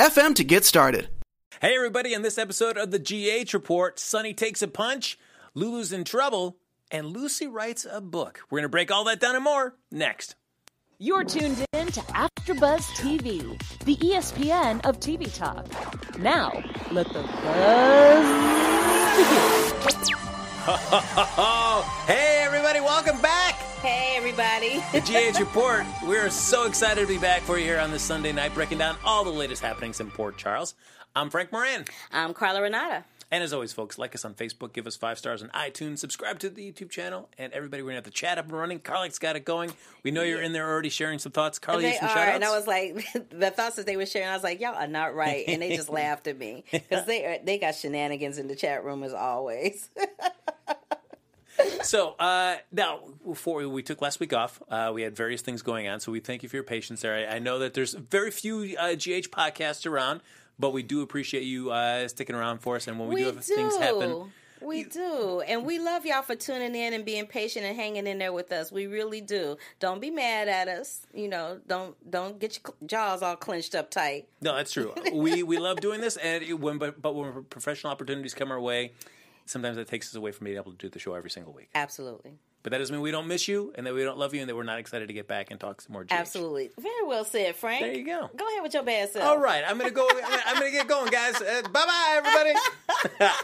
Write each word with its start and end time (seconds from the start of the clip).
anchor.fm 0.00 0.34
to 0.34 0.44
get 0.44 0.64
started. 0.64 1.08
Hey, 1.60 1.74
everybody, 1.76 2.14
in 2.14 2.22
this 2.22 2.38
episode 2.38 2.78
of 2.78 2.90
the 2.90 2.98
GH 2.98 3.52
Report, 3.52 3.98
Sonny 3.98 4.32
takes 4.32 4.62
a 4.62 4.68
punch, 4.68 5.18
Lulu's 5.54 5.92
in 5.92 6.04
trouble, 6.04 6.56
and 6.90 7.06
Lucy 7.08 7.46
writes 7.46 7.86
a 7.90 8.00
book. 8.00 8.40
We're 8.50 8.58
going 8.58 8.64
to 8.64 8.70
break 8.70 8.90
all 8.90 9.04
that 9.04 9.20
down 9.20 9.34
and 9.34 9.44
more 9.44 9.74
next. 9.90 10.36
You're 10.98 11.24
tuned 11.24 11.64
in 11.72 11.86
to 11.88 12.00
AfterBuzz 12.00 12.82
TV, 12.96 13.40
the 13.84 13.96
ESPN 13.96 14.84
of 14.84 15.00
TV 15.00 15.34
talk. 15.34 15.66
Now, 16.18 16.62
let 16.90 17.06
the 17.08 17.22
buzz 17.22 18.26
begin. 19.16 20.19
hey, 22.06 22.42
everybody, 22.44 22.78
welcome 22.78 23.20
back. 23.20 23.54
Hey, 23.82 24.14
everybody. 24.16 24.80
The 24.92 25.00
GH 25.00 25.40
Report. 25.40 25.84
We're 26.06 26.30
so 26.30 26.66
excited 26.66 27.00
to 27.00 27.08
be 27.08 27.18
back 27.18 27.42
for 27.42 27.58
you 27.58 27.64
here 27.64 27.80
on 27.80 27.90
this 27.90 28.04
Sunday 28.04 28.30
night, 28.30 28.54
breaking 28.54 28.78
down 28.78 28.96
all 29.04 29.24
the 29.24 29.30
latest 29.30 29.62
happenings 29.62 29.98
in 29.98 30.12
Port 30.12 30.36
Charles. 30.36 30.76
I'm 31.16 31.28
Frank 31.28 31.50
Moran. 31.50 31.86
I'm 32.12 32.34
Carla 32.34 32.62
Renata. 32.62 33.02
And 33.32 33.42
as 33.42 33.52
always, 33.52 33.72
folks, 33.72 33.98
like 33.98 34.14
us 34.14 34.24
on 34.24 34.34
Facebook, 34.34 34.72
give 34.72 34.86
us 34.86 34.96
five 34.96 35.18
stars 35.18 35.42
on 35.42 35.48
iTunes, 35.50 35.98
subscribe 35.98 36.38
to 36.40 36.48
the 36.50 36.72
YouTube 36.72 36.90
channel, 36.90 37.28
and 37.38 37.52
everybody, 37.52 37.82
we're 37.82 37.90
going 37.90 37.94
to 37.94 37.98
have 37.98 38.04
the 38.04 38.10
chat 38.12 38.38
up 38.38 38.44
and 38.44 38.54
running. 38.54 38.78
Carly's 38.78 39.18
got 39.18 39.34
it 39.34 39.44
going. 39.44 39.72
We 40.04 40.12
know 40.12 40.22
you're 40.22 40.42
in 40.42 40.52
there 40.52 40.68
already 40.68 40.88
sharing 40.88 41.18
some 41.18 41.32
thoughts. 41.32 41.58
Carly, 41.58 41.84
you 41.86 41.92
They 41.92 41.98
some 41.98 42.08
are, 42.10 42.14
shout 42.14 42.28
outs? 42.28 42.34
and 42.36 42.44
I 42.44 42.50
was 42.56 42.66
like, 42.68 43.30
the 43.30 43.50
thoughts 43.50 43.74
that 43.76 43.86
they 43.86 43.96
were 43.96 44.06
sharing, 44.06 44.28
I 44.28 44.34
was 44.34 44.44
like, 44.44 44.60
y'all 44.60 44.74
are 44.76 44.86
not 44.86 45.16
right, 45.16 45.44
and 45.48 45.60
they 45.62 45.74
just 45.76 45.88
laughed 45.92 46.28
at 46.28 46.38
me 46.38 46.62
because 46.70 47.06
they 47.06 47.24
are, 47.24 47.38
they 47.44 47.58
got 47.58 47.74
shenanigans 47.74 48.38
in 48.38 48.46
the 48.46 48.56
chat 48.56 48.84
room 48.84 49.02
as 49.02 49.12
always. 49.12 49.90
So 51.82 52.14
uh, 52.18 52.56
now, 52.70 53.00
before 53.26 53.58
we, 53.58 53.66
we 53.66 53.82
took 53.82 54.02
last 54.02 54.20
week 54.20 54.32
off, 54.32 54.62
uh, 54.68 54.90
we 54.94 55.02
had 55.02 55.16
various 55.16 55.42
things 55.42 55.62
going 55.62 55.88
on. 55.88 56.00
So 56.00 56.12
we 56.12 56.20
thank 56.20 56.42
you 56.42 56.48
for 56.48 56.56
your 56.56 56.64
patience 56.64 57.00
there. 57.02 57.28
I, 57.28 57.36
I 57.36 57.38
know 57.38 57.58
that 57.58 57.74
there's 57.74 57.94
very 57.94 58.30
few 58.30 58.76
uh, 58.78 58.94
GH 58.94 59.30
podcasts 59.30 59.86
around, 59.86 60.20
but 60.58 60.70
we 60.70 60.82
do 60.82 61.02
appreciate 61.02 61.44
you 61.44 61.70
uh, 61.70 62.06
sticking 62.08 62.36
around 62.36 62.58
for 62.58 62.76
us. 62.76 62.86
And 62.86 62.98
when 62.98 63.08
we, 63.08 63.22
do 63.22 63.26
have 63.26 63.44
things 63.44 63.76
happen, 63.76 64.30
We 64.60 64.84
do. 64.84 65.42
And 65.46 65.64
we 65.64 65.78
love 65.78 66.04
y'all 66.04 66.22
for 66.22 66.36
tuning 66.36 66.74
in 66.74 66.92
and 66.92 67.04
being 67.04 67.26
patient 67.26 67.64
and 67.64 67.74
hanging 67.74 68.06
in 68.06 68.18
there 68.18 68.32
with 68.32 68.52
us. 68.52 68.70
We 68.70 68.86
really 68.86 69.22
do. 69.22 69.56
Don't 69.78 70.00
be 70.00 70.10
mad 70.10 70.48
at 70.48 70.68
us. 70.68 71.06
You 71.14 71.28
know, 71.28 71.60
don't 71.66 71.96
don't 72.10 72.38
get 72.38 72.58
your 72.62 72.74
jaws 72.86 73.22
all 73.22 73.36
clenched 73.36 73.74
up 73.74 73.90
tight. 73.90 74.28
no, 74.42 74.54
that's 74.54 74.72
true. 74.72 74.94
we 75.14 75.42
we 75.42 75.56
love 75.58 75.80
doing 75.80 76.00
this, 76.02 76.18
and 76.18 76.44
it, 76.44 76.60
when 76.60 76.76
but, 76.76 77.00
but 77.00 77.14
when 77.14 77.44
professional 77.44 77.90
opportunities 77.90 78.34
come 78.34 78.52
our 78.52 78.60
way, 78.60 78.92
sometimes 79.50 79.76
that 79.76 79.88
takes 79.88 80.08
us 80.08 80.14
away 80.14 80.32
from 80.32 80.44
being 80.46 80.56
able 80.56 80.72
to 80.72 80.78
do 80.78 80.88
the 80.88 80.98
show 80.98 81.14
every 81.14 81.30
single 81.30 81.52
week. 81.52 81.70
Absolutely. 81.74 82.32
But 82.62 82.72
that 82.72 82.78
doesn't 82.78 82.94
mean 82.94 83.02
we 83.02 83.10
don't 83.10 83.26
miss 83.26 83.48
you, 83.48 83.72
and 83.74 83.86
that 83.86 83.94
we 83.94 84.02
don't 84.04 84.18
love 84.18 84.34
you, 84.34 84.40
and 84.40 84.48
that 84.48 84.54
we're 84.54 84.64
not 84.64 84.78
excited 84.78 85.08
to 85.08 85.14
get 85.14 85.26
back 85.26 85.50
and 85.50 85.58
talk 85.58 85.80
some 85.80 85.94
more. 85.94 86.04
GH. 86.04 86.12
Absolutely. 86.12 86.70
Very 86.78 87.06
well 87.06 87.24
said, 87.24 87.56
Frank. 87.56 87.80
There 87.80 87.94
you 87.94 88.04
go. 88.04 88.28
Go 88.36 88.46
ahead 88.48 88.62
with 88.62 88.74
your 88.74 88.82
bad 88.82 89.08
self. 89.10 89.24
All 89.24 89.38
right, 89.38 89.64
I'm 89.66 89.78
gonna 89.78 89.90
go. 89.90 90.06
I'm 90.10 90.54
gonna, 90.54 90.70
get 90.70 90.86
going, 90.86 91.10
guys. 91.10 91.40
Uh, 91.40 91.62
bye 91.62 91.86
bye, 91.86 92.14
everybody. 92.16 92.54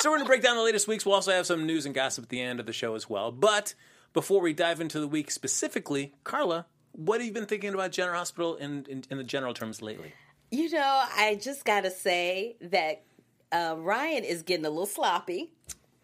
so 0.00 0.10
we're 0.10 0.16
gonna 0.16 0.26
break 0.26 0.42
down 0.42 0.56
the 0.56 0.62
latest 0.62 0.88
weeks. 0.88 1.06
We'll 1.06 1.14
also 1.14 1.30
have 1.30 1.46
some 1.46 1.64
news 1.64 1.86
and 1.86 1.94
gossip 1.94 2.24
at 2.24 2.28
the 2.28 2.40
end 2.40 2.58
of 2.58 2.66
the 2.66 2.72
show 2.72 2.96
as 2.96 3.08
well. 3.08 3.30
But 3.30 3.74
before 4.12 4.40
we 4.40 4.52
dive 4.52 4.80
into 4.80 4.98
the 4.98 5.08
week 5.08 5.30
specifically, 5.30 6.12
Carla, 6.24 6.66
what 6.90 7.20
have 7.20 7.26
you 7.26 7.32
been 7.32 7.46
thinking 7.46 7.72
about 7.72 7.92
General 7.92 8.18
Hospital 8.18 8.56
in 8.56 8.84
in, 8.88 9.04
in 9.10 9.18
the 9.18 9.24
general 9.24 9.54
terms 9.54 9.80
lately? 9.80 10.12
You 10.50 10.68
know, 10.70 11.04
I 11.16 11.38
just 11.40 11.64
got 11.64 11.82
to 11.82 11.90
say 11.90 12.56
that 12.60 13.04
uh, 13.52 13.76
Ryan 13.78 14.24
is 14.24 14.42
getting 14.42 14.66
a 14.66 14.70
little 14.70 14.86
sloppy. 14.86 15.50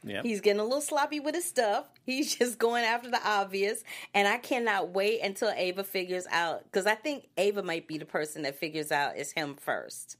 Yeah, 0.04 0.22
He's 0.22 0.40
getting 0.40 0.60
a 0.60 0.64
little 0.64 0.80
sloppy 0.80 1.18
with 1.18 1.34
his 1.34 1.44
stuff. 1.44 1.86
He's 2.04 2.34
just 2.38 2.58
going 2.58 2.84
after 2.84 3.10
the 3.10 3.20
obvious. 3.24 3.82
And 4.14 4.28
I 4.28 4.38
cannot 4.38 4.90
wait 4.90 5.20
until 5.20 5.50
Ava 5.50 5.82
figures 5.82 6.26
out, 6.30 6.64
because 6.64 6.86
I 6.86 6.94
think 6.94 7.28
Ava 7.36 7.62
might 7.62 7.88
be 7.88 7.98
the 7.98 8.06
person 8.06 8.42
that 8.42 8.56
figures 8.56 8.92
out 8.92 9.16
it's 9.16 9.32
him 9.32 9.56
first. 9.56 10.16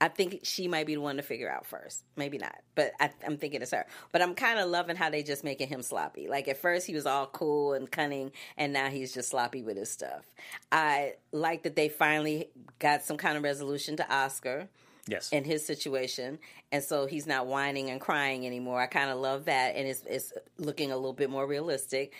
I 0.00 0.06
think 0.06 0.40
she 0.44 0.68
might 0.68 0.86
be 0.86 0.94
the 0.94 1.00
one 1.00 1.16
to 1.16 1.22
figure 1.22 1.50
out 1.50 1.66
first. 1.66 2.04
Maybe 2.14 2.38
not, 2.38 2.54
but 2.76 2.92
I, 3.00 3.10
I'm 3.26 3.36
thinking 3.36 3.62
it's 3.62 3.72
her. 3.72 3.84
But 4.12 4.22
I'm 4.22 4.34
kind 4.34 4.60
of 4.60 4.68
loving 4.68 4.94
how 4.94 5.10
they 5.10 5.24
just 5.24 5.42
making 5.42 5.68
him 5.68 5.82
sloppy. 5.82 6.28
Like 6.28 6.46
at 6.46 6.58
first 6.58 6.86
he 6.86 6.94
was 6.94 7.04
all 7.04 7.26
cool 7.26 7.72
and 7.72 7.90
cunning, 7.90 8.30
and 8.56 8.72
now 8.72 8.90
he's 8.90 9.12
just 9.12 9.30
sloppy 9.30 9.62
with 9.62 9.76
his 9.76 9.90
stuff. 9.90 10.22
I 10.70 11.14
like 11.32 11.64
that 11.64 11.74
they 11.74 11.88
finally 11.88 12.50
got 12.78 13.02
some 13.02 13.16
kind 13.16 13.36
of 13.36 13.42
resolution 13.42 13.96
to 13.96 14.14
Oscar 14.14 14.68
yes. 15.08 15.32
in 15.32 15.44
his 15.44 15.64
situation, 15.64 16.38
and 16.70 16.82
so 16.82 17.06
he's 17.06 17.26
not 17.26 17.46
whining 17.46 17.90
and 17.90 18.00
crying 18.00 18.46
anymore. 18.46 18.80
I 18.80 18.86
kind 18.86 19.10
of 19.10 19.18
love 19.18 19.46
that, 19.46 19.76
and 19.76 19.86
it's 19.88 20.02
it's 20.06 20.32
looking 20.58 20.92
a 20.92 20.96
little 20.96 21.12
bit 21.12 21.30
more 21.30 21.46
realistic. 21.46 22.12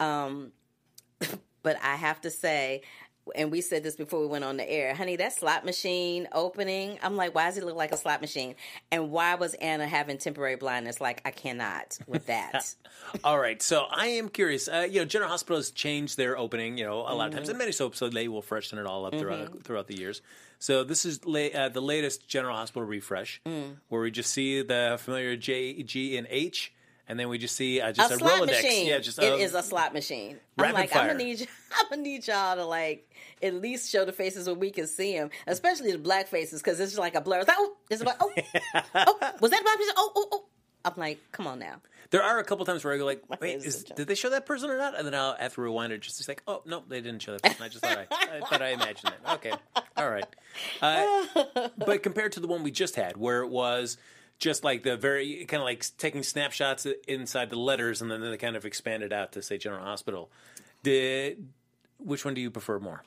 Um, 0.00 0.52
but 1.62 1.76
I 1.82 1.96
have 1.96 2.20
to 2.22 2.30
say, 2.30 2.82
and 3.36 3.50
we 3.50 3.60
said 3.60 3.82
this 3.84 3.96
before 3.96 4.20
we 4.20 4.26
went 4.26 4.44
on 4.44 4.56
the 4.56 4.68
air, 4.68 4.94
honey, 4.94 5.16
that 5.16 5.32
slot 5.32 5.64
machine 5.64 6.26
opening. 6.32 6.98
I'm 7.02 7.16
like, 7.16 7.34
why 7.34 7.44
does 7.46 7.56
it 7.58 7.64
look 7.64 7.76
like 7.76 7.92
a 7.92 7.96
slot 7.96 8.20
machine? 8.20 8.54
And 8.90 9.10
why 9.10 9.36
was 9.36 9.54
Anna 9.54 9.86
having 9.86 10.18
temporary 10.18 10.56
blindness? 10.56 11.00
Like, 11.00 11.22
I 11.24 11.30
cannot 11.30 11.98
with 12.06 12.26
that. 12.26 12.74
All 13.24 13.38
right, 13.38 13.62
so 13.62 13.86
I 13.90 14.06
am 14.08 14.28
curious. 14.28 14.68
Uh, 14.68 14.86
you 14.90 15.00
know, 15.00 15.04
General 15.04 15.30
Hospital 15.30 15.56
has 15.56 15.70
changed 15.70 16.16
their 16.16 16.36
opening. 16.36 16.78
You 16.78 16.84
know, 16.84 17.00
a 17.00 17.14
lot 17.14 17.26
of 17.26 17.30
Mm-hmm. 17.32 17.36
times, 17.36 17.48
and 17.48 17.58
many 17.58 17.72
soaps, 17.72 17.98
so 17.98 18.08
they 18.08 18.28
will 18.28 18.42
freshen 18.42 18.78
it 18.78 18.86
all 18.86 19.06
up 19.06 19.14
throughout 19.14 19.62
throughout 19.62 19.86
the 19.86 19.96
years. 19.96 20.20
So 20.58 20.84
this 20.84 21.04
is 21.04 21.24
la- 21.24 21.40
uh, 21.54 21.68
the 21.68 21.80
latest 21.80 22.28
General 22.28 22.56
Hospital 22.56 22.84
refresh, 22.86 23.40
Mm. 23.46 23.76
where 23.88 24.00
we 24.02 24.10
just 24.10 24.30
see 24.32 24.62
the 24.62 24.96
familiar 25.00 25.36
J, 25.36 25.82
G, 25.82 26.16
and 26.16 26.26
H, 26.30 26.72
and 27.12 27.20
then 27.20 27.28
we 27.28 27.36
just 27.36 27.54
see 27.54 27.78
uh, 27.78 27.92
just 27.92 28.10
a 28.10 28.14
a, 28.14 28.18
slot 28.18 28.40
Rolodex. 28.40 28.62
machine. 28.62 28.86
Yeah, 28.86 28.98
just 28.98 29.18
it 29.18 29.30
uh, 29.30 29.36
is 29.36 29.54
a 29.54 29.62
slot 29.62 29.92
machine. 29.92 30.38
I'm 30.56 30.72
like, 30.72 30.96
I'm 30.96 31.08
gonna 31.08 31.18
need, 31.18 31.46
I'm 31.78 31.90
gonna 31.90 32.00
need 32.00 32.26
y'all 32.26 32.56
to 32.56 32.64
like 32.64 33.06
at 33.42 33.52
least 33.52 33.92
show 33.92 34.06
the 34.06 34.14
faces 34.14 34.46
where 34.46 34.54
we 34.54 34.70
can 34.70 34.86
see 34.86 35.12
them, 35.12 35.28
especially 35.46 35.92
the 35.92 35.98
black 35.98 36.28
faces, 36.28 36.62
because 36.62 36.80
it's 36.80 36.92
just 36.92 36.98
like 36.98 37.14
a 37.14 37.20
blur. 37.20 37.40
It's 37.40 37.48
like, 37.48 37.58
oh, 37.60 37.76
it's 37.90 38.02
like, 38.02 38.16
oh, 38.18 38.32
oh, 38.94 39.32
was 39.40 39.50
that 39.50 39.62
black 39.62 39.76
person? 39.76 39.94
Oh, 39.98 40.12
oh, 40.16 40.28
oh. 40.32 40.44
I'm 40.86 40.94
like, 40.96 41.20
come 41.32 41.46
on 41.46 41.58
now. 41.58 41.82
There 42.08 42.22
are 42.22 42.38
a 42.38 42.44
couple 42.44 42.64
times 42.64 42.82
where 42.82 42.94
I 42.94 42.96
go 42.96 43.04
like, 43.04 43.22
wait, 43.42 43.56
is 43.56 43.84
a 43.90 43.94
did 43.94 44.08
they 44.08 44.14
show 44.14 44.30
that 44.30 44.46
person 44.46 44.70
or 44.70 44.78
not? 44.78 44.96
And 44.96 45.06
then 45.06 45.14
I'll 45.14 45.36
have 45.36 45.54
to 45.56 45.60
rewind 45.60 45.92
it 45.92 46.00
just 46.00 46.22
to 46.22 46.30
like, 46.30 46.42
oh 46.46 46.62
no, 46.64 46.82
they 46.88 47.02
didn't 47.02 47.20
show 47.20 47.32
that 47.32 47.42
person. 47.42 47.62
I 47.62 47.68
just 47.68 47.84
thought 47.84 47.98
I, 48.10 48.38
I 48.38 48.40
thought 48.40 48.62
I 48.62 48.68
imagined 48.68 49.12
it. 49.12 49.32
Okay, 49.34 49.52
all 49.98 50.10
right. 50.10 50.26
Uh, 50.80 51.68
but 51.76 52.02
compared 52.02 52.32
to 52.32 52.40
the 52.40 52.46
one 52.48 52.62
we 52.62 52.70
just 52.70 52.96
had, 52.96 53.18
where 53.18 53.42
it 53.42 53.50
was 53.50 53.98
just 54.42 54.64
like 54.64 54.82
the 54.82 54.96
very 54.96 55.44
kind 55.46 55.60
of 55.60 55.64
like 55.64 55.86
taking 55.98 56.24
snapshots 56.24 56.84
inside 57.06 57.48
the 57.48 57.58
letters, 57.58 58.02
and 58.02 58.10
then 58.10 58.20
they 58.20 58.36
kind 58.36 58.56
of 58.56 58.64
expanded 58.66 59.12
out 59.12 59.32
to 59.32 59.40
say 59.40 59.56
General 59.56 59.84
Hospital. 59.84 60.30
Did 60.82 61.46
which 61.98 62.24
one 62.24 62.34
do 62.34 62.40
you 62.40 62.50
prefer 62.50 62.80
more? 62.80 63.04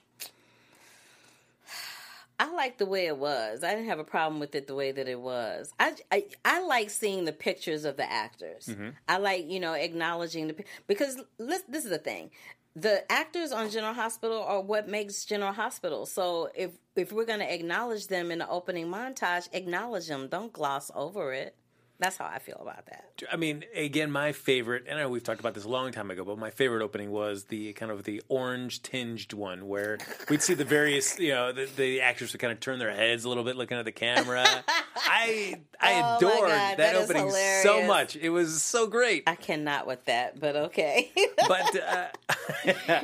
I 2.40 2.51
like 2.53 2.78
the 2.78 2.85
way 2.85 3.07
it 3.07 3.18
was. 3.18 3.63
I 3.63 3.72
didn't 3.72 3.88
have 3.88 4.00
a 4.00 4.06
problem 4.06 4.40
with 4.40 4.56
it 4.56 4.68
the 4.68 4.75
way 4.75 4.94
that 4.94 5.09
it 5.09 5.19
was. 5.19 5.73
I 5.78 5.96
I, 6.09 6.25
I 6.46 6.66
like 6.66 6.90
seeing 6.90 7.25
the 7.25 7.34
pictures 7.34 7.84
of 7.84 7.97
the 7.97 8.09
actors. 8.09 8.67
Mm-hmm. 8.67 8.90
I 9.09 9.17
like 9.17 9.50
you 9.50 9.59
know 9.59 9.73
acknowledging 9.73 10.47
the 10.47 10.56
because 10.88 11.22
let 11.38 11.69
this 11.69 11.84
is 11.84 11.91
the 11.91 11.97
thing. 11.97 12.31
The 12.77 13.09
actors 13.09 13.53
on 13.53 13.69
General 13.69 13.93
Hospital 13.93 14.43
are 14.43 14.61
what 14.61 14.89
makes 14.89 15.23
General 15.23 15.53
Hospital. 15.53 16.05
So 16.05 16.49
if 16.53 16.71
if 16.95 17.13
we're 17.13 17.25
going 17.25 17.39
to 17.39 17.53
acknowledge 17.53 18.07
them 18.07 18.31
in 18.31 18.39
the 18.39 18.49
opening 18.49 18.87
montage, 18.87 19.47
acknowledge 19.53 20.07
them. 20.07 20.27
Don't 20.27 20.51
gloss 20.51 20.91
over 20.93 21.33
it. 21.33 21.55
That's 21.97 22.17
how 22.17 22.25
I 22.25 22.39
feel 22.39 22.57
about 22.59 22.85
that. 22.87 23.05
I 23.31 23.37
mean, 23.37 23.63
again, 23.73 24.11
my 24.11 24.33
favorite, 24.33 24.83
and 24.87 24.99
I 24.99 25.03
know 25.03 25.09
we've 25.09 25.23
talked 25.23 25.39
about 25.39 25.53
this 25.53 25.63
a 25.63 25.69
long 25.69 25.91
time 25.93 26.11
ago, 26.11 26.25
but 26.25 26.37
my 26.37 26.49
favorite 26.49 26.83
opening 26.83 27.09
was 27.11 27.45
the 27.45 27.71
kind 27.73 27.91
of 27.91 28.03
the 28.03 28.21
orange 28.27 28.81
tinged 28.81 29.31
one 29.31 29.67
where 29.67 29.97
we'd 30.29 30.41
see 30.41 30.55
the 30.55 30.65
various, 30.65 31.17
you 31.17 31.29
know, 31.29 31.53
the, 31.53 31.69
the 31.77 32.01
actors 32.01 32.33
would 32.33 32.41
kind 32.41 32.51
of 32.51 32.59
turn 32.59 32.79
their 32.79 32.91
heads 32.93 33.23
a 33.23 33.29
little 33.29 33.45
bit 33.45 33.55
looking 33.55 33.77
at 33.77 33.85
the 33.85 33.93
camera. 33.93 34.45
I 34.95 35.61
I 35.79 36.01
Oh 36.01 36.17
adored 36.17 36.49
God, 36.49 36.49
that, 36.49 36.77
that 36.77 36.95
opening 36.95 37.31
so 37.63 37.85
much. 37.85 38.15
It 38.15 38.29
was 38.29 38.61
so 38.61 38.87
great. 38.87 39.23
I 39.27 39.35
cannot 39.35 39.87
with 39.87 40.03
that, 40.05 40.39
but 40.39 40.55
okay. 40.55 41.11
But 41.47 41.81
uh, 41.81 42.07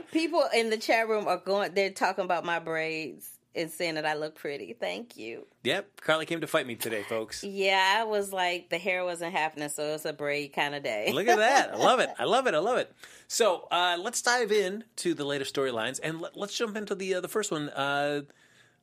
People 0.11 0.43
in 0.53 0.69
the 0.69 0.77
chat 0.77 1.07
room 1.07 1.27
are 1.27 1.37
going. 1.37 1.73
They're 1.73 1.91
talking 1.91 2.25
about 2.25 2.43
my 2.43 2.59
braids 2.59 3.29
and 3.55 3.69
saying 3.69 3.95
that 3.95 4.05
I 4.05 4.13
look 4.13 4.35
pretty. 4.35 4.73
Thank 4.73 5.17
you. 5.17 5.45
yep, 5.63 5.99
Carly 6.01 6.25
came 6.25 6.41
to 6.41 6.47
fight 6.47 6.65
me 6.65 6.75
today, 6.75 7.03
folks. 7.03 7.43
Yeah, 7.43 7.97
I 7.99 8.03
was 8.05 8.31
like 8.31 8.69
the 8.69 8.77
hair 8.77 9.03
wasn't 9.03 9.33
happening, 9.33 9.69
so 9.69 9.93
it's 9.93 10.05
a 10.05 10.13
braid 10.13 10.53
kind 10.53 10.75
of 10.75 10.83
day. 10.83 11.11
Look 11.13 11.27
at 11.27 11.37
that. 11.37 11.73
I 11.73 11.77
love 11.77 11.99
it. 11.99 12.09
I 12.17 12.25
love 12.25 12.47
it. 12.47 12.53
I 12.53 12.59
love 12.59 12.77
it. 12.77 12.93
So 13.27 13.67
uh, 13.71 13.97
let's 13.99 14.21
dive 14.21 14.51
in 14.51 14.83
to 14.97 15.13
the 15.13 15.25
latest 15.25 15.55
storylines 15.55 15.99
and 16.01 16.21
let, 16.21 16.37
us 16.37 16.53
jump 16.53 16.77
into 16.77 16.95
the 16.95 17.15
uh, 17.15 17.21
the 17.21 17.27
first 17.27 17.51
one 17.51 17.69
uh, 17.69 18.21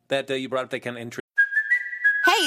that 0.08 0.30
uh, 0.30 0.34
you 0.34 0.48
brought 0.48 0.64
up 0.64 0.70
that 0.70 0.80
kind 0.80 0.96
of. 0.96 1.27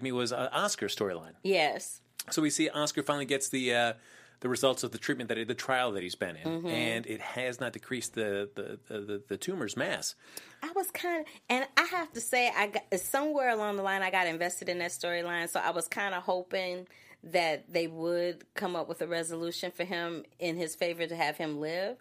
Me 0.00 0.12
was 0.12 0.32
uh, 0.32 0.48
Oscar 0.52 0.86
storyline. 0.86 1.32
Yes. 1.42 2.00
So 2.30 2.40
we 2.40 2.50
see 2.50 2.68
Oscar 2.68 3.02
finally 3.02 3.24
gets 3.24 3.48
the 3.48 3.74
uh, 3.74 3.92
the 4.40 4.48
results 4.48 4.82
of 4.84 4.92
the 4.92 4.98
treatment 4.98 5.28
that 5.28 5.46
the 5.48 5.54
trial 5.54 5.92
that 5.92 6.02
he's 6.02 6.14
been 6.14 6.36
in, 6.36 6.48
Mm-hmm. 6.48 6.66
and 6.68 7.06
it 7.06 7.20
has 7.20 7.60
not 7.60 7.72
decreased 7.72 8.14
the 8.14 8.48
the, 8.54 8.78
the, 8.88 9.00
the, 9.00 9.22
the 9.28 9.36
tumor's 9.36 9.76
mass. 9.76 10.14
I 10.62 10.70
was 10.76 10.90
kind 10.92 11.20
of, 11.20 11.26
and 11.48 11.66
I 11.76 11.82
have 11.82 12.12
to 12.12 12.20
say, 12.20 12.50
I 12.56 12.68
got 12.68 12.84
somewhere 13.00 13.50
along 13.50 13.76
the 13.76 13.82
line, 13.82 14.02
I 14.02 14.10
got 14.12 14.28
invested 14.28 14.68
in 14.68 14.78
that 14.78 14.92
storyline. 14.92 15.48
So 15.48 15.58
I 15.60 15.70
was 15.70 15.88
kind 15.88 16.14
of 16.14 16.22
hoping 16.22 16.86
that 17.24 17.72
they 17.72 17.86
would 17.88 18.44
come 18.54 18.74
up 18.76 18.88
with 18.88 19.00
a 19.02 19.06
resolution 19.06 19.70
for 19.70 19.84
him 19.84 20.24
in 20.38 20.56
his 20.56 20.74
favor 20.76 21.06
to 21.06 21.16
have 21.16 21.36
him 21.36 21.60
live. 21.60 21.96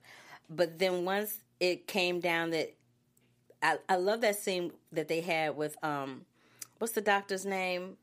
But 0.49 0.79
then 0.79 1.05
once 1.05 1.39
it 1.59 1.87
came 1.87 2.19
down 2.19 2.49
that, 2.51 2.73
I, 3.61 3.77
I 3.87 3.95
love 3.97 4.21
that 4.21 4.35
scene 4.37 4.71
that 4.91 5.07
they 5.07 5.21
had 5.21 5.55
with 5.55 5.77
um, 5.83 6.25
what's 6.81 6.93
the 6.93 7.01
doctor's 7.01 7.45
name? 7.45 7.97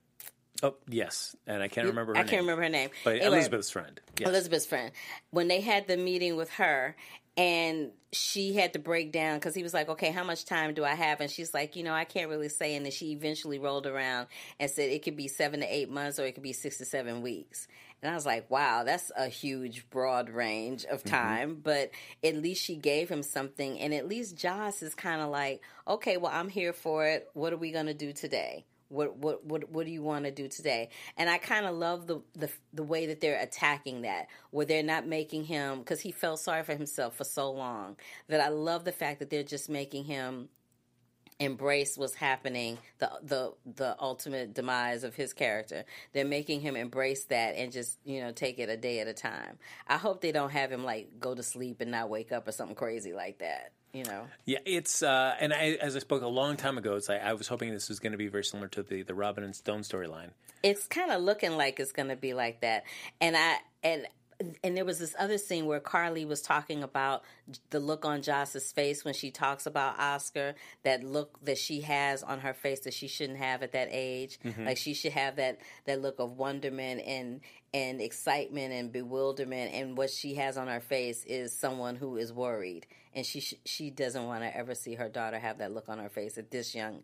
Oh 0.62 0.74
yes, 0.88 1.36
and 1.46 1.62
I 1.62 1.68
can't 1.68 1.86
remember. 1.88 2.12
Her 2.14 2.18
I 2.18 2.22
name. 2.22 2.28
can't 2.30 2.42
remember 2.42 2.62
her 2.62 2.68
name. 2.68 2.90
But 3.04 3.16
Anyway, 3.16 3.26
Elizabeth's 3.26 3.70
friend. 3.70 4.00
Yes. 4.18 4.28
Elizabeth's 4.28 4.66
friend, 4.66 4.92
when 5.30 5.48
they 5.48 5.60
had 5.60 5.86
the 5.86 5.96
meeting 5.96 6.36
with 6.36 6.50
her, 6.54 6.96
and 7.36 7.90
she 8.12 8.54
had 8.54 8.72
to 8.72 8.80
break 8.80 9.12
down 9.12 9.36
because 9.38 9.54
he 9.54 9.62
was 9.62 9.72
like, 9.72 9.88
"Okay, 9.88 10.10
how 10.10 10.24
much 10.24 10.44
time 10.44 10.74
do 10.74 10.84
I 10.84 10.94
have?" 10.94 11.20
And 11.20 11.30
she's 11.30 11.54
like, 11.54 11.76
"You 11.76 11.84
know, 11.84 11.92
I 11.92 12.04
can't 12.04 12.28
really 12.28 12.48
say." 12.48 12.74
And 12.74 12.84
then 12.84 12.90
she 12.90 13.12
eventually 13.12 13.58
rolled 13.60 13.86
around 13.86 14.26
and 14.58 14.68
said 14.70 14.90
it 14.90 15.04
could 15.04 15.16
be 15.16 15.28
seven 15.28 15.60
to 15.60 15.66
eight 15.66 15.90
months, 15.90 16.18
or 16.18 16.26
it 16.26 16.32
could 16.32 16.42
be 16.42 16.52
six 16.52 16.78
to 16.78 16.84
seven 16.84 17.22
weeks. 17.22 17.68
And 18.02 18.10
I 18.12 18.14
was 18.14 18.26
like, 18.26 18.50
"Wow, 18.50 18.84
that's 18.84 19.10
a 19.16 19.28
huge, 19.28 19.88
broad 19.90 20.30
range 20.30 20.84
of 20.84 21.00
mm-hmm. 21.00 21.16
time." 21.16 21.60
But 21.62 21.90
at 22.22 22.36
least 22.36 22.62
she 22.62 22.76
gave 22.76 23.08
him 23.08 23.22
something, 23.22 23.78
and 23.80 23.92
at 23.92 24.08
least 24.08 24.36
Joss 24.36 24.82
is 24.82 24.94
kind 24.94 25.20
of 25.20 25.30
like, 25.30 25.62
"Okay, 25.86 26.16
well, 26.16 26.32
I'm 26.32 26.48
here 26.48 26.72
for 26.72 27.06
it. 27.06 27.28
What 27.34 27.52
are 27.52 27.56
we 27.58 27.72
gonna 27.72 27.94
do 27.94 28.12
today?" 28.12 28.64
What 28.90 29.16
what 29.16 29.44
what 29.44 29.68
what 29.70 29.84
do 29.84 29.92
you 29.92 30.02
want 30.02 30.24
to 30.24 30.30
do 30.30 30.48
today? 30.48 30.88
And 31.18 31.28
I 31.28 31.36
kind 31.36 31.66
of 31.66 31.76
love 31.76 32.06
the, 32.06 32.22
the 32.34 32.50
the 32.72 32.82
way 32.82 33.06
that 33.06 33.20
they're 33.20 33.38
attacking 33.38 34.02
that, 34.02 34.28
where 34.50 34.64
they're 34.64 34.82
not 34.82 35.06
making 35.06 35.44
him 35.44 35.80
because 35.80 36.00
he 36.00 36.10
felt 36.10 36.40
sorry 36.40 36.62
for 36.62 36.74
himself 36.74 37.16
for 37.16 37.24
so 37.24 37.50
long. 37.50 37.96
That 38.28 38.40
I 38.40 38.48
love 38.48 38.84
the 38.84 38.92
fact 38.92 39.18
that 39.18 39.28
they're 39.28 39.42
just 39.42 39.68
making 39.68 40.04
him 40.04 40.48
embrace 41.40 41.96
what's 41.96 42.14
happening, 42.14 42.78
the 42.98 43.10
the 43.22 43.52
the 43.76 43.96
ultimate 44.00 44.54
demise 44.54 45.04
of 45.04 45.14
his 45.14 45.32
character. 45.32 45.84
They're 46.12 46.24
making 46.24 46.60
him 46.60 46.76
embrace 46.76 47.24
that 47.26 47.54
and 47.56 47.72
just 47.72 47.98
you 48.04 48.20
know 48.20 48.32
take 48.32 48.58
it 48.58 48.68
a 48.68 48.76
day 48.76 49.00
at 49.00 49.08
a 49.08 49.14
time. 49.14 49.58
I 49.86 49.96
hope 49.98 50.20
they 50.20 50.32
don't 50.32 50.50
have 50.50 50.72
him 50.72 50.84
like 50.84 51.20
go 51.20 51.34
to 51.34 51.42
sleep 51.42 51.80
and 51.80 51.90
not 51.90 52.08
wake 52.10 52.32
up 52.32 52.48
or 52.48 52.52
something 52.52 52.76
crazy 52.76 53.12
like 53.12 53.38
that. 53.38 53.72
You 53.92 54.04
know. 54.04 54.26
Yeah, 54.44 54.58
it's 54.66 55.02
uh, 55.02 55.34
and 55.40 55.52
I, 55.52 55.78
as 55.80 55.96
I 55.96 56.00
spoke 56.00 56.22
a 56.22 56.28
long 56.28 56.56
time 56.56 56.76
ago, 56.76 56.96
it's 56.96 57.08
like 57.08 57.22
I 57.22 57.32
was 57.32 57.48
hoping 57.48 57.72
this 57.72 57.88
was 57.88 58.00
going 58.00 58.12
to 58.12 58.18
be 58.18 58.28
very 58.28 58.44
similar 58.44 58.68
to 58.68 58.82
the 58.82 59.02
the 59.02 59.14
Robin 59.14 59.44
and 59.44 59.56
Stone 59.56 59.80
storyline. 59.80 60.30
it's 60.62 60.86
kind 60.86 61.10
of 61.12 61.22
looking 61.22 61.56
like 61.56 61.78
it's 61.80 61.92
going 61.92 62.08
to 62.08 62.16
be 62.16 62.34
like 62.34 62.60
that 62.62 62.82
and 63.20 63.36
i 63.36 63.56
and 63.84 64.06
and 64.62 64.76
there 64.76 64.84
was 64.84 64.98
this 64.98 65.16
other 65.18 65.36
scene 65.36 65.66
where 65.66 65.80
Carly 65.80 66.24
was 66.24 66.42
talking 66.42 66.82
about 66.82 67.24
the 67.70 67.80
look 67.80 68.04
on 68.04 68.22
Joss's 68.22 68.70
face 68.70 69.04
when 69.04 69.14
she 69.14 69.30
talks 69.30 69.66
about 69.66 69.98
Oscar, 69.98 70.54
that 70.84 71.02
look 71.02 71.38
that 71.44 71.58
she 71.58 71.80
has 71.80 72.22
on 72.22 72.40
her 72.40 72.54
face 72.54 72.80
that 72.80 72.94
she 72.94 73.08
shouldn't 73.08 73.38
have 73.38 73.62
at 73.62 73.72
that 73.72 73.88
age. 73.90 74.38
Mm-hmm. 74.44 74.66
Like 74.66 74.76
she 74.76 74.94
should 74.94 75.12
have 75.12 75.36
that 75.36 75.58
that 75.86 76.00
look 76.00 76.20
of 76.20 76.32
wonderment 76.32 77.02
and 77.04 77.40
and 77.74 78.00
excitement 78.00 78.72
and 78.72 78.92
bewilderment 78.92 79.74
and 79.74 79.96
what 79.96 80.10
she 80.10 80.34
has 80.36 80.56
on 80.56 80.68
her 80.68 80.80
face 80.80 81.24
is 81.24 81.52
someone 81.52 81.96
who 81.96 82.16
is 82.16 82.32
worried 82.32 82.86
and 83.14 83.26
she 83.26 83.40
sh- 83.40 83.54
she 83.66 83.90
doesn't 83.90 84.24
want 84.24 84.42
to 84.42 84.56
ever 84.56 84.74
see 84.74 84.94
her 84.94 85.10
daughter 85.10 85.38
have 85.38 85.58
that 85.58 85.72
look 85.72 85.86
on 85.88 85.98
her 85.98 86.08
face 86.08 86.38
at 86.38 86.50
this 86.50 86.74
young 86.74 87.02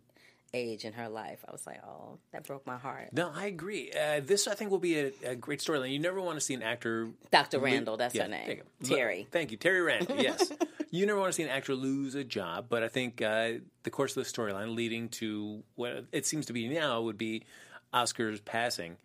age 0.54 0.84
in 0.84 0.92
her 0.94 1.08
life. 1.08 1.44
I 1.46 1.52
was 1.52 1.66
like, 1.66 1.80
"Oh, 1.86 2.18
that 2.32 2.44
broke 2.46 2.66
my 2.66 2.78
heart." 2.78 3.08
No, 3.12 3.30
I 3.34 3.46
agree. 3.46 3.90
Uh, 3.92 4.20
this 4.24 4.46
I 4.46 4.54
think 4.54 4.70
will 4.70 4.78
be 4.78 4.98
a, 4.98 5.12
a 5.24 5.34
great 5.34 5.58
storyline. 5.60 5.92
You 5.92 5.98
never 5.98 6.20
want 6.20 6.36
to 6.36 6.40
see 6.40 6.54
an 6.54 6.62
actor 6.62 7.08
Dr. 7.30 7.58
lo- 7.58 7.64
Randall, 7.64 7.96
that's 7.96 8.14
Yeah, 8.14 8.22
her 8.22 8.28
name. 8.28 8.60
Terry. 8.84 9.18
Lo- 9.20 9.26
Thank 9.30 9.50
you, 9.50 9.56
Terry 9.58 9.82
Randall. 9.82 10.16
Yes, 10.22 10.50
you 10.90 11.04
never 11.04 11.18
want 11.18 11.30
to 11.32 11.36
see 11.36 11.42
an 11.42 11.48
actor 11.50 11.74
lose 11.74 12.14
a 12.14 12.24
job, 12.24 12.66
but 12.68 12.82
I 12.82 12.88
think 12.88 13.20
uh, 13.20 13.54
the 13.82 13.90
course 13.90 14.16
of 14.16 14.24
the 14.24 14.30
storyline 14.30 14.74
leading 14.74 15.08
to 15.10 15.62
what 15.74 16.06
it 16.12 16.24
seems 16.24 16.46
to 16.46 16.52
be 16.52 16.68
now 16.68 17.02
would 17.02 17.18
be 17.18 17.42
Oscar's 17.92 18.40
passing. 18.40 18.96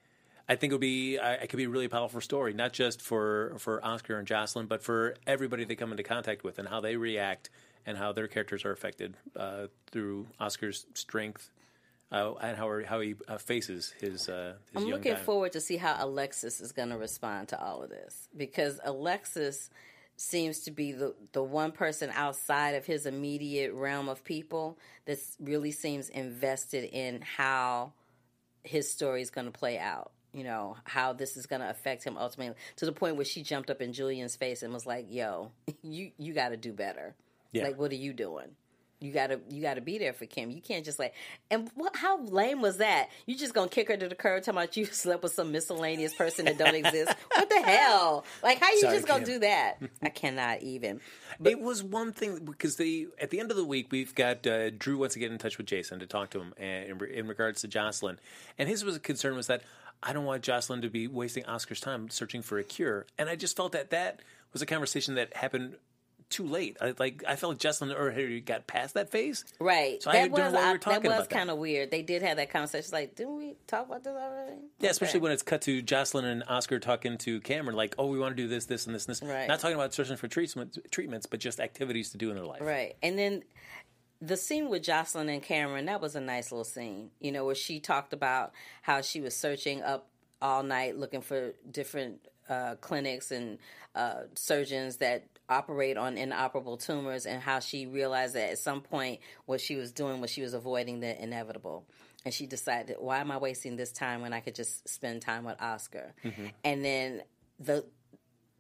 I 0.48 0.56
think 0.56 0.72
it 0.72 0.76
would 0.76 0.82
be 0.82 1.16
it 1.18 1.48
could 1.50 1.58
be 1.58 1.66
a 1.66 1.70
really 1.70 1.88
powerful 1.88 2.22
story, 2.22 2.54
not 2.54 2.74
just 2.74 3.02
for 3.02 3.54
for 3.60 3.84
Oscar 3.86 4.18
and 4.18 4.28
Josslyn, 4.28 4.68
but 4.68 4.82
for 4.82 5.16
everybody 5.28 5.64
they 5.64 5.76
come 5.76 5.92
into 5.92 6.04
contact 6.04 6.44
with 6.44 6.58
and 6.60 6.68
how 6.68 6.80
they 6.82 6.96
react 6.96 7.50
and 7.86 7.98
how 7.98 8.12
their 8.12 8.28
characters 8.28 8.66
are 8.66 8.72
affected 8.72 9.16
uh, 9.36 9.68
through 9.92 10.28
Oscar's 10.40 10.86
strength 10.94 11.50
uh, 12.12 12.34
and 12.42 12.58
how 12.58 12.84
how 12.86 13.00
he 13.00 13.16
uh, 13.28 13.38
faces 13.38 13.94
his 14.00 14.30
uh, 14.30 14.54
his 14.74 14.84
I'm 14.84 14.90
looking 14.90 15.14
guy. 15.14 15.20
forward 15.20 15.52
to 15.54 15.62
see 15.62 15.78
how 15.78 15.96
Alexis 16.00 16.60
is 16.62 16.72
going 16.72 16.90
to 16.90 16.98
respond 16.98 17.50
to 17.50 17.62
all 17.62 17.84
of 17.84 17.90
this 17.90 18.28
because 18.36 18.80
Alexis 18.84 19.70
seems 20.18 20.62
to 20.62 20.72
be 20.72 20.92
the 20.92 21.14
the 21.34 21.44
one 21.44 21.72
person 21.72 22.10
outside 22.14 22.72
of 22.76 22.86
his 22.86 23.06
immediate 23.06 23.74
realm 23.74 24.10
of 24.10 24.24
people 24.24 24.78
that 25.06 25.20
really 25.40 25.72
seems 25.72 26.10
invested 26.10 26.90
in 26.92 27.22
how 27.22 27.94
his 28.64 28.90
story 28.92 29.22
is 29.22 29.30
going 29.30 29.46
to 29.46 29.58
play 29.58 29.78
out. 29.78 30.12
You 30.34 30.44
know 30.44 30.78
how 30.84 31.14
this 31.14 31.38
is 31.38 31.46
going 31.46 31.62
to 31.62 31.70
affect 31.70 32.04
him 32.04 32.18
ultimately, 32.18 32.56
to 32.78 32.86
the 32.86 32.92
point 32.92 33.16
where 33.16 33.26
she 33.26 33.42
jumped 33.44 33.70
up 33.70 33.82
in 33.82 33.94
Julian's 33.94 34.36
face 34.36 34.64
and 34.64 34.74
was 34.74 34.86
like, 34.86 35.06
"Yo, 35.10 35.52
you 35.84 36.12
you 36.18 36.34
got 36.34 36.50
to 36.50 36.58
do 36.58 36.74
better. 36.74 37.16
Yeah. 37.52 37.64
Like, 37.64 37.80
what 37.80 37.92
are 37.92 37.96
you 37.96 38.14
doing?" 38.14 38.56
You 39.02 39.14
gotta, 39.14 39.40
you 39.50 39.62
gotta 39.62 39.80
be 39.80 39.98
there 39.98 40.12
for 40.12 40.26
Kim. 40.26 40.52
You 40.52 40.62
can't 40.62 40.84
just 40.84 41.00
like, 41.00 41.14
and 41.50 41.72
what, 41.76 41.96
how 41.96 42.22
lame 42.22 42.62
was 42.62 42.78
that? 42.78 43.08
You 43.26 43.38
just 43.38 43.54
gonna 43.54 43.70
kick 43.70 43.88
her 43.88 43.96
to 43.96 44.10
the 44.10 44.16
curb, 44.16 44.44
talking 44.44 44.58
about 44.58 44.76
you 44.76 44.86
slept 44.92 45.24
with 45.24 45.32
some 45.32 45.54
miscellaneous 45.54 46.14
person 46.14 46.44
that 46.46 46.58
don't 46.58 46.76
exist. 46.76 47.14
What 47.34 47.48
the 47.48 47.62
hell? 47.62 48.26
Like, 48.44 48.60
how 48.60 48.70
you 48.72 48.82
Sorry, 48.82 48.98
just 48.98 49.08
gonna 49.08 49.24
Kim. 49.24 49.36
do 49.36 49.40
that? 49.40 49.78
I 50.04 50.10
cannot 50.10 50.62
even. 50.64 51.00
it 51.46 51.62
was 51.62 51.82
one 51.82 52.12
thing 52.12 52.44
because 52.44 52.76
they 52.76 53.06
at 53.22 53.30
the 53.30 53.40
end 53.40 53.52
of 53.52 53.56
the 53.56 53.64
week 53.64 53.88
we've 53.90 54.14
got 54.14 54.46
uh, 54.46 54.72
Drew 54.72 54.98
wants 54.98 55.14
to 55.14 55.20
get 55.22 55.32
in 55.32 55.38
touch 55.38 55.58
with 55.58 55.68
Jason 55.68 56.00
to 56.00 56.06
talk 56.06 56.32
to 56.32 56.42
him 56.42 56.54
uh, 56.60 56.64
in, 56.64 57.02
in 57.06 57.28
regards 57.28 57.62
to 57.62 57.70
Josslyn, 57.70 58.18
and 58.58 58.68
his 58.68 58.84
was 58.84 58.98
concern 58.98 59.38
was 59.38 59.48
that 59.48 59.62
I 60.04 60.12
don't 60.12 60.26
want 60.26 60.44
Josslyn 60.44 60.82
to 60.82 60.90
be 60.90 61.08
wasting 61.08 61.46
Oscar's 61.46 61.80
time 61.80 62.10
searching 62.10 62.42
for 62.42 62.60
a 62.60 62.66
cure, 62.66 63.06
and 63.18 63.30
I 63.30 63.38
just 63.38 63.56
felt 63.56 63.72
that 63.72 63.92
that 63.92 64.20
was 64.52 64.62
a 64.62 64.66
conversation 64.66 65.16
that 65.16 65.38
happened 65.38 65.78
too 66.30 66.46
late. 66.46 66.78
I, 66.80 66.94
like 67.00 67.24
I 67.28 67.36
felt 67.36 67.54
like 67.54 67.60
Josslyn 67.60 67.94
already 67.94 68.40
got 68.42 68.68
past 68.68 68.94
that 68.94 69.10
phase, 69.10 69.46
Right. 69.60 70.02
So 70.02 70.12
I 70.12 70.14
that 70.14 70.20
don't 70.30 70.38
know 70.38 70.44
was 70.46 70.54
why 70.54 70.60
we 70.74 70.96
I- 70.96 71.00
that 71.00 71.18
was 71.20 71.28
kind 71.28 71.50
of 71.50 71.58
weird. 71.58 71.92
They 71.92 72.02
did 72.02 72.22
have 72.22 72.38
that 72.38 72.50
conversation. 72.52 72.90
Like, 72.92 73.16
didn't 73.16 73.36
we 73.36 73.56
talk 73.68 73.88
about 73.88 74.04
this 74.04 74.14
already? 74.14 74.58
Yeah, 74.80 74.92
especially 74.92 75.20
when 75.22 75.32
it's 75.32 75.44
cut 75.44 75.62
to 75.64 75.82
Josslyn 75.82 76.24
and 76.26 76.44
Oscar 76.48 76.80
talking 76.80 77.18
to 77.20 77.42
Cameron, 77.42 77.76
like, 77.76 77.96
"Oh, 77.98 78.08
we 78.08 78.20
want 78.20 78.36
to 78.38 78.42
do 78.44 78.48
this, 78.48 78.66
this, 78.66 78.86
and 78.86 78.94
this, 78.96 79.06
and 79.08 79.16
this." 79.16 79.24
Right. 79.24 79.48
Not 79.48 79.60
talking 79.60 79.76
about 79.76 79.94
searching 79.94 80.18
for 80.18 80.28
treatments, 80.28 80.78
treatments, 80.92 81.26
but 81.26 81.40
just 81.40 81.60
activities 81.60 82.12
to 82.12 82.18
do 82.18 82.30
in 82.30 82.36
their 82.36 82.46
life. 82.46 82.62
Right. 82.62 82.96
And 83.02 83.18
then 83.18 83.44
the 84.22 84.38
scene 84.38 84.70
with 84.70 84.84
Josslyn 84.84 85.30
and 85.34 85.42
Cameron, 85.42 85.86
that 85.86 86.02
was 86.02 86.16
a 86.16 86.22
nice 86.22 86.52
little 86.52 86.64
scene, 86.66 87.10
you 87.20 87.32
know, 87.32 87.46
where 87.46 87.56
she 87.56 87.80
talked 87.80 88.14
about 88.14 88.52
how 88.82 89.02
she 89.02 89.22
was 89.22 89.36
searching 89.36 89.82
up 89.82 90.10
all 90.42 90.62
night 90.64 90.98
looking 90.98 91.22
for 91.22 91.54
different 91.72 92.20
uh, 92.50 92.76
clinics 92.82 93.32
and 93.32 93.58
uh, 93.96 94.22
surgeons 94.36 94.98
that 94.98 95.24
operate 95.50 95.98
on 95.98 96.18
inoperable 96.18 96.78
tumors 96.78 97.26
and 97.26 97.42
how 97.42 97.60
she 97.60 97.86
realized 97.86 98.36
that 98.36 98.52
at 98.52 98.60
some 98.60 98.82
point 98.82 99.20
what 99.46 99.60
she 99.60 99.76
was 99.76 99.92
doing 99.92 100.22
was 100.22 100.30
she 100.30 100.42
was 100.42 100.54
avoiding 100.54 101.00
the 101.00 101.22
inevitable. 101.22 101.86
And 102.26 102.34
she 102.34 102.46
decided, 102.46 102.98
why 103.00 103.20
am 103.20 103.32
I 103.32 103.38
wasting 103.38 103.76
this 103.76 103.92
time 103.92 104.22
when 104.22 104.34
I 104.34 104.42
could 104.42 104.56
just 104.56 104.88
spend 104.88 105.22
time 105.22 105.46
with 105.46 105.62
Oscar? 105.62 106.14
Mm-hmm. 106.24 106.46
And 106.64 106.86
then 106.86 107.22
the 107.60 107.86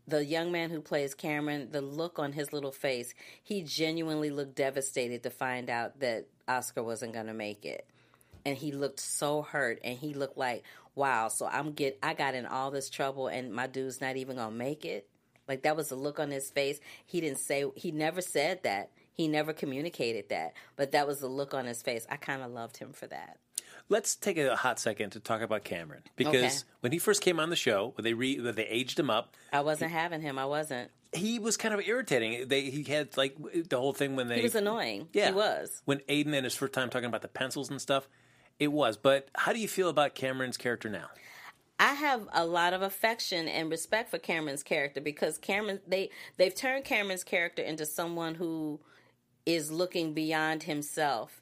the 0.07 0.25
young 0.25 0.51
man 0.51 0.71
who 0.71 0.81
plays 0.81 1.13
Cameron, 1.13 1.69
the 1.71 1.81
look 1.81 2.17
on 2.17 2.33
his 2.33 2.51
little 2.51 2.71
face, 2.71 3.13
he 3.43 3.61
genuinely 3.61 4.31
looked 4.31 4.55
devastated 4.55 5.21
to 5.23 5.29
find 5.29 5.69
out 5.69 5.99
that 5.99 6.27
Oscar 6.47 6.81
wasn't 6.81 7.13
going 7.13 7.27
to 7.27 7.33
make 7.33 7.63
it. 7.63 7.87
And 8.43 8.57
he 8.57 8.71
looked 8.71 8.99
so 8.99 9.43
hurt 9.43 9.79
and 9.83 9.97
he 9.97 10.15
looked 10.15 10.37
like, 10.37 10.63
wow, 10.95 11.27
so 11.27 11.45
I'm 11.45 11.73
get 11.73 11.99
I 12.01 12.13
got 12.13 12.33
in 12.33 12.45
all 12.45 12.71
this 12.71 12.89
trouble 12.89 13.27
and 13.27 13.53
my 13.53 13.67
dude's 13.67 14.01
not 14.01 14.17
even 14.17 14.37
going 14.37 14.49
to 14.49 14.55
make 14.55 14.85
it. 14.85 15.07
Like 15.49 15.63
that 15.63 15.75
was 15.75 15.89
the 15.89 15.95
look 15.95 16.19
on 16.19 16.29
his 16.31 16.49
face. 16.51 16.79
He 17.05 17.19
didn't 17.19 17.39
say 17.39 17.65
he 17.75 17.91
never 17.91 18.21
said 18.21 18.63
that. 18.63 18.91
He 19.11 19.27
never 19.27 19.51
communicated 19.51 20.29
that, 20.29 20.53
but 20.77 20.91
that 20.93 21.05
was 21.05 21.19
the 21.19 21.27
look 21.27 21.53
on 21.53 21.65
his 21.65 21.81
face. 21.81 22.07
I 22.09 22.15
kind 22.15 22.41
of 22.41 22.51
loved 22.51 22.77
him 22.77 22.93
for 22.93 23.07
that. 23.07 23.37
Let's 23.89 24.15
take 24.15 24.37
a 24.37 24.55
hot 24.55 24.79
second 24.79 25.09
to 25.11 25.19
talk 25.19 25.41
about 25.41 25.63
Cameron 25.63 26.03
because 26.15 26.35
Okay. 26.63 26.71
when 26.81 26.91
he 26.91 26.99
first 26.99 27.21
came 27.21 27.39
on 27.39 27.49
the 27.49 27.55
show, 27.55 27.91
when 27.97 28.03
they 28.05 28.13
re, 28.13 28.39
when 28.39 28.53
they 28.55 28.67
aged 28.67 28.97
him 28.99 29.09
up, 29.09 29.35
I 29.51 29.61
wasn't 29.61 29.91
having 29.91 30.21
him. 30.21 30.37
I 30.37 30.45
wasn't. 30.45 30.91
he 31.11 31.39
was 31.39 31.57
kind 31.57 31.73
of 31.73 31.81
irritating. 31.85 32.47
They 32.47 32.69
he 32.69 32.83
had 32.83 33.17
like 33.17 33.35
the 33.67 33.77
whole 33.79 33.93
thing 33.93 34.15
when 34.15 34.27
they 34.27 34.35
He 34.37 34.43
was 34.43 34.53
annoying. 34.55 35.07
Yeah, 35.11 35.29
He 35.29 35.33
was. 35.33 35.81
when 35.85 35.99
Aiden 36.07 36.33
and 36.33 36.43
his 36.45 36.55
first 36.55 36.71
time 36.73 36.89
talking 36.91 37.07
about 37.09 37.23
the 37.23 37.27
pencils 37.27 37.69
and 37.71 37.81
stuff. 37.81 38.07
It 38.59 38.71
was, 38.71 38.95
but 38.97 39.29
how 39.35 39.53
do 39.53 39.59
you 39.59 39.67
feel 39.69 39.89
about 39.89 40.15
Cameron's 40.15 40.57
character 40.57 40.89
now? 40.89 41.07
I 41.79 41.93
have 41.93 42.27
a 42.33 42.45
lot 42.45 42.73
of 42.73 42.81
affection 42.81 43.47
and 43.47 43.71
respect 43.71 44.11
for 44.11 44.19
Cameron's 44.19 44.63
character 44.63 44.99
because 44.99 45.37
Cameron 45.37 45.79
they 45.87 46.09
they've 46.37 46.53
turned 46.53 46.83
Cameron's 46.83 47.23
character 47.23 47.61
into 47.61 47.85
someone 47.85 48.35
who 48.35 48.81
is 49.45 49.71
looking 49.71 50.13
beyond 50.13 50.63
himself 50.63 51.41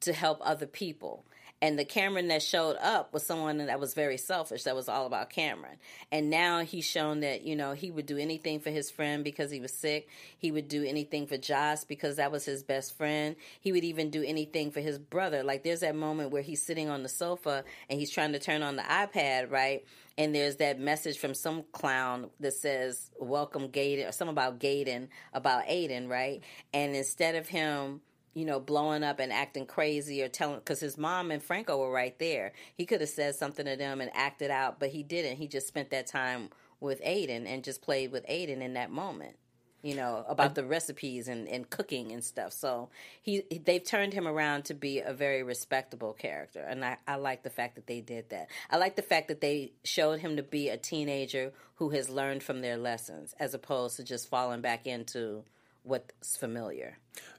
to 0.00 0.12
help 0.14 0.38
other 0.42 0.66
people. 0.66 1.26
And 1.62 1.78
the 1.78 1.84
Cameron 1.84 2.28
that 2.28 2.42
showed 2.42 2.76
up 2.76 3.14
was 3.14 3.24
someone 3.24 3.56
that 3.58 3.80
was 3.80 3.94
very 3.94 4.18
selfish. 4.18 4.64
That 4.64 4.76
was 4.76 4.88
all 4.88 5.06
about 5.06 5.30
Cameron. 5.30 5.78
And 6.12 6.28
now 6.28 6.60
he's 6.60 6.84
shown 6.84 7.20
that, 7.20 7.42
you 7.42 7.56
know, 7.56 7.72
he 7.72 7.90
would 7.90 8.04
do 8.04 8.18
anything 8.18 8.60
for 8.60 8.70
his 8.70 8.90
friend 8.90 9.24
because 9.24 9.50
he 9.50 9.60
was 9.60 9.72
sick. 9.72 10.08
He 10.36 10.50
would 10.50 10.68
do 10.68 10.84
anything 10.84 11.26
for 11.26 11.38
Joss 11.38 11.84
because 11.84 12.16
that 12.16 12.30
was 12.30 12.44
his 12.44 12.62
best 12.62 12.98
friend. 12.98 13.36
He 13.60 13.72
would 13.72 13.84
even 13.84 14.10
do 14.10 14.22
anything 14.22 14.72
for 14.72 14.80
his 14.80 14.98
brother. 14.98 15.42
Like 15.42 15.64
there's 15.64 15.80
that 15.80 15.96
moment 15.96 16.32
where 16.32 16.42
he's 16.42 16.62
sitting 16.62 16.90
on 16.90 17.02
the 17.02 17.08
sofa 17.08 17.64
and 17.88 17.98
he's 17.98 18.10
trying 18.10 18.32
to 18.32 18.38
turn 18.38 18.62
on 18.62 18.76
the 18.76 18.82
iPad, 18.82 19.50
right? 19.50 19.86
And 20.18 20.34
there's 20.34 20.56
that 20.56 20.78
message 20.78 21.18
from 21.18 21.34
some 21.34 21.64
clown 21.72 22.30
that 22.40 22.52
says, 22.52 23.10
Welcome 23.18 23.68
Gaden, 23.68 24.06
or 24.06 24.12
something 24.12 24.34
about 24.34 24.60
Gaden, 24.60 25.08
about 25.32 25.64
Aiden, 25.66 26.08
right? 26.08 26.42
And 26.72 26.94
instead 26.94 27.34
of 27.36 27.48
him 27.48 28.00
you 28.34 28.44
know, 28.44 28.60
blowing 28.60 29.02
up 29.02 29.20
and 29.20 29.32
acting 29.32 29.66
crazy 29.66 30.22
or 30.22 30.28
telling, 30.28 30.56
because 30.56 30.80
his 30.80 30.98
mom 30.98 31.30
and 31.30 31.42
Franco 31.42 31.78
were 31.78 31.90
right 31.90 32.18
there. 32.18 32.52
He 32.74 32.84
could 32.84 33.00
have 33.00 33.10
said 33.10 33.36
something 33.36 33.64
to 33.64 33.76
them 33.76 34.00
and 34.00 34.10
acted 34.14 34.50
out, 34.50 34.80
but 34.80 34.90
he 34.90 35.02
didn't. 35.02 35.36
He 35.36 35.48
just 35.48 35.68
spent 35.68 35.90
that 35.90 36.06
time 36.06 36.50
with 36.80 37.02
Aiden 37.02 37.46
and 37.46 37.64
just 37.64 37.80
played 37.80 38.12
with 38.12 38.26
Aiden 38.26 38.60
in 38.60 38.74
that 38.74 38.90
moment. 38.90 39.36
You 39.82 39.96
know 39.96 40.24
about 40.26 40.54
the 40.54 40.64
recipes 40.64 41.28
and, 41.28 41.46
and 41.46 41.68
cooking 41.68 42.10
and 42.12 42.24
stuff. 42.24 42.54
So 42.54 42.88
he 43.20 43.42
they've 43.66 43.84
turned 43.84 44.14
him 44.14 44.26
around 44.26 44.64
to 44.66 44.74
be 44.74 45.00
a 45.00 45.12
very 45.12 45.42
respectable 45.42 46.14
character, 46.14 46.60
and 46.60 46.82
I, 46.82 46.96
I 47.06 47.16
like 47.16 47.42
the 47.42 47.50
fact 47.50 47.74
that 47.74 47.86
they 47.86 48.00
did 48.00 48.30
that. 48.30 48.48
I 48.70 48.78
like 48.78 48.96
the 48.96 49.02
fact 49.02 49.28
that 49.28 49.42
they 49.42 49.72
showed 49.84 50.20
him 50.20 50.38
to 50.38 50.42
be 50.42 50.70
a 50.70 50.78
teenager 50.78 51.52
who 51.74 51.90
has 51.90 52.08
learned 52.08 52.42
from 52.42 52.62
their 52.62 52.78
lessons, 52.78 53.34
as 53.38 53.52
opposed 53.52 53.96
to 53.96 54.04
just 54.04 54.30
falling 54.30 54.62
back 54.62 54.86
into 54.86 55.44
what's 55.84 56.36
familiar. 56.36 56.98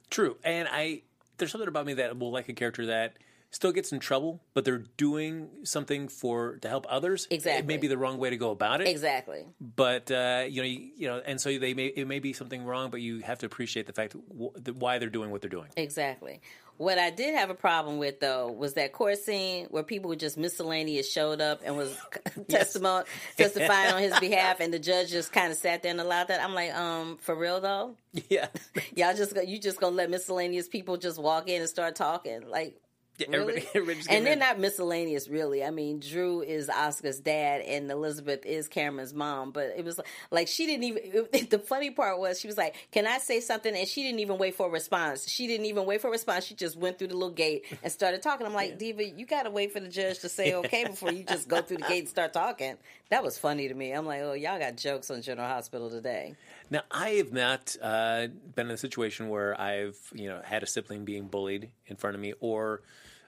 True, 0.09 0.37
and 0.43 0.67
I 0.71 1.01
there's 1.37 1.51
something 1.51 1.67
about 1.67 1.85
me 1.85 1.95
that 1.95 2.17
will 2.17 2.31
like 2.31 2.47
a 2.47 2.53
character 2.53 2.85
that 2.85 3.17
still 3.51 3.71
gets 3.71 3.91
in 3.93 3.99
trouble, 3.99 4.41
but 4.53 4.65
they're 4.65 4.83
doing 4.97 5.49
something 5.63 6.07
for 6.09 6.57
to 6.57 6.67
help 6.67 6.85
others. 6.89 7.25
Exactly, 7.29 7.59
It 7.59 7.65
may 7.65 7.77
be 7.77 7.87
the 7.87 7.97
wrong 7.97 8.17
way 8.17 8.29
to 8.29 8.37
go 8.37 8.51
about 8.51 8.81
it, 8.81 8.87
Exactly. 8.87 9.45
but 9.59 10.11
uh, 10.11 10.45
you 10.49 10.61
know, 10.61 10.67
you, 10.67 10.89
you 10.97 11.07
know, 11.07 11.21
and 11.25 11.39
so 11.39 11.57
they 11.57 11.73
may 11.73 11.87
it 11.87 12.07
may 12.07 12.19
be 12.19 12.33
something 12.33 12.63
wrong, 12.63 12.89
but 12.89 13.01
you 13.01 13.19
have 13.19 13.39
to 13.39 13.45
appreciate 13.45 13.87
the 13.87 13.93
fact 13.93 14.15
w- 14.29 14.51
why 14.77 14.97
they're 14.99 15.09
doing 15.09 15.31
what 15.31 15.41
they're 15.41 15.49
doing. 15.49 15.69
Exactly. 15.77 16.41
What 16.77 16.97
I 16.99 17.09
did 17.09 17.35
have 17.35 17.49
a 17.49 17.55
problem 17.55 17.97
with 17.97 18.19
though 18.19 18.51
was 18.51 18.73
that 18.73 18.91
court 18.91 19.17
scene 19.17 19.67
where 19.69 19.83
people 19.83 20.09
were 20.09 20.15
just 20.15 20.37
miscellaneous 20.37 21.09
showed 21.09 21.39
up 21.41 21.61
and 21.63 21.77
was 21.77 21.95
testimony 22.49 23.05
testifying 23.37 23.93
on 23.93 24.01
his 24.01 24.19
behalf, 24.19 24.59
and 24.59 24.73
the 24.73 24.79
judge 24.79 25.09
just 25.11 25.31
kind 25.31 25.51
of 25.51 25.57
sat 25.57 25.83
there 25.83 25.91
and 25.91 26.01
allowed 26.01 26.27
that. 26.27 26.43
I'm 26.43 26.53
like, 26.53 26.73
um, 26.73 27.17
for 27.17 27.35
real 27.35 27.61
though, 27.61 27.95
Yeah, 28.29 28.47
y'all 28.95 29.15
just 29.15 29.35
you 29.47 29.59
just 29.59 29.79
gonna 29.79 29.95
let 29.95 30.09
miscellaneous 30.09 30.67
people 30.67 30.97
just 30.97 31.19
walk 31.19 31.47
in 31.49 31.61
and 31.61 31.69
start 31.69 31.95
talking 31.95 32.47
like. 32.49 32.75
Everybody, 33.21 33.67
Really? 33.73 34.01
and 34.09 34.25
they're 34.25 34.35
not 34.35 34.59
miscellaneous, 34.59 35.27
really. 35.27 35.63
I 35.63 35.71
mean, 35.71 35.99
Drew 35.99 36.41
is 36.41 36.69
Oscar's 36.69 37.19
dad, 37.19 37.61
and 37.61 37.89
Elizabeth 37.89 38.45
is 38.45 38.67
Cameron's 38.67 39.13
mom. 39.13 39.51
But 39.51 39.73
it 39.77 39.85
was 39.85 39.99
like 40.31 40.47
she 40.47 40.65
didn't 40.65 40.83
even. 40.83 41.27
the 41.49 41.59
funny 41.59 41.91
part 41.91 42.19
was 42.19 42.39
she 42.39 42.47
was 42.47 42.57
like, 42.57 42.75
"Can 42.91 43.07
I 43.07 43.17
say 43.19 43.39
something?" 43.39 43.75
And 43.75 43.87
she 43.87 44.03
didn't 44.03 44.19
even 44.19 44.37
wait 44.37 44.55
for 44.55 44.67
a 44.67 44.69
response. 44.69 45.27
She 45.29 45.47
didn't 45.47 45.65
even 45.65 45.85
wait 45.85 46.01
for 46.01 46.07
a 46.07 46.11
response. 46.11 46.45
She 46.45 46.55
just 46.55 46.77
went 46.77 46.97
through 46.97 47.07
the 47.07 47.13
little 47.15 47.29
gate 47.31 47.65
and 47.83 47.91
started 47.91 48.21
talking. 48.21 48.45
I'm 48.45 48.53
like, 48.53 48.77
Diva, 48.77 49.03
you 49.03 49.25
got 49.25 49.43
to 49.43 49.49
wait 49.49 49.71
for 49.73 49.79
the 49.79 49.87
judge 49.89 50.19
to 50.19 50.29
say 50.29 50.53
okay 50.55 50.85
before 50.85 51.11
you 51.11 51.23
just 51.23 51.47
go 51.47 51.61
through 51.61 51.77
the 51.77 51.83
gate 51.83 51.99
and 51.99 52.09
start 52.09 52.33
talking. 52.33 52.77
That 53.09 53.23
was 53.23 53.37
funny 53.37 53.67
to 53.67 53.73
me. 53.73 53.91
I'm 53.91 54.05
like, 54.05 54.21
oh, 54.21 54.33
y'all 54.33 54.57
got 54.57 54.77
jokes 54.77 55.11
on 55.11 55.21
General 55.21 55.47
Hospital 55.47 55.89
today. 55.89 56.35
Now, 56.71 56.81
I 56.89 57.09
have 57.11 57.31
not 57.31 57.75
uh, 57.81 58.27
been 58.55 58.67
in 58.67 58.71
a 58.71 58.77
situation 58.77 59.29
where 59.29 59.59
I've 59.59 59.97
you 60.13 60.27
know 60.27 60.41
had 60.43 60.63
a 60.63 60.67
sibling 60.67 61.05
being 61.05 61.27
bullied 61.27 61.69
in 61.85 61.97
front 61.97 62.15
of 62.15 62.21
me, 62.21 62.33
or 62.39 62.81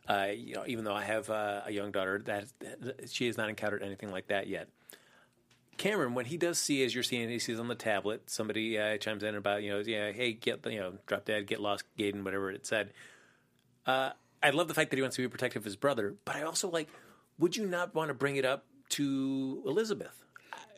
uh, 0.09 0.29
you 0.35 0.55
know, 0.55 0.63
even 0.65 0.85
though 0.85 0.95
I 0.95 1.03
have 1.03 1.29
uh, 1.29 1.61
a 1.65 1.71
young 1.71 1.91
daughter, 1.91 2.21
that, 2.25 2.45
that 2.59 3.09
she 3.09 3.27
has 3.27 3.37
not 3.37 3.49
encountered 3.49 3.83
anything 3.83 4.11
like 4.11 4.27
that 4.27 4.47
yet. 4.47 4.69
Cameron, 5.77 6.15
when 6.15 6.25
he 6.25 6.37
does 6.37 6.57
see, 6.57 6.83
as 6.83 6.95
you're 6.95 7.03
seeing, 7.03 7.29
he 7.29 7.39
sees 7.39 7.59
on 7.59 7.67
the 7.67 7.75
tablet, 7.75 8.29
somebody 8.29 8.79
uh, 8.79 8.97
chimes 8.97 9.21
in 9.21 9.35
about, 9.35 9.61
you 9.61 9.69
know, 9.69 9.83
yeah, 9.85 10.11
hey, 10.11 10.33
get, 10.33 10.65
you 10.65 10.79
know, 10.79 10.93
drop 11.05 11.25
dead, 11.25 11.45
get 11.45 11.59
lost, 11.59 11.83
Gaden, 11.99 12.23
whatever 12.23 12.51
it 12.51 12.65
said. 12.65 12.93
Uh, 13.85 14.11
I 14.41 14.49
love 14.51 14.69
the 14.69 14.73
fact 14.73 14.89
that 14.89 14.95
he 14.95 15.01
wants 15.01 15.17
to 15.17 15.21
be 15.21 15.27
protective 15.27 15.61
of 15.61 15.65
his 15.65 15.75
brother, 15.75 16.15
but 16.25 16.35
I 16.35 16.43
also 16.43 16.69
like, 16.69 16.89
would 17.37 17.55
you 17.55 17.67
not 17.67 17.93
want 17.93 18.07
to 18.07 18.15
bring 18.15 18.37
it 18.37 18.45
up 18.45 18.65
to 18.89 19.63
Elizabeth? 19.65 20.23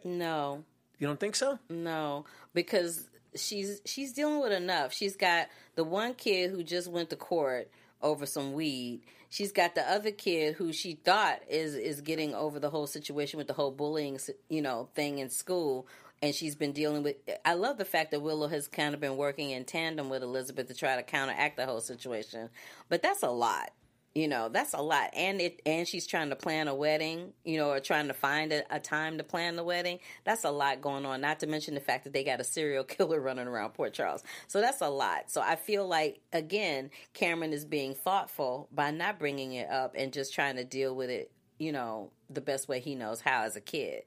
No, 0.04 0.64
You 0.98 1.08
don't 1.08 1.20
think 1.20 1.36
so? 1.36 1.60
No, 1.70 2.26
because 2.54 3.10
she's 3.36 3.82
she's 3.86 4.14
dealing 4.14 4.42
with 4.42 4.52
enough. 4.52 4.94
She's 4.94 5.16
got 5.16 5.48
the 5.76 5.84
one 5.84 6.14
kid 6.14 6.52
who 6.52 6.64
just 6.64 6.90
went 6.90 7.10
to 7.10 7.16
court 7.16 7.70
over 8.02 8.26
some 8.26 8.54
weed. 8.54 9.02
She's 9.30 9.52
got 9.52 9.76
the 9.76 9.90
other 9.90 10.12
kid 10.12 10.56
who 10.56 10.74
she 10.74 10.96
thought 10.96 11.42
is 11.50 11.76
is 11.76 12.02
getting 12.02 12.34
over 12.34 12.60
the 12.60 12.70
whole 12.70 12.88
situation 12.88 13.38
with 13.38 13.48
the 13.48 13.54
whole 13.54 13.72
bullying, 13.72 14.20
you 14.50 14.62
know, 14.62 14.90
thing 14.96 15.20
in 15.20 15.30
school. 15.30 15.88
And 16.22 16.36
she's 16.36 16.56
been 16.56 16.74
dealing 16.74 17.04
with. 17.04 17.16
I 17.46 17.54
love 17.54 17.78
the 17.78 17.86
fact 17.86 18.12
that 18.12 18.22
Willow 18.22 18.48
has 18.50 18.68
kind 18.68 18.94
of 18.94 19.00
been 19.00 19.16
working 19.16 19.52
in 19.52 19.64
tandem 19.64 20.10
with 20.10 20.22
Elizabeth 20.24 20.68
to 20.68 20.74
try 20.74 20.98
to 20.98 21.04
counteract 21.04 21.56
the 21.56 21.66
whole 21.66 21.80
situation. 21.80 22.50
But 22.90 23.02
that's 23.02 23.24
a 23.24 23.30
lot 23.30 23.72
you 24.16 24.28
know 24.28 24.50
that's 24.50 24.74
a 24.74 24.82
lot. 24.82 25.12
And 25.14 25.40
it 25.42 25.62
and 25.66 25.88
she's 25.88 26.08
trying 26.08 26.30
to 26.30 26.36
plan 26.36 26.68
a 26.68 26.76
wedding 26.76 27.34
you 27.44 27.58
know 27.58 27.70
or 27.72 27.80
trying 27.80 28.08
to 28.08 28.14
find 28.14 28.52
a, 28.52 28.64
a 28.76 28.80
time 28.80 29.18
to 29.18 29.24
plan 29.24 29.56
the 29.56 29.64
wedding. 29.64 30.00
That's 30.24 30.44
a 30.44 30.52
lot 30.52 30.82
going 30.82 31.06
on 31.06 31.22
not 31.22 31.40
to 31.42 31.48
mention 31.48 31.74
the 31.76 31.82
fact 31.82 32.04
that 32.06 32.14
they 32.14 32.24
got 32.24 32.40
a 32.40 32.44
serial 32.44 32.84
killer 32.86 33.20
running 33.20 33.48
around 33.48 33.74
port 33.74 33.94
charles. 33.94 34.24
So 34.48 34.62
that's 34.62 34.82
a 34.82 34.90
lot. 34.90 35.30
So 35.32 35.42
i 35.42 35.56
feel 35.56 35.88
like 35.88 36.22
again 36.34 36.90
cameron 37.14 37.54
is 37.54 37.66
being 37.66 37.94
thoughtful 37.94 38.68
by 38.72 38.92
not 38.92 39.20
bringing 39.20 39.54
it 39.54 39.70
up 39.70 39.96
and 39.98 40.12
just 40.12 40.34
trying 40.34 40.56
to 40.56 40.64
deal 40.64 40.96
with 40.96 41.10
it 41.10 41.32
you 41.60 41.72
know 41.72 42.12
the 42.30 42.42
best 42.42 42.68
way 42.68 42.80
he 42.80 42.96
knows 42.96 43.22
how 43.22 43.44
as 43.44 43.56
a 43.56 43.62
kid. 43.62 44.04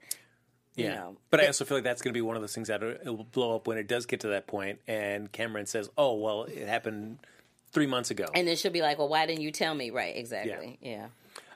You 0.75 0.85
Yeah, 0.85 0.95
know. 0.95 1.17
but 1.29 1.39
I 1.39 1.45
also 1.45 1.65
feel 1.65 1.77
like 1.77 1.83
that's 1.83 2.01
going 2.01 2.13
to 2.13 2.17
be 2.17 2.21
one 2.21 2.35
of 2.35 2.41
those 2.41 2.55
things 2.55 2.67
that 2.69 2.81
it 2.81 3.05
will 3.05 3.23
blow 3.23 3.55
up 3.55 3.67
when 3.67 3.77
it 3.77 3.87
does 3.87 4.07
get 4.07 4.21
to 4.21 4.29
that 4.29 4.47
point, 4.47 4.79
and 4.87 5.31
Cameron 5.31 5.67
says, 5.67 5.87
"Oh, 5.97 6.15
well, 6.15 6.43
it 6.45 6.67
happened 6.67 7.19
three 7.73 7.87
months 7.87 8.11
ago." 8.11 8.25
and 8.33 8.47
then 8.47 8.55
she'll 8.55 8.71
be 8.71 8.81
like 8.81 8.97
well 8.97 9.09
why 9.09 9.25
didn't 9.25 9.41
you 9.41 9.51
tell 9.51 9.75
me 9.75 9.89
right 9.89 10.15
exactly 10.15 10.77
yeah. 10.81 11.07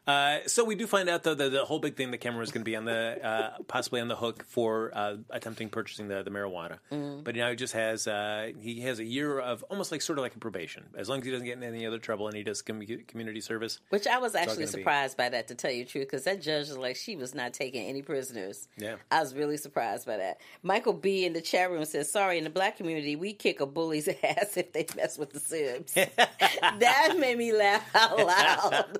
Uh, 0.07 0.39
so 0.47 0.63
we 0.63 0.75
do 0.75 0.87
find 0.87 1.09
out 1.09 1.23
though 1.23 1.33
that 1.35 1.51
the 1.51 1.65
whole 1.65 1.79
big 1.79 1.95
thing 1.97 2.11
the 2.11 2.17
camera 2.17 2.39
was 2.39 2.51
going 2.51 2.61
to 2.61 2.65
be 2.69 2.75
on 2.75 2.85
the 2.85 3.19
uh, 3.25 3.57
possibly 3.67 3.99
on 3.99 4.07
the 4.07 4.15
hook 4.15 4.45
for 4.47 4.91
uh, 4.95 5.15
attempting 5.29 5.69
purchasing 5.69 6.07
the, 6.07 6.23
the 6.23 6.31
marijuana, 6.31 6.77
Mm-hmm. 6.91 7.23
but 7.23 7.35
now 7.35 7.49
he 7.49 7.55
just 7.57 7.73
has 7.73 8.07
uh, 8.07 8.51
he 8.59 8.81
has 8.81 8.99
a 8.99 9.03
year 9.03 9.39
of 9.39 9.63
almost 9.63 9.91
like 9.91 10.01
sort 10.01 10.17
of 10.17 10.23
like 10.23 10.35
a 10.35 10.39
probation 10.39 10.85
as 10.97 11.09
long 11.09 11.19
as 11.19 11.25
he 11.25 11.31
doesn't 11.31 11.45
get 11.45 11.57
in 11.57 11.63
any 11.63 11.85
other 11.85 11.99
trouble 11.99 12.27
and 12.27 12.37
he 12.37 12.43
does 12.43 12.61
commu- 12.61 13.05
community 13.07 13.41
service. 13.41 13.79
Which 13.89 14.07
I 14.07 14.17
was 14.19 14.33
actually 14.35 14.55
gonna 14.55 14.65
be- 14.67 14.71
surprised 14.71 15.17
by 15.17 15.29
that, 15.29 15.47
to 15.49 15.55
tell 15.55 15.71
you 15.71 15.83
the 15.83 15.89
truth, 15.89 16.07
because 16.07 16.23
that 16.23 16.41
judge 16.41 16.69
was 16.69 16.77
like, 16.77 16.95
she 16.95 17.15
was 17.17 17.35
not 17.35 17.53
taking 17.53 17.85
any 17.87 18.01
prisoners. 18.01 18.67
Yeah. 18.77 18.95
I 19.11 19.19
was 19.19 19.35
really 19.35 19.57
surprised 19.57 20.05
by 20.05 20.17
that. 20.17 20.39
Michael 20.63 20.93
B. 20.93 21.25
in 21.25 21.33
the 21.33 21.41
chat 21.41 21.69
room 21.69 21.83
says, 21.85 22.09
sorry, 22.11 22.37
in 22.37 22.43
the 22.45 22.49
black 22.49 22.77
community, 22.77 23.15
we 23.15 23.33
kick 23.33 23.59
a 23.59 23.65
bully's 23.65 24.07
ass 24.23 24.55
if 24.55 24.71
they 24.71 24.85
mess 24.95 25.17
with 25.17 25.31
the 25.33 25.39
Sibs. 25.39 25.93
that 26.79 27.15
made 27.19 27.37
me 27.37 27.51
laugh 27.51 27.83
out 27.95 28.17
loud. 28.17 28.99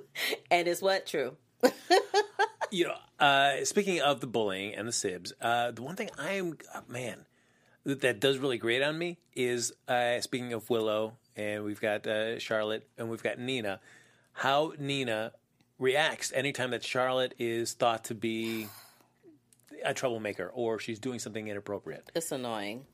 and 0.52 0.68
it's 0.68 0.82
what? 0.82 0.97
True. 1.06 1.38
you 2.72 2.86
know, 2.86 2.96
uh, 3.20 3.66
speaking 3.66 4.02
of 4.02 4.20
the 4.20 4.28
bullying 4.28 4.76
and 4.76 4.88
the 4.88 4.92
sibs, 4.92 5.32
uh, 5.42 5.72
the 5.72 5.82
one 5.82 5.96
thing 5.96 6.10
I 6.18 6.34
am, 6.34 6.58
uh, 6.74 6.82
man, 6.88 7.26
that, 7.84 8.02
that 8.02 8.20
does 8.20 8.38
really 8.38 8.58
grate 8.58 8.82
on 8.82 8.98
me 8.98 9.18
is 9.36 9.74
uh, 9.88 10.20
speaking 10.22 10.54
of 10.54 10.70
Willow, 10.70 11.14
and 11.36 11.64
we've 11.64 11.82
got 11.82 12.06
uh, 12.06 12.40
Charlotte, 12.40 12.88
and 12.98 13.10
we've 13.10 13.24
got 13.24 13.40
Nina, 13.40 13.80
how 14.34 14.74
Nina 14.78 15.34
reacts 15.80 16.32
anytime 16.34 16.72
that 16.72 16.84
Charlotte 16.84 17.34
is 17.40 17.74
thought 17.74 18.04
to 18.06 18.16
be 18.16 18.68
a 19.84 19.94
troublemaker 19.94 20.52
or 20.54 20.80
she's 20.80 21.00
doing 21.00 21.20
something 21.20 21.48
inappropriate. 21.48 22.12
It's 22.16 22.32
annoying. 22.32 22.86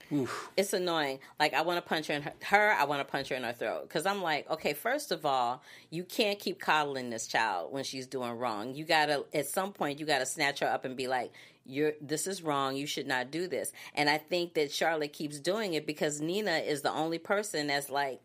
It's 0.57 0.73
annoying. 0.73 1.19
Like 1.39 1.53
I 1.53 1.61
want 1.61 1.77
to 1.77 1.87
punch 1.87 2.07
her 2.07 2.13
in 2.13 2.21
her, 2.23 2.33
her 2.43 2.71
I 2.71 2.85
want 2.85 2.99
to 2.99 3.11
punch 3.11 3.29
her 3.29 3.35
in 3.35 3.43
her 3.43 3.53
throat 3.53 3.83
because 3.87 4.05
I'm 4.05 4.21
like, 4.21 4.49
okay, 4.49 4.73
first 4.73 5.11
of 5.11 5.25
all, 5.25 5.61
you 5.89 6.03
can't 6.03 6.39
keep 6.39 6.59
coddling 6.59 7.09
this 7.09 7.27
child 7.27 7.71
when 7.71 7.83
she's 7.83 8.07
doing 8.07 8.31
wrong. 8.31 8.75
You 8.75 8.85
gotta 8.85 9.25
at 9.33 9.47
some 9.47 9.73
point 9.73 9.99
you 9.99 10.05
gotta 10.05 10.25
snatch 10.25 10.59
her 10.59 10.67
up 10.67 10.85
and 10.85 10.95
be 10.95 11.07
like, 11.07 11.31
you're 11.65 11.93
this 12.01 12.27
is 12.27 12.41
wrong. 12.41 12.75
You 12.75 12.87
should 12.87 13.07
not 13.07 13.31
do 13.31 13.47
this. 13.47 13.71
And 13.95 14.09
I 14.09 14.17
think 14.17 14.53
that 14.55 14.71
Charlotte 14.71 15.13
keeps 15.13 15.39
doing 15.39 15.73
it 15.73 15.85
because 15.85 16.21
Nina 16.21 16.57
is 16.57 16.81
the 16.81 16.91
only 16.91 17.19
person 17.19 17.67
that's 17.67 17.89
like. 17.89 18.21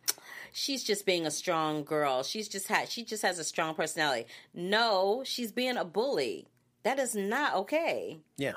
She's 0.50 0.82
just 0.82 1.04
being 1.04 1.26
a 1.26 1.30
strong 1.30 1.84
girl. 1.84 2.22
She's 2.22 2.48
just 2.48 2.68
had 2.68 2.88
she 2.88 3.04
just 3.04 3.22
has 3.22 3.38
a 3.38 3.44
strong 3.44 3.74
personality. 3.74 4.26
No, 4.54 5.22
she's 5.24 5.52
being 5.52 5.76
a 5.76 5.84
bully. 5.84 6.48
That 6.88 6.98
is 6.98 7.14
not 7.14 7.54
okay. 7.54 8.20
Yeah. 8.38 8.54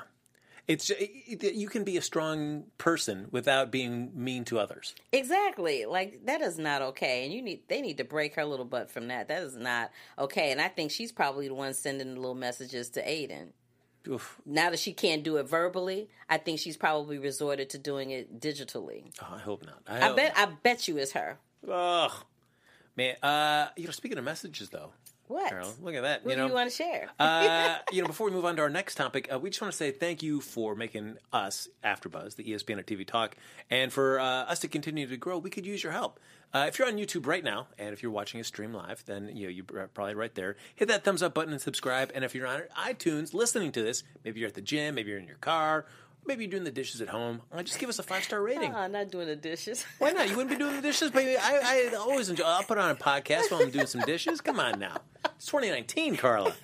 It's 0.66 0.88
it, 0.88 1.52
you 1.54 1.68
can 1.68 1.84
be 1.84 1.98
a 1.98 2.00
strong 2.00 2.64
person 2.78 3.26
without 3.30 3.70
being 3.70 4.10
mean 4.14 4.46
to 4.46 4.58
others. 4.58 4.94
Exactly. 5.12 5.84
Like 5.84 6.24
that 6.24 6.40
is 6.40 6.58
not 6.58 6.80
okay. 6.80 7.24
And 7.24 7.34
you 7.34 7.42
need 7.42 7.68
they 7.68 7.82
need 7.82 7.98
to 7.98 8.04
break 8.04 8.36
her 8.36 8.46
little 8.46 8.64
butt 8.64 8.90
from 8.90 9.08
that. 9.08 9.28
That 9.28 9.42
is 9.42 9.54
not 9.54 9.90
okay. 10.18 10.50
And 10.50 10.62
I 10.62 10.68
think 10.68 10.92
she's 10.92 11.12
probably 11.12 11.48
the 11.48 11.54
one 11.54 11.74
sending 11.74 12.14
the 12.14 12.20
little 12.20 12.34
messages 12.34 12.88
to 12.90 13.06
Aiden. 13.06 13.48
Oof. 14.08 14.40
Now 14.46 14.70
that 14.70 14.78
she 14.78 14.94
can't 14.94 15.22
do 15.22 15.36
it 15.36 15.46
verbally, 15.46 16.08
I 16.26 16.38
think 16.38 16.58
she's 16.58 16.78
probably 16.78 17.18
resorted 17.18 17.68
to 17.68 17.78
doing 17.78 18.12
it 18.12 18.40
digitally. 18.40 19.12
Oh, 19.20 19.34
I 19.34 19.40
hope 19.40 19.62
not. 19.66 19.82
I 19.86 20.06
hope 20.06 20.16
bet 20.16 20.32
I 20.38 20.46
bet 20.46 20.88
you 20.88 20.96
it's 20.96 21.12
her. 21.12 21.36
Ugh. 21.70 22.12
Man, 22.96 23.16
uh, 23.22 23.68
you 23.76 23.84
know, 23.84 23.90
speaking 23.90 24.16
of 24.16 24.24
messages, 24.24 24.68
though, 24.70 24.92
What? 25.32 25.48
Carol, 25.48 25.72
look 25.80 25.94
at 25.94 26.02
that. 26.02 26.24
What 26.24 26.30
you 26.30 26.36
know, 26.36 26.44
do 26.44 26.48
you 26.50 26.54
want 26.54 26.70
to 26.70 26.76
share? 26.76 27.08
uh, 27.18 27.76
you 27.90 28.02
know, 28.02 28.06
before 28.06 28.26
we 28.26 28.32
move 28.32 28.44
on 28.44 28.56
to 28.56 28.62
our 28.62 28.70
next 28.70 28.96
topic, 28.96 29.28
uh, 29.32 29.38
we 29.38 29.50
just 29.50 29.60
want 29.60 29.72
to 29.72 29.76
say 29.76 29.90
thank 29.90 30.22
you 30.22 30.40
for 30.40 30.74
making 30.74 31.16
us 31.32 31.68
AfterBuzz, 31.84 32.36
the 32.36 32.44
ESPN 32.44 32.78
of 32.78 32.86
TV 32.86 33.06
talk, 33.06 33.36
and 33.70 33.92
for 33.92 34.20
uh, 34.20 34.24
us 34.24 34.58
to 34.60 34.68
continue 34.68 35.06
to 35.06 35.16
grow. 35.16 35.38
We 35.38 35.50
could 35.50 35.64
use 35.64 35.82
your 35.82 35.92
help. 35.92 36.20
Uh, 36.54 36.66
if 36.68 36.78
you're 36.78 36.86
on 36.86 36.98
YouTube 36.98 37.26
right 37.26 37.42
now, 37.42 37.68
and 37.78 37.94
if 37.94 38.02
you're 38.02 38.12
watching 38.12 38.38
us 38.38 38.46
stream 38.46 38.74
live, 38.74 39.02
then 39.06 39.30
you 39.34 39.46
know 39.46 39.50
you're 39.50 39.88
probably 39.94 40.14
right 40.14 40.34
there. 40.34 40.56
Hit 40.74 40.88
that 40.88 41.02
thumbs 41.02 41.22
up 41.22 41.32
button 41.32 41.52
and 41.52 41.62
subscribe. 41.62 42.12
And 42.14 42.24
if 42.24 42.34
you're 42.34 42.46
on 42.46 42.62
iTunes 42.78 43.32
listening 43.32 43.72
to 43.72 43.82
this, 43.82 44.02
maybe 44.22 44.40
you're 44.40 44.48
at 44.48 44.54
the 44.54 44.60
gym, 44.60 44.94
maybe 44.94 45.10
you're 45.10 45.18
in 45.18 45.26
your 45.26 45.36
car, 45.36 45.86
maybe 46.26 46.44
you're 46.44 46.50
doing 46.50 46.64
the 46.64 46.70
dishes 46.70 47.00
at 47.00 47.08
home. 47.08 47.42
Uh, 47.52 47.62
just 47.62 47.78
give 47.78 47.88
us 47.88 47.98
a 47.98 48.02
five 48.02 48.24
star 48.24 48.40
rating. 48.42 48.74
Oh, 48.74 48.86
not 48.86 49.10
doing 49.10 49.26
the 49.26 49.36
dishes. 49.36 49.84
Why 49.98 50.12
not? 50.12 50.28
You 50.28 50.36
wouldn't 50.36 50.50
be 50.50 50.62
doing 50.62 50.76
the 50.76 50.82
dishes, 50.82 51.10
baby. 51.10 51.36
I, 51.36 51.90
I 51.92 51.96
always 51.96 52.28
enjoy. 52.28 52.44
I'll 52.44 52.62
put 52.62 52.78
on 52.78 52.90
a 52.90 52.94
podcast 52.94 53.50
while 53.50 53.62
I'm 53.62 53.70
doing 53.70 53.86
some 53.86 54.02
dishes. 54.02 54.40
Come 54.40 54.60
on 54.60 54.78
now, 54.78 54.98
it's 55.24 55.46
2019, 55.46 56.16
Carla. 56.16 56.54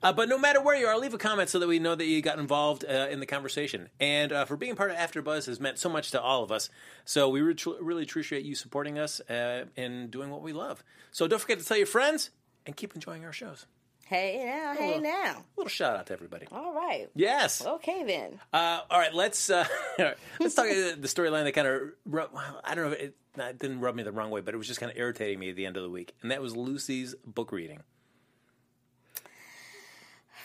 Uh, 0.00 0.12
but 0.12 0.28
no 0.28 0.38
matter 0.38 0.60
where 0.60 0.76
you 0.76 0.86
are, 0.86 0.96
leave 0.96 1.12
a 1.14 1.18
comment 1.18 1.48
so 1.48 1.58
that 1.58 1.66
we 1.66 1.80
know 1.80 1.94
that 1.94 2.04
you 2.04 2.22
got 2.22 2.38
involved 2.38 2.84
uh, 2.88 3.08
in 3.10 3.18
the 3.18 3.26
conversation. 3.26 3.88
And 3.98 4.32
uh, 4.32 4.44
for 4.44 4.56
being 4.56 4.76
part 4.76 4.92
of 4.92 4.96
AfterBuzz 4.96 5.46
has 5.46 5.58
meant 5.58 5.78
so 5.78 5.88
much 5.88 6.12
to 6.12 6.20
all 6.20 6.44
of 6.44 6.52
us. 6.52 6.70
So 7.04 7.28
we 7.28 7.40
re- 7.40 7.56
really 7.80 8.04
appreciate 8.04 8.44
you 8.44 8.54
supporting 8.54 8.98
us 8.98 9.20
uh, 9.28 9.64
and 9.76 10.08
doing 10.10 10.30
what 10.30 10.42
we 10.42 10.52
love. 10.52 10.84
So 11.10 11.26
don't 11.26 11.40
forget 11.40 11.58
to 11.58 11.64
tell 11.64 11.76
your 11.76 11.86
friends 11.86 12.30
and 12.64 12.76
keep 12.76 12.94
enjoying 12.94 13.24
our 13.24 13.32
shows. 13.32 13.66
Hey 14.08 14.42
now, 14.42 14.72
hey 14.72 14.92
Hello. 14.94 15.00
now. 15.00 15.44
little 15.58 15.68
shout 15.68 15.94
out 15.94 16.06
to 16.06 16.14
everybody. 16.14 16.46
All 16.50 16.72
right. 16.72 17.10
Yes. 17.14 17.62
Okay 17.62 18.04
then. 18.04 18.40
Uh, 18.54 18.80
all 18.90 18.98
right, 18.98 19.12
let's 19.12 19.50
uh, 19.50 19.66
let's 20.40 20.54
talk 20.54 20.64
about 20.64 21.02
the 21.02 21.08
storyline 21.08 21.44
that 21.44 21.52
kind 21.52 21.68
of 21.68 21.82
rub, 22.06 22.30
well, 22.32 22.58
I 22.64 22.74
don't 22.74 22.86
know. 22.86 22.92
If 22.92 23.00
it, 23.00 23.14
it 23.36 23.58
didn't 23.58 23.80
rub 23.80 23.94
me 23.94 24.02
the 24.04 24.12
wrong 24.12 24.30
way, 24.30 24.40
but 24.40 24.54
it 24.54 24.56
was 24.56 24.66
just 24.66 24.80
kind 24.80 24.90
of 24.90 24.96
irritating 24.96 25.38
me 25.38 25.50
at 25.50 25.56
the 25.56 25.66
end 25.66 25.76
of 25.76 25.82
the 25.82 25.90
week, 25.90 26.14
and 26.22 26.30
that 26.30 26.40
was 26.40 26.56
Lucy's 26.56 27.14
book 27.26 27.52
reading. 27.52 27.80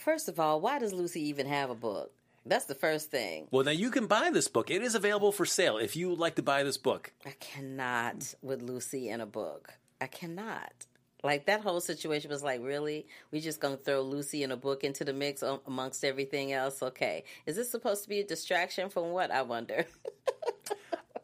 First 0.03 0.27
of 0.27 0.41
all, 0.41 0.59
why 0.59 0.79
does 0.79 0.91
Lucy 0.91 1.21
even 1.29 1.47
have 1.47 1.69
a 1.69 1.75
book? 1.75 2.11
That's 2.45 2.65
the 2.65 2.75
first 2.75 3.11
thing. 3.11 3.47
Well, 3.49 3.63
now 3.63 3.71
you 3.71 3.91
can 3.91 4.07
buy 4.07 4.29
this 4.33 4.49
book. 4.49 4.71
It 4.71 4.81
is 4.81 4.93
available 4.93 5.31
for 5.31 5.45
sale 5.45 5.77
if 5.77 5.95
you 5.95 6.09
would 6.09 6.19
like 6.19 6.35
to 6.35 6.43
buy 6.43 6.63
this 6.63 6.77
book. 6.77 7.13
I 7.25 7.31
cannot 7.39 8.33
with 8.41 8.61
Lucy 8.61 9.07
in 9.07 9.21
a 9.21 9.25
book. 9.25 9.71
I 10.01 10.07
cannot. 10.07 10.85
Like 11.23 11.45
that 11.45 11.61
whole 11.61 11.79
situation 11.79 12.29
was 12.29 12.43
like, 12.43 12.61
really? 12.61 13.07
We 13.31 13.39
just 13.39 13.59
gonna 13.61 13.77
throw 13.77 14.01
Lucy 14.01 14.43
in 14.43 14.51
a 14.51 14.57
book 14.57 14.83
into 14.83 15.05
the 15.05 15.13
mix 15.13 15.41
amongst 15.65 16.03
everything 16.03 16.51
else? 16.51 16.83
Okay, 16.83 17.23
is 17.45 17.55
this 17.55 17.69
supposed 17.71 18.03
to 18.03 18.09
be 18.09 18.19
a 18.19 18.25
distraction 18.25 18.89
from 18.89 19.11
what? 19.11 19.31
I 19.31 19.41
wonder. 19.43 19.85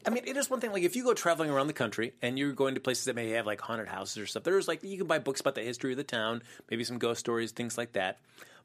I 0.06 0.12
mean, 0.12 0.24
it 0.26 0.38
is 0.38 0.50
one 0.50 0.62
thing. 0.62 0.72
Like 0.72 0.84
if 0.84 0.96
you 0.96 1.04
go 1.04 1.14
traveling 1.14 1.50
around 1.50 1.68
the 1.68 1.74
country 1.74 2.14
and 2.22 2.40
you're 2.40 2.54
going 2.54 2.76
to 2.76 2.82
places 2.82 3.06
that 3.06 3.16
may 3.16 3.32
have 3.32 3.46
like 3.46 3.60
haunted 3.60 3.88
houses 3.90 4.18
or 4.18 4.26
stuff, 4.26 4.44
there's 4.44 4.68
like 4.68 4.82
you 4.84 4.98
can 4.98 5.08
buy 5.08 5.20
books 5.20 5.42
about 5.42 5.56
the 5.56 5.62
history 5.62 5.92
of 5.92 5.98
the 5.98 6.04
town, 6.06 6.42
maybe 6.72 6.84
some 6.86 6.98
ghost 6.98 7.20
stories, 7.20 7.52
things 7.52 7.78
like 7.78 7.92
that. 7.94 8.18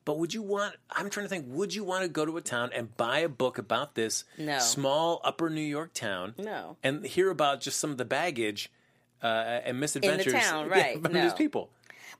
But 0.04 0.18
would 0.18 0.32
you 0.32 0.42
want? 0.42 0.76
I'm 0.90 1.10
trying 1.10 1.24
to 1.24 1.30
think. 1.30 1.46
Would 1.48 1.74
you 1.74 1.82
want 1.82 2.02
to 2.02 2.08
go 2.08 2.24
to 2.24 2.36
a 2.36 2.40
town 2.42 2.70
and 2.74 2.96
buy 2.96 3.18
a 3.20 3.28
book 3.28 3.58
about 3.58 3.94
this 3.94 4.24
No. 4.38 4.58
small 4.60 5.20
Upper 5.24 5.50
New 5.50 5.62
York 5.62 5.92
town? 5.94 6.34
No. 6.38 6.76
And 6.84 7.04
hear 7.04 7.30
about 7.30 7.60
just 7.60 7.80
some 7.80 7.90
of 7.90 7.96
the 7.98 8.04
baggage 8.04 8.70
uh, 9.24 9.60
and 9.64 9.80
misadventures 9.80 10.32
in 10.32 10.38
the 10.38 10.38
town, 10.44 10.68
right, 10.68 10.96
about 10.96 11.12
no. 11.12 11.22
these 11.22 11.32
people. 11.34 11.70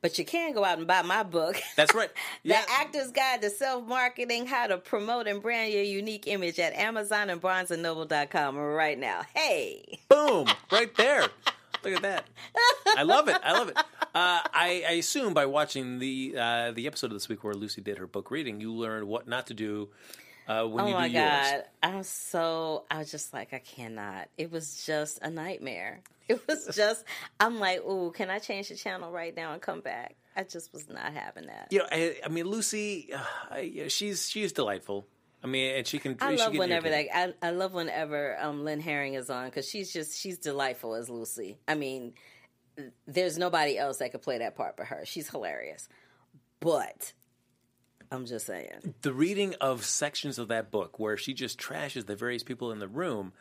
but 0.01 0.19
you 0.19 0.25
can 0.25 0.53
go 0.55 0.65
out 0.65 0.79
and 0.79 0.87
buy 0.87 1.03
my 1.03 1.23
book. 1.23 1.57
That's 1.77 1.95
right. 1.95 2.11
The 2.43 2.51
Yeah. 2.51 2.65
Actor's 2.69 3.11
Guide 3.11 3.43
to 3.43 3.51
Self 3.51 3.87
Marketing 3.87 4.47
How 4.47 4.67
to 4.67 4.79
Promote 4.79 5.27
and 5.27 5.41
Brand 5.43 5.73
Your 5.73 5.83
Unique 5.83 6.27
Image 6.27 6.59
at 6.59 6.73
Amazon 6.75 7.31
and 7.31 7.41
BarnesandNoble.com 7.41 8.57
right 8.57 8.99
now. 8.99 9.23
Hey! 9.35 10.01
Boom! 10.09 10.47
Right 10.73 10.95
there. 10.97 11.27
Look 11.85 11.97
at 11.97 12.03
that. 12.03 12.25
I 12.97 13.03
love 13.03 13.29
it. 13.29 13.37
I 13.45 13.53
love 13.53 13.69
it. 13.69 13.77
Uh, 13.77 13.83
I, 14.15 14.85
I 14.89 14.93
assume 14.93 15.35
by 15.35 15.45
watching 15.45 15.99
the 15.99 16.35
uh, 16.39 16.71
the 16.73 16.87
episode 16.87 17.09
of 17.09 17.13
this 17.13 17.29
week 17.29 17.45
where 17.45 17.53
Lucy 17.53 17.83
did 17.83 17.99
her 17.99 18.07
book 18.07 18.31
reading, 18.31 18.59
you 18.61 18.73
learned 18.73 19.07
what 19.07 19.29
not 19.29 19.47
to 19.49 19.55
do 19.55 19.91
uh, 20.49 20.65
when 20.65 20.85
Oh 20.85 20.89
you 20.89 20.95
my 20.95 21.09
do 21.09 21.15
yours. 21.15 21.25
God. 21.51 21.63
I'm 21.83 22.03
so, 22.03 22.85
I 22.91 22.99
was 22.99 23.11
just 23.11 23.33
like, 23.33 23.53
I 23.53 23.59
cannot. 23.59 24.29
It 24.39 24.51
was 24.53 24.85
just 24.85 25.19
a 25.23 25.31
nightmare. 25.31 26.01
It 26.27 26.41
was 26.49 26.75
just, 26.75 27.05
I'm 27.39 27.61
like, 27.61 27.81
ooh, 27.85 28.11
can 28.11 28.31
I 28.31 28.39
change 28.39 28.71
the 28.71 28.77
channel 28.77 29.11
right 29.13 29.37
now 29.37 29.53
and 29.53 29.61
come 29.61 29.83
back? 29.83 30.15
I 30.35 30.45
just 30.45 30.73
was 30.73 30.89
not 30.89 31.13
having 31.13 31.49
that. 31.49 31.69
You 31.71 31.81
know, 31.81 31.87
I, 31.93 32.17
I 32.25 32.29
mean, 32.31 32.47
Lucy, 32.47 33.13
uh, 33.13 33.89
she's 33.89 34.27
she's 34.31 34.53
delightful. 34.55 35.07
I 35.43 35.49
mean, 35.49 35.77
and 35.77 35.87
she 35.87 35.99
can. 35.99 36.17
I 36.23 36.31
she 36.35 36.39
love 36.39 36.53
can 36.53 36.59
whenever 36.61 36.89
that. 36.89 37.15
I, 37.15 37.35
I 37.43 37.51
love 37.51 37.75
whenever 37.75 38.39
um, 38.41 38.65
Lynn 38.65 38.81
Herring 38.81 39.13
is 39.15 39.29
on 39.29 39.45
because 39.45 39.69
she's 39.69 39.93
just 39.93 40.19
she's 40.19 40.39
delightful 40.39 40.95
as 40.95 41.11
Lucy. 41.11 41.59
I 41.69 41.75
mean, 41.75 42.15
there's 43.07 43.37
nobody 43.37 43.77
else 43.77 43.99
that 43.99 44.11
could 44.13 44.23
play 44.23 44.39
that 44.39 44.57
part 44.57 44.79
but 44.79 44.87
her. 44.87 45.03
She's 45.05 45.29
hilarious. 45.29 45.89
But 46.61 47.13
I'm 48.11 48.27
just 48.27 48.47
saying, 48.47 48.95
the 49.03 49.13
reading 49.13 49.55
of 49.61 49.85
sections 49.85 50.39
of 50.39 50.49
that 50.49 50.71
book 50.71 50.99
where 50.99 51.17
she 51.17 51.35
just 51.35 51.59
trashes 51.59 52.07
the 52.07 52.17
various 52.17 52.43
people 52.43 52.73
in 52.73 52.79
the 52.79 52.89
room. 52.89 53.33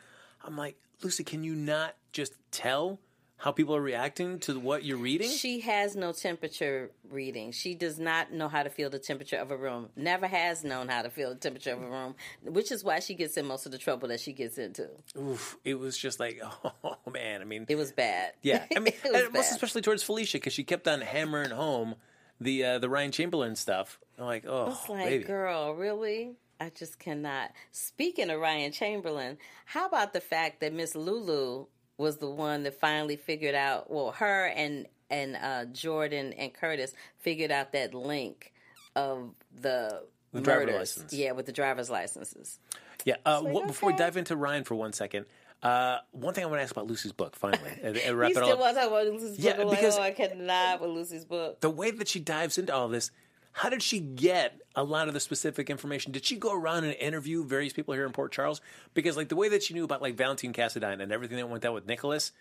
I'm 0.44 0.56
like, 0.56 0.76
Lucy, 1.02 1.24
can 1.24 1.44
you 1.44 1.54
not 1.54 1.94
just 2.12 2.34
tell 2.50 3.00
how 3.36 3.50
people 3.50 3.74
are 3.74 3.80
reacting 3.80 4.38
to 4.38 4.58
what 4.58 4.84
you're 4.84 4.96
reading? 4.96 5.28
she 5.30 5.60
has 5.60 5.96
no 5.96 6.12
temperature 6.12 6.90
reading. 7.10 7.50
She 7.52 7.74
does 7.74 7.98
not 7.98 8.32
know 8.32 8.48
how 8.48 8.62
to 8.62 8.70
feel 8.70 8.88
the 8.90 8.98
temperature 8.98 9.36
of 9.36 9.50
a 9.50 9.56
room. 9.56 9.88
Never 9.96 10.26
has 10.26 10.64
known 10.64 10.88
how 10.88 11.02
to 11.02 11.10
feel 11.10 11.30
the 11.30 11.36
temperature 11.36 11.72
of 11.72 11.82
a 11.82 11.86
room, 11.86 12.14
which 12.42 12.70
is 12.70 12.84
why 12.84 13.00
she 13.00 13.14
gets 13.14 13.36
in 13.36 13.46
most 13.46 13.66
of 13.66 13.72
the 13.72 13.78
trouble 13.78 14.08
that 14.08 14.20
she 14.20 14.32
gets 14.32 14.56
into. 14.56 14.88
Oof, 15.18 15.56
it 15.64 15.78
was 15.78 15.98
just 15.98 16.20
like, 16.20 16.40
oh 16.84 16.96
man. 17.12 17.40
I 17.40 17.44
mean, 17.44 17.66
It 17.68 17.76
was 17.76 17.92
bad. 17.92 18.32
Yeah, 18.42 18.64
I 18.74 18.78
mean, 18.78 18.94
it 19.04 19.12
was 19.12 19.22
and 19.24 19.32
most 19.32 19.50
especially 19.50 19.82
towards 19.82 20.02
Felicia 20.02 20.38
because 20.38 20.52
she 20.52 20.64
kept 20.64 20.86
on 20.88 21.00
hammering 21.00 21.50
home 21.50 21.96
the 22.44 22.64
uh, 22.64 22.78
the 22.78 22.88
Ryan 22.88 23.10
Chamberlain 23.12 23.56
stuff. 23.56 23.98
I'm 24.18 24.26
like, 24.26 24.44
oh, 24.46 24.68
It's 24.70 24.88
like, 24.88 25.06
baby. 25.06 25.24
girl, 25.24 25.74
really? 25.74 26.36
I 26.60 26.70
just 26.70 26.98
cannot. 27.00 27.50
Speaking 27.72 28.30
of 28.30 28.38
Ryan 28.40 28.70
Chamberlain, 28.70 29.38
how 29.64 29.86
about 29.86 30.12
the 30.12 30.20
fact 30.20 30.60
that 30.60 30.72
Miss 30.72 30.94
Lulu 30.94 31.66
was 31.98 32.18
the 32.18 32.30
one 32.30 32.62
that 32.62 32.78
finally 32.78 33.16
figured 33.16 33.56
out? 33.56 33.90
Well, 33.90 34.12
her 34.12 34.46
and 34.46 34.86
and 35.10 35.36
uh, 35.36 35.64
Jordan 35.66 36.32
and 36.34 36.54
Curtis 36.54 36.94
figured 37.18 37.50
out 37.50 37.72
that 37.72 37.92
link 37.94 38.52
of 38.96 39.34
the, 39.60 40.02
The 40.32 40.40
driver 40.40 40.60
murders. 40.60 40.76
license. 40.96 41.12
Yeah, 41.12 41.32
with 41.32 41.46
the 41.46 41.52
driver's 41.52 41.90
licenses. 41.90 42.58
Yeah. 43.04 43.16
Uh, 43.26 43.40
like, 43.42 43.52
what, 43.52 43.66
Before 43.66 43.90
we 43.90 43.96
dive 43.96 44.16
into 44.16 44.34
Ryan 44.36 44.64
for 44.64 44.76
one 44.76 44.92
second, 44.92 45.26
uh, 45.64 45.98
one 46.12 46.34
thing 46.34 46.44
I 46.44 46.46
want 46.46 46.58
to 46.60 46.62
ask 46.62 46.72
about 46.72 46.86
Lucy's 46.86 47.12
book. 47.12 47.34
Finally, 47.36 47.70
and, 47.82 47.96
and 47.96 48.18
wrap 48.18 48.30
You 48.30 48.36
it 48.36 48.42
all 48.42 48.48
still 48.50 48.54
up. 48.54 48.60
want 48.60 48.76
to 48.76 48.80
talk 48.82 48.90
about 48.90 49.06
Lucy's 49.06 49.38
Yeah, 49.38 49.52
book? 49.56 49.64
I'm 49.64 49.70
because- 49.70 49.98
like, 49.98 50.16
oh, 50.20 50.24
I 50.24 50.28
cannot 50.28 50.80
with 50.80 50.90
Lucy's 50.90 51.24
book. 51.24 51.60
the 51.60 51.70
way 51.70 51.90
that 51.90 52.08
she 52.08 52.20
dives 52.20 52.58
into 52.58 52.74
all 52.74 52.88
this. 52.88 53.10
How 53.56 53.68
did 53.68 53.82
she 53.84 54.00
get 54.00 54.60
a 54.74 54.82
lot 54.82 55.06
of 55.06 55.14
the 55.14 55.20
specific 55.20 55.70
information? 55.70 56.10
Did 56.10 56.24
she 56.24 56.36
go 56.36 56.52
around 56.52 56.82
and 56.84 56.92
interview 56.94 57.44
various 57.44 57.72
people 57.72 57.94
here 57.94 58.04
in 58.04 58.10
Port 58.10 58.32
Charles? 58.32 58.60
Because 58.94 59.16
like 59.16 59.28
the 59.28 59.36
way 59.36 59.48
that 59.50 59.62
she 59.62 59.74
knew 59.74 59.84
about 59.84 60.02
like 60.02 60.16
Valentine 60.16 60.52
Cassadine 60.52 61.00
and 61.00 61.12
everything 61.12 61.36
that 61.36 61.48
went 61.48 61.62
down 61.62 61.72
with 61.72 61.86
Nikolas, 61.86 62.32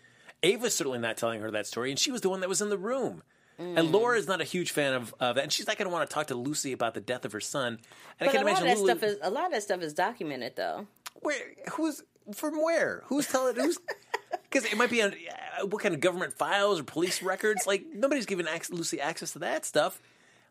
Ava's 0.42 0.74
certainly 0.74 0.98
not 0.98 1.16
telling 1.18 1.40
her 1.42 1.52
that 1.52 1.68
story, 1.68 1.92
and 1.92 2.00
she 2.00 2.12
was 2.12 2.22
the 2.22 2.30
one 2.30 2.40
that 2.40 2.50
was 2.50 2.62
in 2.62 2.70
the 2.70 2.78
room. 2.80 3.22
Mm. 3.60 3.78
And 3.78 3.92
Laura 3.92 4.18
is 4.18 4.28
not 4.28 4.42
a 4.42 4.44
huge 4.44 4.72
fan 4.72 4.94
of, 4.96 5.14
of 5.20 5.36
that, 5.36 5.44
and 5.44 5.54
she's 5.54 5.68
not 5.68 5.78
going 5.78 5.88
to 5.88 5.94
want 5.94 6.10
to 6.10 6.12
talk 6.14 6.28
to 6.28 6.36
Lucy 6.36 6.72
about 6.74 6.96
the 6.96 7.00
death 7.02 7.24
of 7.26 7.32
her 7.32 7.40
son. 7.40 7.78
And 8.20 8.28
I 8.30 8.32
But 8.32 8.32
can 8.32 8.42
a 8.42 8.46
lot 8.46 8.54
of 8.54 8.64
imagine 8.64 8.68
that 8.68 8.78
Lulu, 8.82 8.90
stuff 9.00 9.04
is 9.04 9.18
a 9.22 9.30
lot 9.30 9.46
of 9.46 9.52
that 9.52 9.62
stuff 9.62 9.82
is 9.84 9.94
documented 9.94 10.56
though. 10.56 10.88
where 11.22 11.38
who's 11.74 12.02
from 12.34 12.62
where? 12.62 13.04
Who's 13.08 13.28
telling 13.28 13.56
who's? 13.56 13.78
Because 14.50 14.72
it 14.72 14.78
might 14.78 14.92
be 14.92 15.02
on 15.02 15.14
uh, 15.14 15.66
what 15.66 15.82
kind 15.82 15.96
of 15.96 16.02
government 16.02 16.34
files 16.34 16.80
or 16.80 16.84
police 16.84 17.24
records. 17.24 17.66
Like 17.66 17.86
nobody's 17.92 18.28
giving 18.28 18.46
ac- 18.48 18.72
Lucy 18.72 19.02
access 19.02 19.34
to 19.34 19.40
that 19.40 19.66
stuff. 19.66 20.00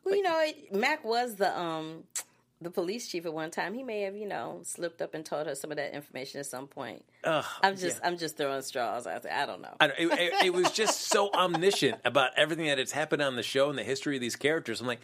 Well, 0.04 0.16
you 0.16 0.22
know, 0.22 0.44
Mac 0.72 1.04
was 1.04 1.36
the 1.36 1.56
um 1.56 2.02
the 2.62 2.70
police 2.70 3.08
chief 3.08 3.26
at 3.26 3.32
one 3.34 3.50
time. 3.50 3.74
He 3.74 3.82
may 3.82 4.02
have, 4.02 4.16
you 4.16 4.26
know, 4.26 4.60
slipped 4.64 5.02
up 5.02 5.14
and 5.14 5.24
told 5.24 5.46
her 5.46 5.54
some 5.54 5.70
of 5.70 5.76
that 5.76 5.94
information 5.94 6.40
at 6.40 6.46
some 6.46 6.66
point. 6.66 7.04
Ugh, 7.24 7.44
I'm 7.62 7.76
just, 7.76 8.00
I'm 8.02 8.18
just 8.18 8.36
throwing 8.36 8.62
straws 8.62 9.06
out 9.06 9.22
there. 9.22 9.32
I 9.32 9.46
don't 9.46 9.62
know. 9.62 9.74
I 9.80 9.86
don't, 9.88 9.98
it, 9.98 10.12
it, 10.18 10.46
it 10.46 10.52
was 10.54 10.70
just 10.70 11.02
so 11.08 11.30
omniscient 11.32 11.98
about 12.04 12.30
everything 12.36 12.66
that 12.66 12.78
has 12.78 12.92
happened 12.92 13.22
on 13.22 13.36
the 13.36 13.42
show 13.42 13.68
and 13.68 13.78
the 13.78 13.84
history 13.84 14.16
of 14.16 14.20
these 14.20 14.36
characters. 14.36 14.80
I'm 14.80 14.86
like, 14.86 15.00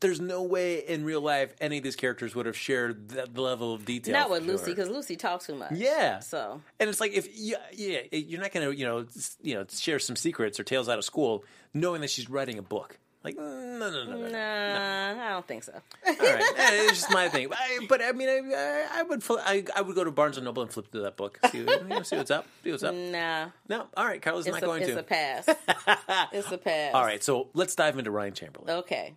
there's 0.00 0.20
no 0.20 0.42
way 0.42 0.78
in 0.78 1.04
real 1.04 1.20
life 1.20 1.54
any 1.60 1.78
of 1.78 1.84
these 1.84 1.96
characters 1.96 2.34
would 2.34 2.46
have 2.46 2.56
shared 2.56 3.10
that 3.10 3.36
level 3.36 3.74
of 3.74 3.84
detail. 3.84 4.12
Not 4.12 4.30
with 4.30 4.44
Lucy 4.44 4.72
because 4.72 4.88
Lucy 4.88 5.16
talks 5.16 5.46
too 5.46 5.54
much. 5.54 5.72
Yeah. 5.72 6.20
So 6.20 6.60
And 6.78 6.88
it's 6.88 7.00
like 7.00 7.12
if 7.12 7.28
yeah, 7.36 7.56
yeah 7.72 8.00
you're 8.12 8.40
not 8.40 8.52
going 8.52 8.68
to 8.68 8.76
you 8.76 8.86
know 8.86 9.06
you 9.42 9.54
know 9.54 9.66
share 9.70 9.98
some 9.98 10.16
secrets 10.16 10.58
or 10.60 10.64
tales 10.64 10.88
out 10.88 10.98
of 10.98 11.04
school 11.04 11.44
knowing 11.74 12.00
that 12.02 12.10
she's 12.10 12.28
writing 12.30 12.58
a 12.58 12.62
book. 12.62 12.98
Like 13.24 13.36
no 13.36 13.44
no 13.78 13.90
no 13.90 14.04
no. 14.04 14.28
no. 14.28 14.38
I 14.38 15.30
don't 15.30 15.46
think 15.46 15.64
so. 15.64 15.72
All 15.72 15.80
right, 16.06 16.16
it's 16.20 17.00
just 17.00 17.10
my 17.12 17.28
thing. 17.28 17.48
I, 17.52 17.84
but 17.88 18.00
I 18.00 18.12
mean, 18.12 18.28
I, 18.28 18.86
I, 18.92 19.02
would 19.02 19.24
fl- 19.24 19.38
I, 19.44 19.64
I 19.74 19.82
would 19.82 19.96
go 19.96 20.04
to 20.04 20.12
Barnes 20.12 20.36
and 20.36 20.44
Noble 20.44 20.62
and 20.62 20.70
flip 20.72 20.90
through 20.92 21.02
that 21.02 21.16
book. 21.16 21.38
See, 21.50 21.58
you 21.58 21.64
know, 21.84 22.02
see 22.02 22.16
what's 22.16 22.30
up. 22.30 22.46
See 22.62 22.70
what's 22.70 22.84
up. 22.84 22.94
Nah, 22.94 23.48
No, 23.68 23.86
all 23.96 24.06
right, 24.06 24.22
Carla's 24.22 24.46
it's, 24.46 24.54
not 24.54 24.62
a, 24.62 24.66
going 24.66 24.82
it's 24.82 24.92
to. 24.92 24.98
It's 24.98 25.00
a 25.00 25.02
pass. 25.02 26.28
it's 26.32 26.52
a 26.52 26.58
pass. 26.58 26.94
all 26.94 27.02
right, 27.04 27.22
so 27.22 27.48
let's 27.54 27.74
dive 27.74 27.98
into 27.98 28.12
Ryan 28.12 28.34
Chamberlain. 28.34 28.70
Okay. 28.78 29.14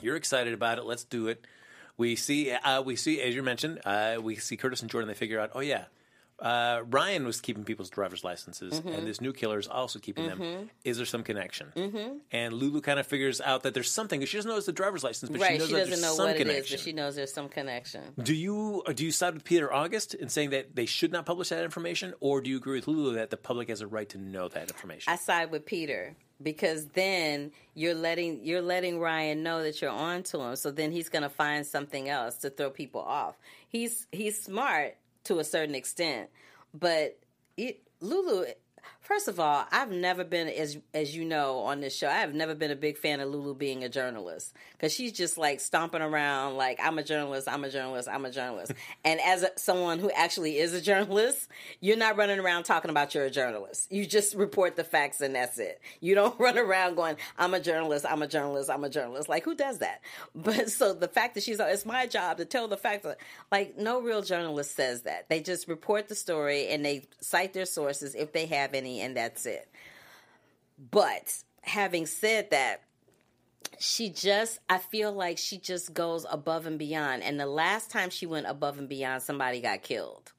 You're 0.00 0.16
excited 0.16 0.54
about 0.54 0.78
it. 0.78 0.84
Let's 0.84 1.04
do 1.04 1.28
it. 1.28 1.44
We 1.96 2.16
see, 2.16 2.50
uh, 2.52 2.82
we 2.82 2.96
see, 2.96 3.20
as 3.20 3.34
you 3.34 3.42
mentioned, 3.42 3.80
uh, 3.84 4.16
we 4.22 4.36
see 4.36 4.56
Curtis 4.56 4.80
and 4.80 4.90
Jordan. 4.90 5.08
They 5.08 5.14
figure 5.14 5.38
out, 5.38 5.50
oh 5.54 5.60
yeah, 5.60 5.84
uh, 6.38 6.80
Ryan 6.88 7.26
was 7.26 7.42
keeping 7.42 7.64
people's 7.64 7.90
driver's 7.90 8.24
licenses, 8.24 8.80
Mm-hmm. 8.80 8.88
and 8.88 9.06
this 9.06 9.20
new 9.20 9.34
killer 9.34 9.58
is 9.58 9.66
also 9.66 9.98
keeping 9.98 10.26
them. 10.26 10.70
Is 10.84 10.96
there 10.96 11.04
some 11.04 11.22
connection? 11.22 11.70
Mm-hmm. 11.76 12.14
And 12.32 12.54
Lulu 12.54 12.80
kind 12.80 12.98
of 12.98 13.06
figures 13.06 13.42
out 13.42 13.64
that 13.64 13.74
there's 13.74 13.90
something. 13.90 14.24
She 14.24 14.38
doesn't 14.38 14.50
know 14.50 14.56
it's 14.56 14.64
the 14.64 14.72
driver's 14.72 15.04
license, 15.04 15.30
but 15.30 15.46
she 15.46 15.58
knows 15.58 15.66
She 15.68 15.72
doesn't 15.74 15.90
there's 15.90 16.00
know 16.02 16.14
some 16.14 16.26
what 16.28 16.36
it 16.36 16.40
is, 16.40 16.46
connection. 16.46 16.76
but 16.76 16.80
she 16.82 16.92
knows 16.94 17.14
there's 17.16 17.34
some 17.34 17.48
connection. 17.50 18.00
Do 18.22 18.34
you 18.34 18.82
do 18.94 19.04
you 19.04 19.12
side 19.12 19.34
with 19.34 19.44
Peter 19.44 19.70
August 19.70 20.14
in 20.14 20.30
saying 20.30 20.50
that 20.50 20.74
they 20.74 20.86
should 20.86 21.12
not 21.12 21.26
publish 21.26 21.50
that 21.50 21.62
information, 21.64 22.14
or 22.20 22.40
do 22.40 22.48
you 22.48 22.56
agree 22.56 22.78
with 22.78 22.88
Lulu 22.88 23.16
that 23.16 23.28
the 23.28 23.36
public 23.36 23.68
has 23.68 23.82
a 23.82 23.86
right 23.86 24.08
to 24.08 24.16
know 24.16 24.48
that 24.48 24.62
information? 24.70 25.12
I 25.12 25.16
side 25.16 25.50
with 25.50 25.66
Peter 25.66 26.16
because 26.42 26.86
then 26.86 27.52
you're 27.74 27.94
letting 27.94 28.44
you're 28.44 28.62
letting 28.62 28.98
Ryan 29.00 29.42
know 29.42 29.62
that 29.62 29.80
you're 29.80 29.90
on 29.90 30.22
to 30.24 30.40
him. 30.40 30.56
So 30.56 30.70
then 30.70 30.92
he's 30.92 31.08
going 31.08 31.22
to 31.22 31.28
find 31.28 31.66
something 31.66 32.08
else 32.08 32.36
to 32.38 32.50
throw 32.50 32.70
people 32.70 33.02
off. 33.02 33.36
He's 33.68 34.06
he's 34.12 34.40
smart 34.40 34.96
to 35.24 35.38
a 35.38 35.44
certain 35.44 35.74
extent, 35.74 36.30
but 36.74 37.18
it, 37.56 37.82
Lulu. 38.00 38.46
First 39.10 39.26
of 39.26 39.40
all, 39.40 39.66
I've 39.72 39.90
never 39.90 40.22
been 40.22 40.46
as 40.46 40.78
as 40.94 41.16
you 41.16 41.24
know 41.24 41.58
on 41.62 41.80
this 41.80 41.96
show. 41.96 42.06
I 42.06 42.18
have 42.18 42.32
never 42.32 42.54
been 42.54 42.70
a 42.70 42.76
big 42.76 42.96
fan 42.96 43.18
of 43.18 43.28
Lulu 43.28 43.56
being 43.56 43.82
a 43.82 43.88
journalist 43.88 44.54
because 44.74 44.94
she's 44.94 45.10
just 45.10 45.36
like 45.36 45.58
stomping 45.58 46.00
around 46.00 46.56
like 46.56 46.78
I'm 46.80 46.96
a 46.96 47.02
journalist, 47.02 47.48
I'm 47.48 47.64
a 47.64 47.70
journalist, 47.70 48.08
I'm 48.08 48.24
a 48.24 48.30
journalist. 48.30 48.70
and 49.04 49.18
as 49.20 49.42
a, 49.42 49.50
someone 49.56 49.98
who 49.98 50.12
actually 50.12 50.58
is 50.58 50.74
a 50.74 50.80
journalist, 50.80 51.48
you're 51.80 51.96
not 51.96 52.16
running 52.16 52.38
around 52.38 52.62
talking 52.62 52.88
about 52.88 53.12
you're 53.12 53.24
a 53.24 53.30
journalist. 53.32 53.90
You 53.90 54.06
just 54.06 54.36
report 54.36 54.76
the 54.76 54.84
facts 54.84 55.20
and 55.20 55.34
that's 55.34 55.58
it. 55.58 55.80
You 55.98 56.14
don't 56.14 56.38
run 56.38 56.56
around 56.56 56.94
going 56.94 57.16
I'm 57.36 57.52
a 57.52 57.58
journalist, 57.60 58.06
I'm 58.08 58.22
a 58.22 58.28
journalist, 58.28 58.70
I'm 58.70 58.84
a 58.84 58.90
journalist. 58.90 59.28
Like 59.28 59.42
who 59.42 59.56
does 59.56 59.78
that? 59.78 60.02
But 60.36 60.70
so 60.70 60.94
the 60.94 61.08
fact 61.08 61.34
that 61.34 61.42
she's 61.42 61.58
it's 61.58 61.84
my 61.84 62.06
job 62.06 62.36
to 62.36 62.44
tell 62.44 62.68
the 62.68 62.76
facts. 62.76 63.08
Like 63.50 63.76
no 63.76 64.00
real 64.00 64.22
journalist 64.22 64.76
says 64.76 65.02
that. 65.02 65.28
They 65.28 65.40
just 65.40 65.66
report 65.66 66.06
the 66.06 66.14
story 66.14 66.68
and 66.68 66.84
they 66.84 67.08
cite 67.20 67.54
their 67.54 67.66
sources 67.66 68.14
if 68.14 68.32
they 68.32 68.46
have 68.46 68.72
any 68.72 68.99
and 69.00 69.16
that's 69.16 69.46
it. 69.46 69.68
But 70.90 71.34
having 71.62 72.06
said 72.06 72.50
that, 72.50 72.82
she 73.78 74.10
just 74.10 74.58
I 74.68 74.78
feel 74.78 75.12
like 75.12 75.38
she 75.38 75.58
just 75.58 75.94
goes 75.94 76.26
above 76.30 76.66
and 76.66 76.78
beyond. 76.78 77.22
And 77.22 77.38
the 77.38 77.46
last 77.46 77.90
time 77.90 78.10
she 78.10 78.26
went 78.26 78.46
above 78.46 78.78
and 78.78 78.88
beyond, 78.88 79.22
somebody 79.22 79.60
got 79.60 79.82
killed. 79.82 80.32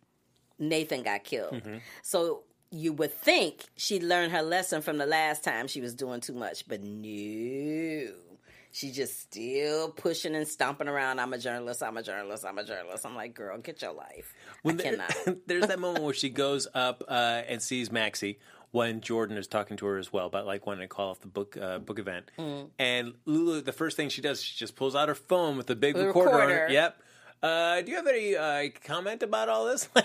Nathan 0.60 1.04
got 1.04 1.24
killed. 1.24 1.54
Mm-hmm. 1.54 1.78
So 2.04 2.44
you 2.72 2.94
would 2.94 3.14
think 3.14 3.66
she 3.76 4.00
learned 4.00 4.32
her 4.32 4.42
lesson 4.42 4.82
from 4.82 4.98
the 4.98 5.06
last 5.06 5.44
time 5.44 5.68
she 5.68 5.82
was 5.82 5.94
doing 5.94 6.22
too 6.22 6.34
much, 6.34 6.68
but 6.68 6.82
no. 6.82 8.08
She 8.72 8.92
just 8.92 9.20
still 9.20 9.90
pushing 9.90 10.36
and 10.36 10.48
stomping 10.48 10.88
around. 10.88 11.20
I'm 11.20 11.34
a 11.34 11.38
journalist. 11.38 11.84
I'm 11.84 11.98
a 11.98 12.04
journalist. 12.04 12.46
I'm 12.46 12.58
a 12.58 12.64
journalist. 12.64 13.06
I'm 13.06 13.16
like, 13.16 13.34
girl, 13.34 13.58
get 13.58 13.82
your 13.82 13.94
life. 13.94 14.34
I 14.66 14.72
there- 14.72 14.92
cannot. 14.96 15.38
there's 15.48 15.68
that 15.68 15.80
moment 15.80 16.04
where 16.06 16.14
she 16.14 16.30
goes 16.30 16.68
up 16.74 17.04
uh, 17.08 17.42
and 17.48 17.62
sees 17.62 17.92
Maxie 17.92 18.40
when 18.72 19.02
Jordan 19.02 19.36
is 19.36 19.48
talking 19.48 19.76
to 19.78 19.86
her 19.88 19.98
as 19.98 20.14
well 20.14 20.28
about 20.28 20.46
like 20.46 20.66
wanting 20.66 20.84
to 20.84 20.88
call 20.88 21.10
off 21.12 21.20
the 21.20 21.28
book 21.28 21.58
uh, 21.62 21.80
book 21.80 22.00
event. 22.00 22.32
Mm. 22.40 22.70
And 22.80 23.14
Lulu, 23.26 23.60
the 23.62 23.74
first 23.74 23.98
thing 23.98 24.08
she 24.08 24.22
does, 24.22 24.42
she 24.42 24.56
just 24.58 24.78
pulls 24.78 24.96
out 24.96 25.10
her 25.10 25.16
phone 25.16 25.58
with 25.58 25.68
the 25.68 25.76
big 25.76 25.96
The 25.96 26.08
recorder, 26.08 26.32
on 26.42 26.48
recorder. 26.48 26.66
it. 26.68 26.72
Yep. 26.72 27.02
Uh, 27.42 27.82
do 27.82 27.90
you 27.92 27.98
have 27.98 28.08
any 28.08 28.36
uh, 28.36 28.70
comment 28.86 29.24
about 29.24 29.50
all 29.50 29.66
this? 29.66 29.90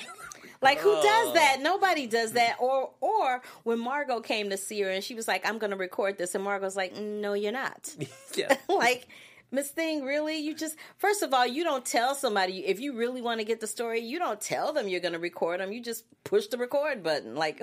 Like 0.62 0.78
who 0.78 0.90
Oh. 0.90 1.02
does 1.02 1.34
that? 1.34 1.58
Nobody 1.60 2.06
does 2.06 2.32
that. 2.32 2.56
Or 2.58 2.90
or 3.02 3.42
when 3.64 3.78
Margaux 3.78 4.20
came 4.22 4.48
to 4.48 4.56
see 4.56 4.80
her 4.80 4.88
and 4.88 5.04
she 5.04 5.14
was 5.14 5.28
like, 5.28 5.46
"I'm 5.46 5.58
going 5.58 5.70
to 5.70 5.76
record 5.76 6.16
this," 6.16 6.34
and 6.34 6.42
Margaux's 6.42 6.76
like, 6.76 6.96
"No, 6.96 7.34
you're 7.34 7.52
not." 7.52 7.94
yeah. 8.34 8.56
like 8.68 9.06
Miss 9.50 9.70
Thing, 9.70 10.02
really? 10.04 10.38
You 10.38 10.54
just 10.54 10.76
first 10.98 11.22
of 11.22 11.32
all, 11.32 11.46
you 11.46 11.62
don't 11.64 11.84
tell 11.84 12.14
somebody 12.14 12.66
if 12.66 12.80
you 12.80 12.96
really 12.96 13.22
want 13.22 13.40
to 13.40 13.44
get 13.46 13.60
the 13.60 13.66
story. 13.66 14.00
You 14.00 14.18
don't 14.18 14.40
tell 14.40 14.72
them 14.72 14.88
you're 14.88 15.00
going 15.00 15.12
to 15.12 15.18
record 15.18 15.60
them. 15.60 15.72
You 15.72 15.80
just 15.82 16.04
push 16.24 16.46
the 16.48 16.58
record 16.58 17.02
button. 17.02 17.36
Like, 17.36 17.62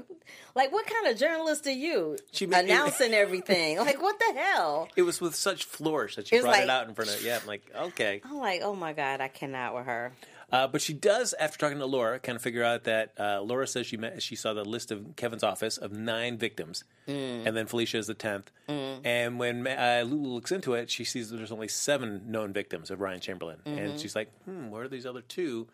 like 0.56 0.72
what 0.72 0.86
kind 0.86 1.08
of 1.08 1.18
journalist 1.18 1.68
are 1.68 1.72
you? 1.72 2.18
She 2.32 2.46
made- 2.46 2.66
announcing 2.66 3.14
everything. 3.14 3.78
Like, 3.78 4.02
what 4.02 4.18
the 4.20 4.40
hell? 4.40 4.88
It 4.96 5.02
was 5.02 5.20
with 5.20 5.36
such 5.36 5.66
flourish 5.66 6.16
that 6.16 6.28
she 6.28 6.36
It 6.38 6.44
brought 6.44 6.60
it 6.60 6.70
out 6.70 6.88
in 6.88 6.94
front 6.96 7.10
of. 7.14 7.22
Yeah, 7.24 7.40
I'm 7.42 7.48
like, 7.48 7.70
okay. 7.76 8.22
I'm 8.24 8.38
like, 8.38 8.62
oh 8.64 8.76
my 8.76 8.94
god, 8.94 9.20
I 9.22 9.28
cannot 9.28 9.76
with 9.76 9.86
her. 9.86 10.14
Uh, 10.54 10.68
but 10.68 10.82
she 10.82 10.94
does, 10.94 11.34
after 11.40 11.58
talking 11.58 11.80
to 11.80 11.86
Laura, 11.88 12.20
kind 12.20 12.36
of 12.36 12.42
figure 12.44 12.64
out 12.64 12.84
that 12.84 13.14
uh, 13.20 13.42
Laura 13.42 13.66
says 13.66 13.88
she 13.88 13.98
met, 13.98 14.22
she 14.22 14.36
saw 14.36 14.54
the 14.54 14.64
list 14.64 14.92
of 14.92 15.16
Kevin's 15.16 15.44
office 15.44 15.78
of 15.78 15.92
nine 15.92 16.38
victims, 16.38 16.84
Mm. 17.08 17.46
and 17.48 17.58
then 17.58 17.66
Felicia 17.66 17.98
is 17.98 18.08
the 18.08 18.14
tenth. 18.14 18.50
And 18.68 19.40
when 19.40 19.66
uh, 19.68 20.04
Lulu 20.08 20.30
looks 20.30 20.52
into 20.52 20.74
it, 20.76 20.90
she 20.92 21.04
sees 21.04 21.30
that 21.32 21.38
there's 21.38 21.52
only 21.52 21.68
seven 21.68 22.32
known 22.32 22.54
victims 22.54 22.92
of 22.92 23.02
Ryan 23.02 23.20
Chamberlain, 23.20 23.58
Mm-hmm. 23.66 23.78
and 23.80 24.00
she's 24.00 24.16
like, 24.16 24.30
"Hmm, 24.46 24.70
where 24.70 24.84
are 24.84 24.88
these 24.88 25.06
other 25.08 25.22
two? 25.22 25.68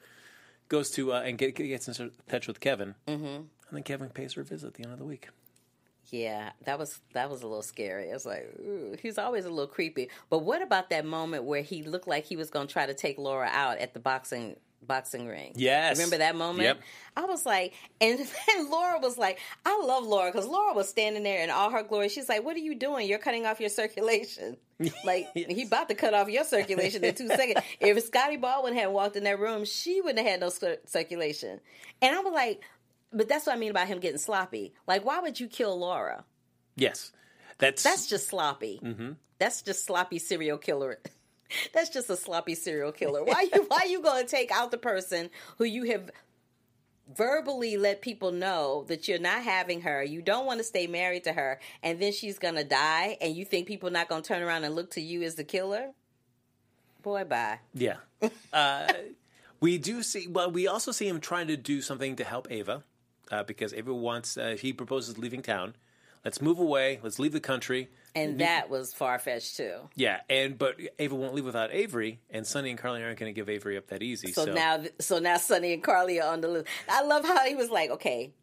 Goes 0.69 0.89
to 0.91 1.11
uh, 1.13 1.21
and 1.25 1.37
get, 1.37 1.55
gets 1.55 1.87
in 1.99 2.11
touch 2.29 2.47
with 2.47 2.59
Kevin, 2.61 2.95
mm-hmm. 3.07 3.25
and 3.25 3.47
then 3.73 3.83
Kevin 3.83 4.09
pays 4.09 4.33
her 4.35 4.41
a 4.41 4.45
visit 4.45 4.67
at 4.67 4.73
the 4.75 4.83
end 4.83 4.93
of 4.93 4.99
the 4.99 5.05
week. 5.05 5.27
Yeah, 6.11 6.51
that 6.63 6.79
was 6.79 6.99
that 7.13 7.29
was 7.29 7.43
a 7.43 7.47
little 7.47 7.61
scary. 7.61 8.09
I 8.09 8.13
was 8.13 8.25
like, 8.25 8.49
ooh, 8.61 8.95
he's 9.01 9.17
always 9.19 9.45
a 9.45 9.49
little 9.49 9.67
creepy. 9.67 10.09
But 10.29 10.39
what 10.39 10.61
about 10.63 10.89
that 10.89 11.05
moment 11.05 11.43
where 11.43 11.61
he 11.61 11.83
looked 11.83 12.07
like 12.07 12.25
he 12.25 12.35
was 12.35 12.49
going 12.49 12.65
to 12.67 12.73
try 12.73 12.85
to 12.87 12.93
take 12.95 13.17
Laura 13.19 13.49
out 13.51 13.77
at 13.77 13.93
the 13.93 13.99
boxing 13.99 14.55
boxing 14.81 15.27
ring? 15.27 15.53
Yes. 15.55 15.97
remember 15.97 16.17
that 16.19 16.35
moment? 16.35 16.63
Yep. 16.63 16.79
I 17.17 17.25
was 17.25 17.45
like, 17.45 17.73
and 18.01 18.19
then 18.19 18.69
Laura 18.71 18.99
was 18.99 19.17
like, 19.17 19.39
I 19.65 19.81
love 19.83 20.05
Laura 20.05 20.31
because 20.31 20.47
Laura 20.47 20.73
was 20.73 20.89
standing 20.89 21.23
there 21.23 21.43
in 21.43 21.49
all 21.49 21.69
her 21.69 21.83
glory. 21.83 22.09
She's 22.09 22.29
like, 22.29 22.43
"What 22.43 22.55
are 22.55 22.59
you 22.59 22.75
doing? 22.75 23.07
You're 23.07 23.19
cutting 23.19 23.45
off 23.45 23.59
your 23.59 23.69
circulation." 23.69 24.57
Like 25.03 25.27
he 25.35 25.63
about 25.63 25.89
to 25.89 25.95
cut 25.95 26.13
off 26.13 26.29
your 26.29 26.45
circulation 26.45 27.03
in 27.03 27.13
two 27.13 27.27
seconds. 27.35 27.59
If 27.81 28.01
Scotty 28.05 28.37
Baldwin 28.37 28.75
had 28.75 28.87
walked 28.87 29.17
in 29.17 29.25
that 29.25 29.37
room, 29.37 29.65
she 29.65 29.99
wouldn't 29.99 30.19
have 30.19 30.27
had 30.27 30.39
no 30.39 30.47
cir- 30.49 30.77
circulation. 30.85 31.59
And 32.01 32.15
I 32.15 32.19
was 32.21 32.33
like, 32.33 32.61
but 33.11 33.27
that's 33.27 33.45
what 33.45 33.57
I 33.57 33.59
mean 33.59 33.71
about 33.71 33.87
him 33.87 33.99
getting 33.99 34.19
sloppy. 34.19 34.73
Like, 34.87 35.03
why 35.03 35.19
would 35.19 35.37
you 35.37 35.49
kill 35.49 35.77
Laura? 35.77 36.23
Yes, 36.77 37.11
that's 37.57 37.83
That's 37.83 38.07
just 38.07 38.29
sloppy. 38.29 38.79
Mm-hmm. 38.81 39.11
That's 39.37 39.61
just 39.63 39.85
sloppy 39.85 40.17
serial 40.17 40.57
killer. 40.57 40.99
That's 41.73 41.89
just 41.89 42.09
a 42.09 42.15
sloppy 42.15 42.55
serial 42.55 42.91
killer. 42.91 43.23
Why 43.23 43.47
you 43.53 43.65
why 43.67 43.85
you 43.89 44.01
going 44.01 44.25
to 44.25 44.29
take 44.29 44.51
out 44.51 44.71
the 44.71 44.77
person 44.77 45.29
who 45.57 45.65
you 45.65 45.83
have 45.91 46.11
verbally 47.15 47.77
let 47.77 48.01
people 48.01 48.31
know 48.31 48.85
that 48.87 49.07
you're 49.07 49.19
not 49.19 49.41
having 49.43 49.81
her, 49.81 50.03
you 50.03 50.21
don't 50.21 50.45
want 50.45 50.59
to 50.59 50.63
stay 50.63 50.87
married 50.87 51.23
to 51.23 51.33
her, 51.33 51.59
and 51.81 51.99
then 51.99 52.11
she's 52.11 52.37
going 52.37 52.55
to 52.55 52.63
die 52.63 53.17
and 53.19 53.35
you 53.35 53.45
think 53.45 53.67
people 53.67 53.89
not 53.89 54.07
going 54.07 54.21
to 54.21 54.27
turn 54.27 54.43
around 54.43 54.63
and 54.63 54.75
look 54.75 54.91
to 54.91 55.01
you 55.01 55.23
as 55.23 55.35
the 55.35 55.43
killer? 55.43 55.91
Boy, 57.01 57.23
bye. 57.23 57.59
Yeah. 57.73 57.97
Uh, 58.51 58.91
we 59.61 59.77
do 59.77 60.03
see, 60.03 60.27
well, 60.27 60.51
we 60.51 60.67
also 60.67 60.91
see 60.91 61.07
him 61.07 61.19
trying 61.19 61.47
to 61.47 61.55
do 61.55 61.81
something 61.81 62.15
to 62.15 62.23
help 62.23 62.49
Ava 62.51 62.83
uh, 63.31 63.43
because 63.43 63.73
Ava 63.73 63.93
wants, 63.93 64.37
uh, 64.37 64.57
he 64.59 64.73
proposes 64.73 65.17
leaving 65.17 65.41
town. 65.41 65.75
Let's 66.25 66.41
move 66.41 66.59
away. 66.59 66.99
Let's 67.01 67.19
leave 67.19 67.31
the 67.31 67.39
country. 67.39 67.89
And 68.15 68.39
that 68.39 68.69
was 68.69 68.93
far 68.93 69.19
fetched 69.19 69.57
too. 69.57 69.73
Yeah, 69.95 70.21
and 70.29 70.57
but 70.57 70.75
Ava 70.97 71.15
won't 71.15 71.33
leave 71.35 71.45
without 71.45 71.71
Avery, 71.73 72.19
and 72.29 72.45
Sonny 72.45 72.69
and 72.71 72.79
Carly 72.79 73.03
aren't 73.03 73.19
going 73.19 73.33
to 73.33 73.39
give 73.39 73.49
Avery 73.49 73.77
up 73.77 73.87
that 73.87 74.01
easy. 74.03 74.31
So, 74.31 74.45
So, 74.45 74.53
now, 74.53 74.83
so 74.99 75.19
now 75.19 75.37
Sonny 75.37 75.73
and 75.73 75.83
Carly 75.83 76.19
are 76.19 76.33
on 76.33 76.41
the 76.41 76.47
list. 76.47 76.67
I 76.89 77.03
love 77.03 77.23
how 77.25 77.45
he 77.45 77.55
was 77.55 77.69
like, 77.69 77.91
okay, 77.91 78.33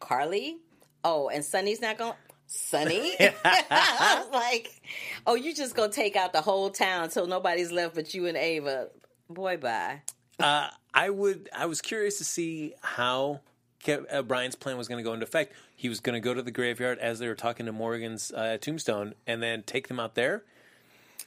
Carly. 0.00 0.58
Oh, 1.02 1.28
and 1.28 1.44
Sonny's 1.44 1.80
not 1.80 1.98
going. 1.98 2.12
Sonny, 2.46 3.12
I 3.20 4.22
was 4.22 4.30
like, 4.32 4.80
oh, 5.26 5.34
you 5.34 5.54
just 5.54 5.74
gonna 5.74 5.90
take 5.90 6.14
out 6.14 6.32
the 6.32 6.42
whole 6.42 6.68
town 6.70 7.10
so 7.10 7.24
nobody's 7.24 7.72
left 7.72 7.94
but 7.94 8.12
you 8.14 8.26
and 8.26 8.36
Ava. 8.36 8.88
Boy, 9.30 9.56
bye. 9.56 10.02
uh, 10.38 10.68
I 10.92 11.10
would, 11.10 11.48
I 11.56 11.66
was 11.66 11.80
curious 11.80 12.18
to 12.18 12.24
see 12.24 12.74
how 12.82 13.40
Brian's 14.26 14.54
plan 14.54 14.76
was 14.76 14.88
going 14.88 14.98
to 14.98 15.08
go 15.08 15.12
into 15.12 15.24
effect. 15.24 15.54
He 15.76 15.88
was 15.88 16.00
going 16.00 16.14
to 16.14 16.20
go 16.20 16.34
to 16.34 16.42
the 16.42 16.50
graveyard 16.50 16.98
as 16.98 17.18
they 17.18 17.28
were 17.28 17.34
talking 17.34 17.66
to 17.66 17.72
Morgan's 17.72 18.32
uh, 18.32 18.58
tombstone, 18.60 19.14
and 19.26 19.42
then 19.42 19.62
take 19.62 19.88
them 19.88 20.00
out 20.00 20.14
there. 20.14 20.44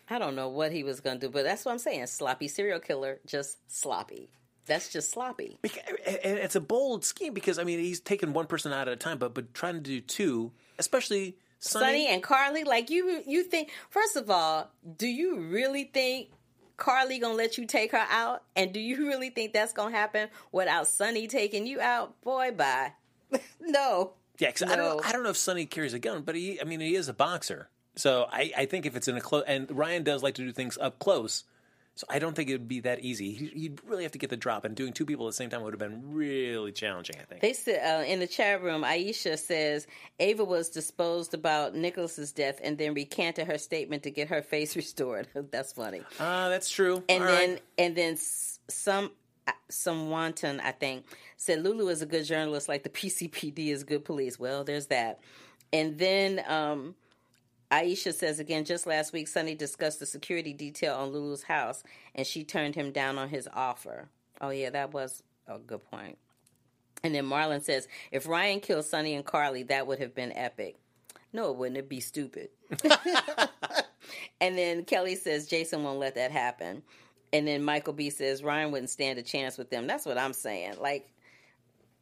I 0.09 0.19
don't 0.19 0.35
know 0.35 0.47
what 0.49 0.71
he 0.71 0.83
was 0.83 1.01
going 1.01 1.19
to 1.19 1.27
do, 1.27 1.31
but 1.31 1.43
that's 1.43 1.65
what 1.65 1.73
I'm 1.73 1.79
saying. 1.79 2.05
Sloppy 2.07 2.47
serial 2.47 2.79
killer, 2.79 3.19
just 3.25 3.57
sloppy. 3.69 4.29
That's 4.65 4.89
just 4.89 5.11
sloppy. 5.11 5.59
And 5.63 6.37
it's 6.37 6.55
a 6.55 6.61
bold 6.61 7.05
scheme 7.05 7.33
because 7.33 7.57
I 7.57 7.63
mean 7.63 7.79
he's 7.79 8.01
taking 8.01 8.33
one 8.33 8.47
person 8.47 8.73
out 8.73 8.87
at 8.87 8.93
a 8.93 8.97
time, 8.97 9.17
but 9.17 9.33
but 9.33 9.53
trying 9.53 9.75
to 9.75 9.79
do 9.79 10.01
two, 10.01 10.51
especially 10.77 11.37
Sonny. 11.59 11.85
Sonny 11.85 12.07
and 12.07 12.21
Carly, 12.21 12.63
like 12.63 12.89
you, 12.89 13.23
you 13.25 13.43
think. 13.43 13.71
First 13.89 14.15
of 14.15 14.29
all, 14.29 14.69
do 14.97 15.07
you 15.07 15.39
really 15.39 15.85
think 15.85 16.29
Carly 16.77 17.19
gonna 17.19 17.33
let 17.35 17.57
you 17.57 17.65
take 17.65 17.91
her 17.91 18.05
out? 18.09 18.43
And 18.55 18.71
do 18.71 18.79
you 18.79 19.07
really 19.07 19.29
think 19.29 19.53
that's 19.53 19.73
gonna 19.73 19.95
happen 19.95 20.29
without 20.51 20.87
Sonny 20.87 21.27
taking 21.27 21.67
you 21.67 21.81
out? 21.81 22.19
Boy, 22.21 22.51
bye. 22.51 22.93
no. 23.59 24.13
yeah, 24.39 24.51
'cause 24.51 24.63
I 24.63 24.75
don't 24.75 25.05
I 25.05 25.11
don't 25.11 25.23
know 25.23 25.29
if 25.31 25.37
Sonny 25.37 25.65
carries 25.65 25.93
a 25.93 25.99
gun, 25.99 26.21
but 26.21 26.35
he 26.35 26.61
I 26.61 26.63
mean 26.63 26.79
he 26.79 26.95
is 26.95 27.09
a 27.09 27.13
boxer, 27.13 27.69
so 27.95 28.27
I 28.31 28.51
I 28.55 28.65
think 28.65 28.85
if 28.85 28.95
it's 28.95 29.07
in 29.07 29.17
a 29.17 29.21
close 29.21 29.43
and 29.47 29.69
Ryan 29.71 30.03
does 30.03 30.23
like 30.23 30.35
to 30.35 30.43
do 30.43 30.51
things 30.51 30.77
up 30.77 30.99
close. 30.99 31.43
So 31.97 32.05
I 32.09 32.19
don't 32.19 32.35
think 32.35 32.49
it 32.49 32.53
would 32.53 32.67
be 32.67 32.79
that 32.81 32.99
easy. 33.01 33.33
He- 33.33 33.47
He'd 33.47 33.81
really 33.85 34.03
have 34.03 34.11
to 34.13 34.17
get 34.19 34.29
the 34.29 34.37
drop, 34.37 34.63
and 34.65 34.75
doing 34.75 34.93
two 34.93 35.05
people 35.05 35.25
at 35.27 35.31
the 35.31 35.35
same 35.35 35.49
time 35.49 35.63
would 35.63 35.73
have 35.73 35.79
been 35.79 36.13
really 36.13 36.71
challenging. 36.71 37.15
I 37.19 37.23
think. 37.25 37.41
They 37.41 37.53
said 37.53 37.81
uh, 37.83 38.03
in 38.05 38.19
the 38.19 38.27
chat 38.27 38.61
room, 38.61 38.83
Aisha 38.83 39.37
says 39.37 39.87
Ava 40.19 40.45
was 40.45 40.69
disposed 40.69 41.33
about 41.33 41.73
Nikolas's 41.75 42.31
death 42.31 42.59
and 42.63 42.77
then 42.77 42.93
recanted 42.93 43.47
her 43.47 43.57
statement 43.57 44.03
to 44.03 44.11
get 44.11 44.27
her 44.29 44.41
face 44.41 44.75
restored. 44.83 45.27
That's 45.51 45.73
funny. 45.73 46.01
Ah, 46.19 46.49
that's 46.49 46.69
true. 46.69 47.03
and 47.09 47.23
All 47.23 47.29
then 47.29 47.49
right. 47.51 47.61
and 47.77 47.95
then 47.95 48.15
some 48.69 49.11
uh, 49.47 49.51
some 49.69 50.09
wanton 50.09 50.59
I 50.59 50.71
think 50.73 51.05
said 51.37 51.63
Lulu 51.63 51.87
is 51.89 52.01
a 52.01 52.05
good 52.05 52.25
journalist 52.25 52.69
like 52.69 52.83
the 52.83 52.89
PCPD 52.89 53.69
is 53.69 53.83
good 53.83 54.05
police. 54.05 54.37
Well, 54.39 54.63
there's 54.63 54.87
that. 54.87 55.19
And 55.73 55.97
then 55.97 56.43
um 56.47 56.95
Aisha 57.71 58.13
says 58.13 58.39
again, 58.39 58.63
just 58.63 58.87
last 58.87 59.11
week, 59.11 59.27
Sonny 59.27 59.55
discussed 59.55 59.99
the 59.99 60.05
security 60.05 60.53
detail 60.53 60.95
on 60.95 61.11
Lulu's 61.11 61.43
house, 61.43 61.83
and 62.15 62.25
she 62.25 62.43
turned 62.43 62.75
him 62.75 62.91
down 62.91 63.17
on 63.17 63.29
his 63.29 63.47
offer. 63.53 64.07
Oh 64.39 64.49
yeah, 64.49 64.69
that 64.69 64.93
was 64.93 65.23
a 65.47 65.57
good 65.59 65.83
point. 65.89 66.17
And 67.03 67.13
then 67.13 67.25
Marlon 67.25 67.63
says, 67.63 67.87
if 68.11 68.27
Ryan 68.27 68.59
killed 68.59 68.85
Sonny 68.85 69.13
and 69.15 69.25
Carly, 69.25 69.63
that 69.63 69.85
would 69.85 69.99
have 69.99 70.15
been 70.15 70.31
epic. 70.33 70.77
No, 71.33 71.51
it 71.51 71.57
wouldn't. 71.57 71.77
It'd 71.77 71.89
be 71.89 71.99
stupid. 71.99 72.49
and 74.41 74.57
then 74.57 74.83
Kelly 74.85 75.15
says 75.15 75.47
Jason 75.47 75.83
won't 75.83 75.99
let 75.99 76.15
that 76.15 76.31
happen. 76.31 76.81
And 77.33 77.47
then 77.47 77.63
Michael 77.63 77.93
B 77.93 78.09
says 78.09 78.43
Ryan 78.43 78.71
wouldn't 78.71 78.89
stand 78.89 79.19
a 79.19 79.23
chance 79.23 79.57
with 79.57 79.69
them. 79.69 79.85
That's 79.85 80.05
what 80.05 80.17
I'm 80.17 80.33
saying. 80.33 80.75
Like, 80.79 81.09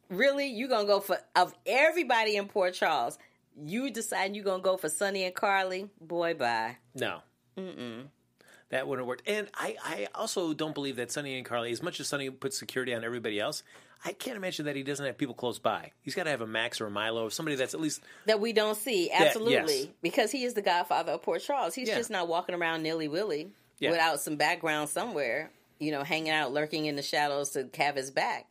really, 0.08 0.46
You're 0.46 0.68
gonna 0.68 0.86
go 0.86 1.00
for 1.00 1.18
of 1.34 1.52
everybody 1.66 2.36
in 2.36 2.46
Port 2.46 2.74
Charles? 2.74 3.18
You 3.58 3.90
decide 3.90 4.34
you're 4.36 4.44
gonna 4.44 4.62
go 4.62 4.76
for 4.76 4.88
Sonny 4.88 5.24
and 5.24 5.34
Carly? 5.34 5.88
Boy, 6.00 6.34
bye. 6.34 6.76
No. 6.94 7.20
That 8.70 8.88
wouldn't 8.88 9.04
have 9.04 9.08
worked. 9.08 9.28
And 9.28 9.48
I, 9.54 9.76
I 9.84 10.08
also 10.14 10.52
don't 10.52 10.74
believe 10.74 10.96
that 10.96 11.12
Sonny 11.12 11.36
and 11.36 11.46
Carly, 11.46 11.70
as 11.70 11.82
much 11.82 12.00
as 12.00 12.08
Sonny 12.08 12.28
puts 12.30 12.58
security 12.58 12.92
on 12.94 13.04
everybody 13.04 13.38
else, 13.38 13.62
I 14.04 14.12
can't 14.12 14.36
imagine 14.36 14.66
that 14.66 14.74
he 14.76 14.82
doesn't 14.82 15.06
have 15.06 15.16
people 15.16 15.34
close 15.34 15.58
by. 15.58 15.92
He's 16.02 16.14
got 16.14 16.24
to 16.24 16.30
have 16.30 16.40
a 16.40 16.46
Max 16.46 16.80
or 16.80 16.86
a 16.86 16.90
Milo 16.90 17.24
or 17.26 17.30
somebody 17.30 17.56
that's 17.56 17.74
at 17.74 17.80
least. 17.80 18.02
That 18.26 18.40
we 18.40 18.52
don't 18.52 18.76
see 18.76 19.10
absolutely 19.10 19.78
yes. 19.78 19.86
because 20.02 20.30
he 20.32 20.44
is 20.44 20.54
the 20.54 20.62
godfather 20.62 21.12
of 21.12 21.22
Port 21.22 21.42
Charles. 21.42 21.74
He's 21.74 21.88
Yeah. 21.88 21.96
just 21.96 22.10
not 22.10 22.28
walking 22.28 22.54
around 22.54 22.82
nilly 22.82 23.08
willy 23.08 23.52
Yeah. 23.78 23.90
without 23.90 24.20
some 24.20 24.36
background 24.36 24.88
somewhere. 24.90 25.50
You 25.78 25.92
know, 25.92 26.02
hanging 26.02 26.30
out, 26.30 26.52
lurking 26.52 26.86
in 26.86 26.96
the 26.96 27.02
shadows 27.02 27.50
to 27.50 27.68
have 27.78 27.96
his 27.96 28.10
back. 28.10 28.46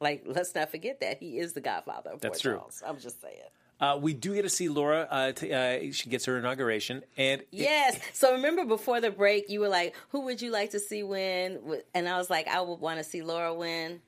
Like, 0.00 0.22
let's 0.26 0.54
not 0.54 0.70
forget 0.70 1.00
that 1.00 1.18
he 1.18 1.38
is 1.38 1.52
the 1.52 1.60
godfather 1.60 2.10
of 2.10 2.20
That's 2.20 2.40
Port 2.40 2.42
true. 2.42 2.56
Charles. 2.58 2.82
I'm 2.86 2.98
just 2.98 3.20
saying. 3.20 3.36
Uh, 3.80 3.96
we 4.00 4.12
do 4.12 4.34
get 4.34 4.42
to 4.42 4.48
see 4.48 4.68
Laura. 4.68 5.06
Uh, 5.08 5.32
t- 5.32 5.52
uh, 5.52 5.92
she 5.92 6.10
gets 6.10 6.24
her 6.24 6.36
inauguration, 6.38 7.04
and 7.16 7.40
it- 7.42 7.48
Yes. 7.52 8.00
So 8.12 8.32
remember 8.32 8.64
before 8.64 9.00
the 9.00 9.10
break, 9.10 9.48
you 9.48 9.60
were 9.60 9.68
like, 9.68 9.94
"Who 10.08 10.22
would 10.22 10.42
you 10.42 10.50
like 10.50 10.70
to 10.70 10.80
see 10.80 11.02
win?" 11.04 11.80
And 11.94 12.08
I 12.08 12.18
was 12.18 12.28
like, 12.28 12.48
"I 12.48 12.60
would 12.60 12.80
want 12.80 12.98
to 12.98 13.04
see 13.04 13.22
Laura 13.22 13.54
win." 13.54 14.00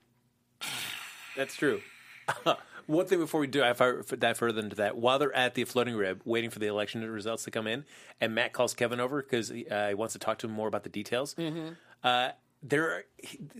That's 1.36 1.54
true. 1.54 1.80
One 2.86 3.06
thing 3.06 3.20
before 3.20 3.38
we 3.40 3.46
do, 3.46 3.62
if 3.62 3.80
I 3.80 3.92
dive 4.18 4.36
further 4.38 4.58
into 4.60 4.76
that, 4.76 4.96
while 4.96 5.18
they're 5.20 5.34
at 5.34 5.54
the 5.54 5.64
floating 5.64 5.94
rib 5.94 6.22
waiting 6.24 6.50
for 6.50 6.58
the 6.58 6.66
election 6.66 7.08
results 7.08 7.44
to 7.44 7.50
come 7.52 7.68
in, 7.68 7.84
and 8.20 8.34
Mac 8.34 8.52
calls 8.52 8.74
Kevin 8.74 8.98
over 8.98 9.22
because 9.22 9.48
he, 9.48 9.68
uh, 9.68 9.88
he 9.88 9.94
wants 9.94 10.14
to 10.14 10.18
talk 10.18 10.38
to 10.38 10.48
him 10.48 10.52
more 10.52 10.66
about 10.66 10.82
the 10.82 10.88
details. 10.88 11.36
Uh, 12.02 12.30
there, 12.64 12.90
are, 12.90 13.04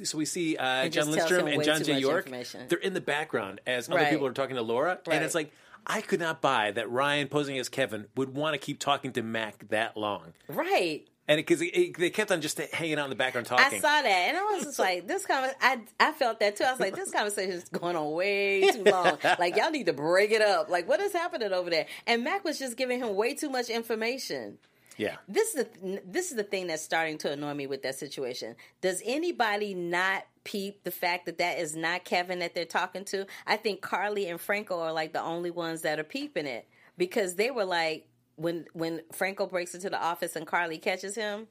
so 0.03 0.19
we 0.19 0.25
see 0.25 0.57
uh, 0.57 0.89
John 0.89 0.89
Mm-hmm. 0.89 0.91
just 0.91 0.95
tells 0.95 1.09
Lindstrom 1.31 1.47
and 1.47 1.63
John 1.65 1.85
J. 1.85 1.99
York. 2.01 2.29
They're 2.69 2.79
in 2.79 2.93
the 2.93 3.01
background 3.01 3.61
as 3.69 3.89
other 3.89 3.99
Right. 3.99 4.11
people 4.11 4.27
are 4.27 4.33
talking 4.33 4.57
to 4.57 4.63
Laura, 4.63 4.99
Right. 5.07 5.15
and 5.17 5.25
it's 5.25 5.35
like 5.35 5.53
I 5.87 6.01
could 6.01 6.21
not 6.21 6.41
buy 6.41 6.71
that 6.73 6.91
Ryan 6.91 7.29
posing 7.29 7.59
as 7.59 7.69
Kevin 7.69 8.07
would 8.17 8.35
want 8.35 8.55
to 8.55 8.59
keep 8.59 8.79
talking 8.79 9.13
to 9.13 9.23
Mac 9.23 9.69
that 9.71 9.97
long, 9.97 10.33
Right. 10.49 11.07
and 11.29 11.39
because 11.39 11.59
they 11.61 12.11
kept 12.11 12.31
on 12.33 12.41
just 12.41 12.59
hanging 12.59 12.99
out 12.99 13.05
in 13.05 13.11
the 13.11 13.17
background 13.17 13.47
talking. 13.47 13.79
I 13.79 13.81
saw 13.81 14.03
that, 14.03 14.07
and 14.07 14.37
I 14.37 14.43
was 14.55 14.65
just 14.65 14.79
like, 14.79 15.07
"This 15.07 15.27
conversation." 15.27 15.59
I 15.61 15.81
I 15.99 16.13
felt 16.13 16.41
that 16.41 16.57
too. 16.57 16.65
I 16.65 16.71
was 16.73 16.81
like, 16.81 16.95
"This 16.97 17.11
conversation 17.11 17.53
is 17.53 17.65
going 17.69 17.97
on 17.97 18.11
way 18.13 18.71
too 18.73 18.85
long. 18.91 19.19
like, 19.39 19.57
y'all 19.57 19.71
need 19.71 19.87
to 19.87 19.93
break 19.93 20.31
it 20.33 20.43
up. 20.43 20.69
Like, 20.71 20.89
what 20.89 21.01
is 21.01 21.13
happening 21.13 21.53
over 21.53 21.71
there?" 21.71 21.87
And 22.07 22.25
Mac 22.25 22.45
was 22.45 22.59
just 22.59 22.77
giving 22.77 23.01
him 23.01 23.15
way 23.15 23.35
too 23.35 23.49
much 23.51 23.69
information. 23.69 24.59
Yeah, 25.01 25.17
This 25.29 25.55
is 25.55 25.65
the 25.65 26.03
this 26.07 26.31
is 26.31 26.37
the 26.37 26.43
thing 26.43 26.67
that's 26.67 26.83
starting 26.83 27.17
to 27.19 27.33
annoy 27.33 27.55
me 27.55 27.67
with 27.67 27.83
that 27.83 27.95
situation. 27.95 28.55
Does 28.81 29.03
anybody 29.05 29.73
not 29.75 30.27
peep 30.45 30.85
the 30.85 30.91
fact 30.91 31.27
that 31.27 31.39
that 31.39 31.59
is 31.59 31.75
not 31.75 32.05
Kevin 32.05 32.41
that 32.41 32.55
they're 32.55 32.67
talking 32.67 33.05
to? 33.07 33.27
I 33.47 33.57
think 33.57 33.81
Carly 33.81 34.27
and 34.29 34.41
Franco 34.41 34.79
are 34.81 34.93
like 34.93 35.13
the 35.13 35.23
only 35.23 35.51
ones 35.51 35.83
that 35.83 35.99
are 35.99 36.05
peeping 36.05 36.47
it 36.47 36.69
because 36.99 37.37
they 37.37 37.51
were 37.51 37.65
like 37.65 38.07
when 38.37 38.67
when 38.75 39.01
Franco 39.13 39.47
breaks 39.47 39.75
into 39.75 39.89
the 39.89 40.01
office 40.01 40.37
and 40.37 40.47
Carly 40.47 40.77
catches 40.79 41.15
him. 41.15 41.47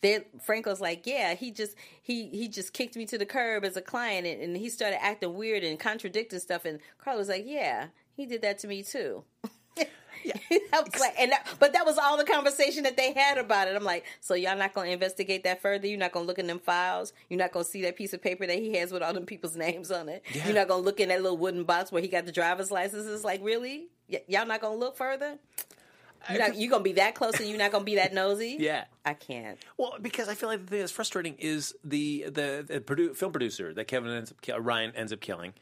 They, 0.00 0.24
Franco's 0.40 0.80
like, 0.80 1.06
yeah, 1.06 1.34
he 1.34 1.50
just 1.50 1.76
he 2.02 2.28
he 2.28 2.48
just 2.48 2.72
kicked 2.72 2.96
me 2.96 3.06
to 3.06 3.18
the 3.18 3.26
curb 3.26 3.64
as 3.64 3.76
a 3.76 3.82
client, 3.82 4.26
and, 4.26 4.42
and 4.42 4.56
he 4.56 4.68
started 4.68 5.02
acting 5.02 5.34
weird 5.34 5.64
and 5.64 5.78
contradicting 5.78 6.40
stuff. 6.40 6.64
And 6.64 6.80
Carly 6.98 7.18
was 7.18 7.28
like, 7.28 7.44
yeah, 7.46 7.86
he 8.14 8.26
did 8.26 8.42
that 8.42 8.58
to 8.60 8.68
me 8.68 8.82
too. 8.82 9.24
I 9.78 10.80
was 10.80 11.00
like, 11.00 11.14
and 11.18 11.32
that, 11.32 11.48
but 11.58 11.72
that 11.72 11.84
was 11.84 11.98
all 11.98 12.16
the 12.16 12.24
conversation 12.24 12.84
that 12.84 12.96
they 12.96 13.12
had 13.12 13.38
about 13.38 13.68
it. 13.68 13.74
I'm 13.74 13.84
like, 13.84 14.04
so 14.20 14.34
y'all 14.34 14.56
not 14.56 14.72
gonna 14.72 14.90
investigate 14.90 15.44
that 15.44 15.60
further? 15.60 15.86
You're 15.86 15.98
not 15.98 16.12
gonna 16.12 16.26
look 16.26 16.38
in 16.38 16.46
them 16.46 16.60
files? 16.60 17.12
You're 17.28 17.38
not 17.38 17.52
gonna 17.52 17.64
see 17.64 17.82
that 17.82 17.96
piece 17.96 18.12
of 18.12 18.22
paper 18.22 18.46
that 18.46 18.58
he 18.58 18.76
has 18.76 18.92
with 18.92 19.02
all 19.02 19.12
them 19.12 19.26
people's 19.26 19.56
names 19.66 19.90
on 19.90 20.08
it? 20.08 20.22
Yeah. 20.32 20.46
You're 20.46 20.54
not 20.54 20.68
gonna 20.68 20.82
look 20.82 21.00
in 21.00 21.08
that 21.08 21.22
little 21.22 21.38
wooden 21.38 21.64
box 21.64 21.90
where 21.90 22.02
he 22.02 22.08
got 22.08 22.26
the 22.26 22.32
driver's 22.32 22.70
licenses? 22.70 23.24
Like, 23.24 23.42
really? 23.42 23.88
Y- 24.08 24.22
y'all 24.28 24.46
not 24.46 24.60
gonna 24.60 24.76
look 24.76 24.96
further? 24.96 25.38
You're, 26.30 26.38
not, 26.38 26.54
you 26.56 26.70
gonna 26.70 26.84
be 26.84 26.92
that 26.92 27.16
close 27.16 27.40
and 27.40 27.48
you're 27.48 27.58
not 27.58 27.72
gonna 27.72 27.84
be 27.84 27.96
that 27.96 28.14
nosy? 28.14 28.56
yeah. 28.60 28.84
I 29.04 29.14
can't. 29.14 29.58
Well, 29.76 29.96
because 30.00 30.28
I 30.28 30.34
feel 30.34 30.48
like 30.48 30.60
the 30.60 30.66
thing 30.70 30.78
that's 30.78 30.92
frustrating 30.92 31.34
is 31.38 31.74
the 31.82 32.26
the, 32.26 32.64
the 32.66 32.80
produ- 32.80 33.16
film 33.16 33.32
producer 33.32 33.74
that 33.74 33.88
Kevin 33.88 34.12
ends 34.12 34.30
up 34.30 34.40
ki- 34.40 34.52
Ryan 34.52 34.92
ends 34.94 35.12
up 35.12 35.20
killing. 35.20 35.52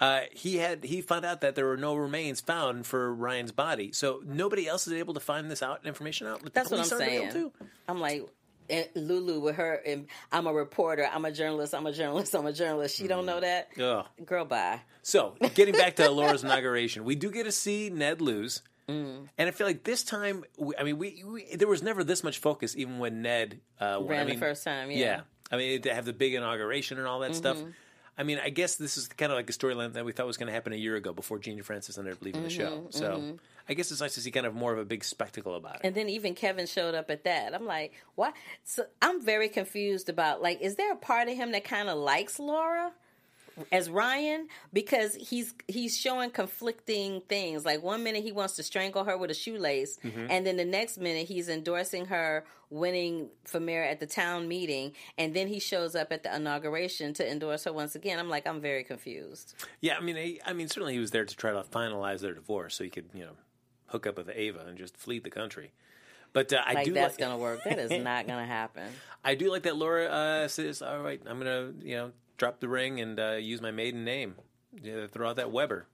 Uh, 0.00 0.20
he 0.32 0.56
had 0.56 0.84
he 0.84 1.00
found 1.00 1.24
out 1.24 1.40
that 1.40 1.54
there 1.54 1.66
were 1.66 1.76
no 1.76 1.94
remains 1.94 2.40
found 2.40 2.86
for 2.86 3.12
Ryan's 3.12 3.52
body, 3.52 3.92
so 3.92 4.22
nobody 4.24 4.68
else 4.68 4.86
is 4.86 4.92
able 4.92 5.14
to 5.14 5.20
find 5.20 5.50
this 5.50 5.62
out 5.62 5.84
information 5.84 6.26
out. 6.26 6.42
The 6.42 6.50
That's 6.50 6.70
what 6.70 6.80
I'm 6.80 6.88
police 6.88 6.92
aren't 7.00 7.12
able 7.12 7.32
saying. 7.32 7.50
to. 7.50 7.66
I'm 7.88 8.00
like. 8.00 8.28
and 8.70 8.86
Lulu 8.94 9.40
with 9.40 9.56
her, 9.56 9.80
and 9.86 10.06
I'm 10.30 10.46
a 10.46 10.52
reporter. 10.52 11.08
I'm 11.10 11.24
a 11.24 11.32
journalist. 11.32 11.74
I'm 11.74 11.86
a 11.86 11.92
journalist. 11.92 12.34
I'm 12.34 12.46
a 12.46 12.52
journalist. 12.52 12.96
She 12.96 13.08
don't 13.08 13.24
know 13.26 13.40
that. 13.40 13.70
Ugh. 13.80 14.06
Girl, 14.26 14.44
bye. 14.44 14.80
So, 15.02 15.36
getting 15.54 15.74
back 15.74 15.96
to 15.96 16.10
Laura's 16.10 16.44
inauguration, 16.44 17.04
we 17.04 17.14
do 17.14 17.30
get 17.30 17.44
to 17.44 17.52
see 17.52 17.88
Ned 17.88 18.20
lose. 18.20 18.60
Mm. 18.86 19.28
And 19.38 19.48
I 19.48 19.52
feel 19.52 19.66
like 19.66 19.84
this 19.84 20.02
time, 20.02 20.44
we, 20.58 20.74
I 20.78 20.82
mean, 20.82 20.98
we, 20.98 21.24
we 21.26 21.56
there 21.56 21.68
was 21.68 21.82
never 21.82 22.04
this 22.04 22.22
much 22.22 22.38
focus, 22.38 22.76
even 22.76 22.98
when 22.98 23.22
Ned 23.22 23.60
uh. 23.80 24.00
Ran 24.02 24.26
I 24.28 24.32
the 24.34 24.36
first 24.38 24.64
time, 24.64 24.90
yeah. 24.90 24.98
Yeah, 24.98 25.20
I 25.50 25.56
mean, 25.56 25.82
to 25.82 25.94
have 25.94 26.04
the 26.04 26.12
big 26.12 26.34
inauguration 26.34 26.98
and 26.98 27.06
all 27.06 27.20
that 27.20 27.34
stuff. 27.34 27.58
Mm-hmm. 28.18 28.20
I 28.20 28.24
mean, 28.24 28.40
I 28.44 28.50
guess 28.50 28.76
this 28.76 28.96
is 28.96 29.08
kind 29.08 29.30
of 29.32 29.36
like 29.36 29.48
a 29.48 29.52
storyline 29.52 29.92
that 29.92 30.04
we 30.04 30.12
thought 30.12 30.26
was 30.26 30.36
going 30.36 30.48
to 30.48 30.52
happen 30.52 30.72
a 30.72 30.76
year 30.76 30.96
ago 30.96 31.12
before 31.12 31.38
Genie 31.38 31.62
Francis 31.62 31.98
ended 31.98 32.14
up 32.14 32.22
leaving 32.22 32.42
the 32.42 32.50
show. 32.50 32.70
Mm-hmm, 32.70 32.90
So, 32.90 33.36
I 33.68 33.74
guess 33.74 33.90
it's 33.90 34.00
nice 34.00 34.14
to 34.14 34.20
see 34.20 34.30
kind 34.30 34.46
of 34.46 34.54
more 34.54 34.72
of 34.72 34.78
a 34.78 34.84
big 34.84 35.04
spectacle 35.04 35.54
about 35.54 35.76
it. 35.76 35.80
And 35.84 35.94
then 35.94 36.08
even 36.08 36.34
Kevin 36.34 36.66
showed 36.66 36.94
up 36.94 37.10
at 37.10 37.24
that. 37.24 37.54
I'm 37.54 37.66
like, 37.66 37.92
what? 38.14 38.34
So 38.64 38.86
I'm 39.02 39.22
very 39.22 39.48
confused 39.48 40.08
about 40.08 40.40
like, 40.40 40.62
is 40.62 40.76
there 40.76 40.92
a 40.92 40.96
part 40.96 41.28
of 41.28 41.36
him 41.36 41.52
that 41.52 41.64
kind 41.64 41.88
of 41.90 41.98
likes 41.98 42.38
Laura 42.38 42.92
as 43.72 43.88
Ryan 43.90 44.48
because 44.72 45.14
he's 45.14 45.54
he's 45.66 45.96
showing 45.96 46.30
conflicting 46.30 47.20
things. 47.28 47.64
Like 47.64 47.82
one 47.82 48.02
minute 48.02 48.22
he 48.22 48.32
wants 48.32 48.56
to 48.56 48.62
strangle 48.62 49.04
her 49.04 49.16
with 49.16 49.30
a 49.30 49.34
shoelace, 49.34 49.98
and 50.02 50.46
then 50.46 50.56
the 50.56 50.64
next 50.64 50.98
minute 50.98 51.26
he's 51.28 51.48
endorsing 51.48 52.06
her 52.06 52.44
winning 52.70 53.30
for 53.44 53.60
mayor 53.60 53.82
at 53.82 53.98
the 54.00 54.06
town 54.06 54.46
meeting, 54.46 54.92
and 55.16 55.34
then 55.34 55.48
he 55.48 55.58
shows 55.58 55.94
up 55.94 56.12
at 56.12 56.22
the 56.22 56.34
inauguration 56.34 57.14
to 57.14 57.30
endorse 57.30 57.64
her 57.64 57.72
once 57.72 57.94
again. 57.94 58.18
I'm 58.18 58.28
like, 58.28 58.46
I'm 58.46 58.60
very 58.60 58.84
confused. 58.84 59.54
Yeah, 59.80 59.96
I 59.96 60.00
mean, 60.00 60.16
I, 60.16 60.38
I 60.44 60.52
mean, 60.52 60.68
certainly 60.68 60.92
he 60.92 60.98
was 60.98 61.10
there 61.10 61.24
to 61.24 61.36
try 61.36 61.52
to 61.52 61.62
finalize 61.62 62.20
their 62.20 62.34
divorce, 62.34 62.74
so 62.74 62.84
he 62.84 62.90
could, 62.90 63.06
you 63.14 63.24
know, 63.24 63.32
hook 63.86 64.06
up 64.06 64.18
with 64.18 64.30
Ava 64.34 64.66
and 64.66 64.76
just 64.76 64.96
flee 64.96 65.18
the 65.18 65.30
country. 65.30 65.72
But 66.34 66.52
uh, 66.52 66.62
I 66.64 66.74
Like 66.74 66.84
do 66.84 66.92
that's 66.92 67.14
like, 67.14 67.18
gonna 67.18 67.38
work. 67.38 67.64
That 67.64 67.78
is 67.78 67.90
not 68.04 68.26
gonna 68.26 68.46
happen. 68.46 68.88
I 69.24 69.34
do 69.34 69.50
like 69.50 69.62
that 69.62 69.76
Laura 69.76 70.04
uh, 70.04 70.48
says, 70.48 70.82
"All 70.82 71.00
right, 71.00 71.20
I'm 71.26 71.38
gonna, 71.38 71.72
you 71.82 71.96
know, 71.96 72.12
drop 72.38 72.60
the 72.60 72.68
ring 72.68 73.00
and 73.00 73.20
uh, 73.20 73.32
use 73.32 73.60
my 73.60 73.70
maiden 73.70 74.04
name. 74.04 74.36
Yeah, 74.82 75.06
throw 75.06 75.28
out 75.28 75.36
that 75.36 75.52
Webber." 75.52 75.86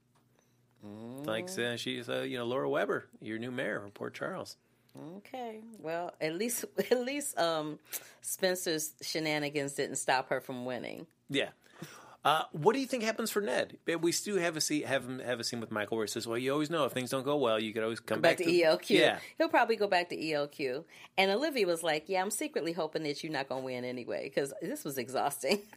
Like 1.25 1.49
uh, 1.57 1.77
she's, 1.77 2.07
uh, 2.07 2.21
you 2.21 2.37
know, 2.37 2.45
Laura 2.45 2.69
Webber, 2.69 3.07
your 3.19 3.39
new 3.39 3.51
mayor 3.51 3.83
of 3.83 3.93
Port 3.93 4.13
Charles. 4.13 4.57
Okay. 5.17 5.59
Well, 5.79 6.13
at 6.21 6.35
least 6.35 6.65
at 6.91 6.99
least 6.99 7.37
um, 7.39 7.79
Spencer's 8.21 8.93
shenanigans 9.01 9.73
didn't 9.73 9.97
stop 9.97 10.29
her 10.29 10.39
from 10.39 10.65
winning. 10.65 11.07
Yeah. 11.29 11.49
Uh, 12.25 12.41
what 12.53 12.73
do 12.73 12.79
you 12.79 12.87
think 12.87 13.03
happens 13.03 13.29
for 13.29 13.39
Ned? 13.39 13.77
We 14.01 14.11
still 14.11 14.39
have 14.39 14.57
a 14.57 14.61
scene, 14.61 14.81
have 14.83 15.05
him 15.05 15.19
have 15.19 15.39
a 15.39 15.43
scene 15.43 15.59
with 15.59 15.69
Michael 15.69 15.97
where 15.97 16.07
he 16.07 16.09
says, 16.11 16.25
"Well, 16.25 16.39
you 16.39 16.51
always 16.51 16.71
know 16.71 16.83
if 16.85 16.91
things 16.91 17.11
don't 17.11 17.23
go 17.23 17.37
well, 17.37 17.59
you 17.59 17.71
could 17.71 17.83
always 17.83 17.99
come 17.99 18.19
Back, 18.19 18.39
back, 18.39 18.47
to 18.47 18.51
ELQ. 18.51 18.89
Yeah, 18.89 19.19
He'll 19.37 19.47
probably 19.47 19.75
go 19.75 19.87
back 19.87 20.09
to 20.09 20.17
ELQ. 20.17 20.85
And 21.19 21.29
Olivia 21.29 21.67
was 21.67 21.83
like, 21.83 22.09
"Yeah, 22.09 22.23
I'm 22.23 22.31
secretly 22.31 22.73
hoping 22.73 23.03
that 23.03 23.23
you're 23.23 23.31
not 23.31 23.47
going 23.47 23.61
to 23.61 23.65
win 23.65 23.85
anyway 23.85 24.23
because 24.23 24.53
this 24.59 24.83
was 24.83 24.97
exhausting." 24.97 25.61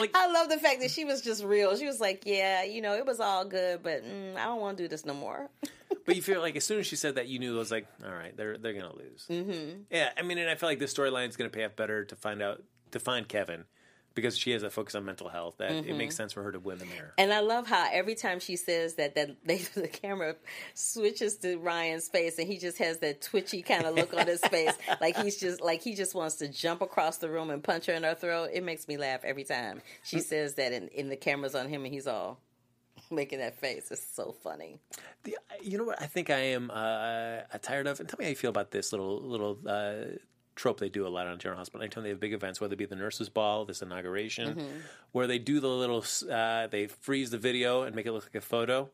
Like- 0.00 0.10
I 0.14 0.32
love 0.32 0.48
the 0.48 0.56
fact 0.58 0.80
that 0.80 0.90
she 0.90 1.04
was 1.04 1.20
just 1.20 1.44
real. 1.44 1.76
She 1.76 1.86
was 1.86 2.00
like, 2.00 2.22
"Yeah, 2.24 2.64
you 2.64 2.80
know, 2.80 2.94
it 2.94 3.04
was 3.04 3.20
all 3.20 3.44
good, 3.44 3.82
but 3.82 4.02
mm, 4.02 4.36
I 4.36 4.44
don't 4.44 4.60
want 4.60 4.78
to 4.78 4.84
do 4.84 4.88
this 4.88 5.04
no 5.04 5.12
more." 5.12 5.50
but 6.06 6.16
you 6.16 6.22
feel 6.22 6.40
like 6.40 6.56
as 6.56 6.64
soon 6.64 6.80
as 6.80 6.86
she 6.86 6.96
said 6.96 7.16
that, 7.16 7.28
you 7.28 7.38
knew 7.38 7.54
it 7.54 7.58
was 7.58 7.70
like, 7.70 7.86
all 8.04 8.10
right, 8.10 8.34
they're 8.34 8.56
they're 8.56 8.72
gonna 8.72 8.96
lose. 8.96 9.26
Mm-hmm. 9.28 9.82
Yeah, 9.90 10.10
I 10.16 10.22
mean, 10.22 10.38
and 10.38 10.48
I 10.48 10.54
feel 10.54 10.68
like 10.70 10.78
this 10.78 10.94
storyline 10.94 11.28
is 11.28 11.36
gonna 11.36 11.50
pay 11.50 11.64
off 11.64 11.76
better 11.76 12.06
to 12.06 12.16
find 12.16 12.40
out 12.40 12.62
to 12.92 12.98
find 13.00 13.28
Kevin 13.28 13.64
because 14.14 14.36
she 14.36 14.50
has 14.52 14.62
a 14.62 14.70
focus 14.70 14.94
on 14.94 15.04
mental 15.04 15.28
health. 15.28 15.56
That 15.58 15.72
it 15.72 15.96
makes 15.96 16.16
sense 16.16 16.32
for 16.32 16.42
her 16.42 16.52
to 16.52 16.60
win 16.60 16.78
the 16.78 16.86
mirror. 16.86 17.14
And 17.18 17.32
I 17.32 17.40
love 17.40 17.66
how 17.66 17.88
every 17.90 18.14
time 18.14 18.40
she 18.40 18.56
says 18.56 18.94
that, 18.94 19.14
that 19.14 19.36
they, 19.44 19.58
the 19.74 19.88
camera 19.88 20.36
switches 20.74 21.36
to 21.38 21.58
Ryan's 21.58 22.08
face, 22.08 22.38
and 22.38 22.46
he 22.46 22.58
just 22.58 22.78
has 22.78 22.98
that 22.98 23.22
twitchy 23.22 23.62
kind 23.62 23.84
of 23.84 23.94
look 23.94 24.14
on 24.14 24.26
his 24.26 24.40
face, 24.40 24.72
like 25.00 25.16
he's 25.16 25.38
just 25.38 25.60
like 25.60 25.82
he 25.82 25.94
just 25.94 26.14
wants 26.14 26.36
to 26.36 26.48
jump 26.48 26.82
across 26.82 27.18
the 27.18 27.30
room 27.30 27.50
and 27.50 27.62
punch 27.62 27.86
her 27.86 27.92
in 27.94 28.02
her 28.02 28.14
throat. 28.14 28.50
It 28.52 28.64
makes 28.64 28.88
me 28.88 28.96
laugh 28.96 29.24
every 29.24 29.44
time 29.44 29.82
she 30.02 30.20
says 30.20 30.54
that, 30.54 30.72
and, 30.72 30.90
and 30.96 31.10
the 31.10 31.16
camera's 31.16 31.54
on 31.54 31.68
him, 31.68 31.84
and 31.84 31.92
he's 31.92 32.06
all 32.06 32.40
making 33.10 33.38
that 33.38 33.56
face. 33.58 33.90
It's 33.90 34.06
so 34.14 34.34
funny. 34.42 34.78
The, 35.24 35.36
you 35.62 35.78
know 35.78 35.84
what? 35.84 36.00
I 36.00 36.06
think 36.06 36.30
I 36.30 36.38
am 36.38 36.70
uh, 36.72 37.40
tired 37.62 37.86
of. 37.86 38.00
And 38.00 38.08
tell 38.08 38.16
me 38.18 38.24
how 38.24 38.30
you 38.30 38.36
feel 38.36 38.50
about 38.50 38.70
this 38.70 38.92
little 38.92 39.20
little 39.22 39.58
uh, 39.66 40.16
trope 40.54 40.78
they 40.80 40.88
do 40.88 41.06
a 41.06 41.08
lot 41.08 41.26
on 41.26 41.38
General 41.38 41.58
Hospital. 41.58 41.82
Anytime 41.82 42.02
they 42.04 42.10
have 42.10 42.20
big 42.20 42.32
events, 42.32 42.60
whether 42.60 42.74
it 42.74 42.76
be 42.76 42.84
the 42.86 42.96
nurses' 42.96 43.28
ball, 43.28 43.64
this 43.64 43.82
inauguration, 43.82 44.54
Mm-hmm. 44.54 44.76
where 45.12 45.26
they 45.26 45.38
do 45.38 45.60
the 45.60 45.68
little, 45.68 46.04
uh, 46.30 46.66
they 46.66 46.86
freeze 46.86 47.30
the 47.30 47.38
video 47.38 47.82
and 47.82 47.94
make 47.96 48.06
it 48.06 48.12
look 48.12 48.24
like 48.24 48.34
a 48.34 48.40
photo. 48.40 48.90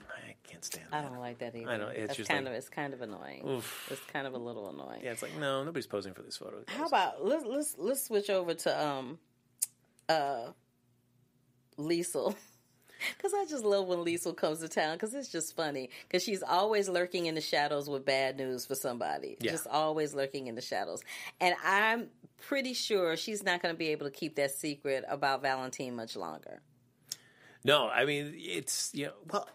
I 0.00 0.34
can't 0.46 0.64
stand 0.64 0.86
that. 0.90 0.96
I 0.98 1.02
that. 1.02 1.08
don't 1.10 1.18
like 1.18 1.38
that 1.38 1.54
either. 1.56 1.70
I 1.70 1.76
know, 1.78 1.88
it's 1.88 2.08
That's 2.08 2.16
just 2.18 2.30
kind 2.30 2.44
like- 2.44 2.52
of 2.52 2.58
it's 2.58 2.68
kind 2.68 2.92
of 2.94 3.00
annoying. 3.00 3.48
Oof. 3.48 3.88
It's 3.90 4.00
kind 4.12 4.26
of 4.26 4.34
a 4.34 4.38
little 4.38 4.68
annoying. 4.68 5.00
Yeah, 5.02 5.12
it's 5.12 5.22
like 5.22 5.36
no, 5.38 5.64
nobody's 5.64 5.86
posing 5.86 6.12
for 6.14 6.22
this 6.22 6.36
photo. 6.36 6.62
How 6.68 6.86
about 6.86 7.24
let's 7.24 7.44
let's 7.46 7.74
let's 7.78 8.04
switch 8.04 8.28
over 8.30 8.52
to 8.54 8.86
um 8.86 9.18
uh 10.08 10.48
Liesl. 11.78 12.34
Cause 13.22 13.32
I 13.34 13.44
just 13.48 13.64
love 13.64 13.86
when 13.86 13.98
Liesl 13.98 14.36
comes 14.36 14.60
to 14.60 14.68
town 14.68 14.94
because 14.94 15.14
it's 15.14 15.28
just 15.28 15.56
funny. 15.56 15.90
Because 16.08 16.22
she's 16.22 16.42
always 16.42 16.88
lurking 16.88 17.26
in 17.26 17.34
the 17.34 17.40
shadows 17.40 17.88
with 17.88 18.04
bad 18.04 18.36
news 18.36 18.66
for 18.66 18.74
somebody. 18.74 19.36
Yeah. 19.40 19.52
Just 19.52 19.66
always 19.66 20.14
lurking 20.14 20.46
in 20.46 20.54
the 20.54 20.60
shadows. 20.60 21.02
And 21.40 21.54
I'm 21.64 22.08
pretty 22.38 22.74
sure 22.74 23.16
she's 23.16 23.42
not 23.42 23.62
going 23.62 23.74
to 23.74 23.78
be 23.78 23.88
able 23.88 24.06
to 24.06 24.12
keep 24.12 24.36
that 24.36 24.50
secret 24.52 25.04
about 25.08 25.42
Valentine 25.42 25.96
much 25.96 26.16
longer. 26.16 26.60
No, 27.64 27.88
I 27.88 28.04
mean 28.04 28.32
it's 28.36 28.92
you 28.94 29.06
know 29.06 29.12
well. 29.30 29.48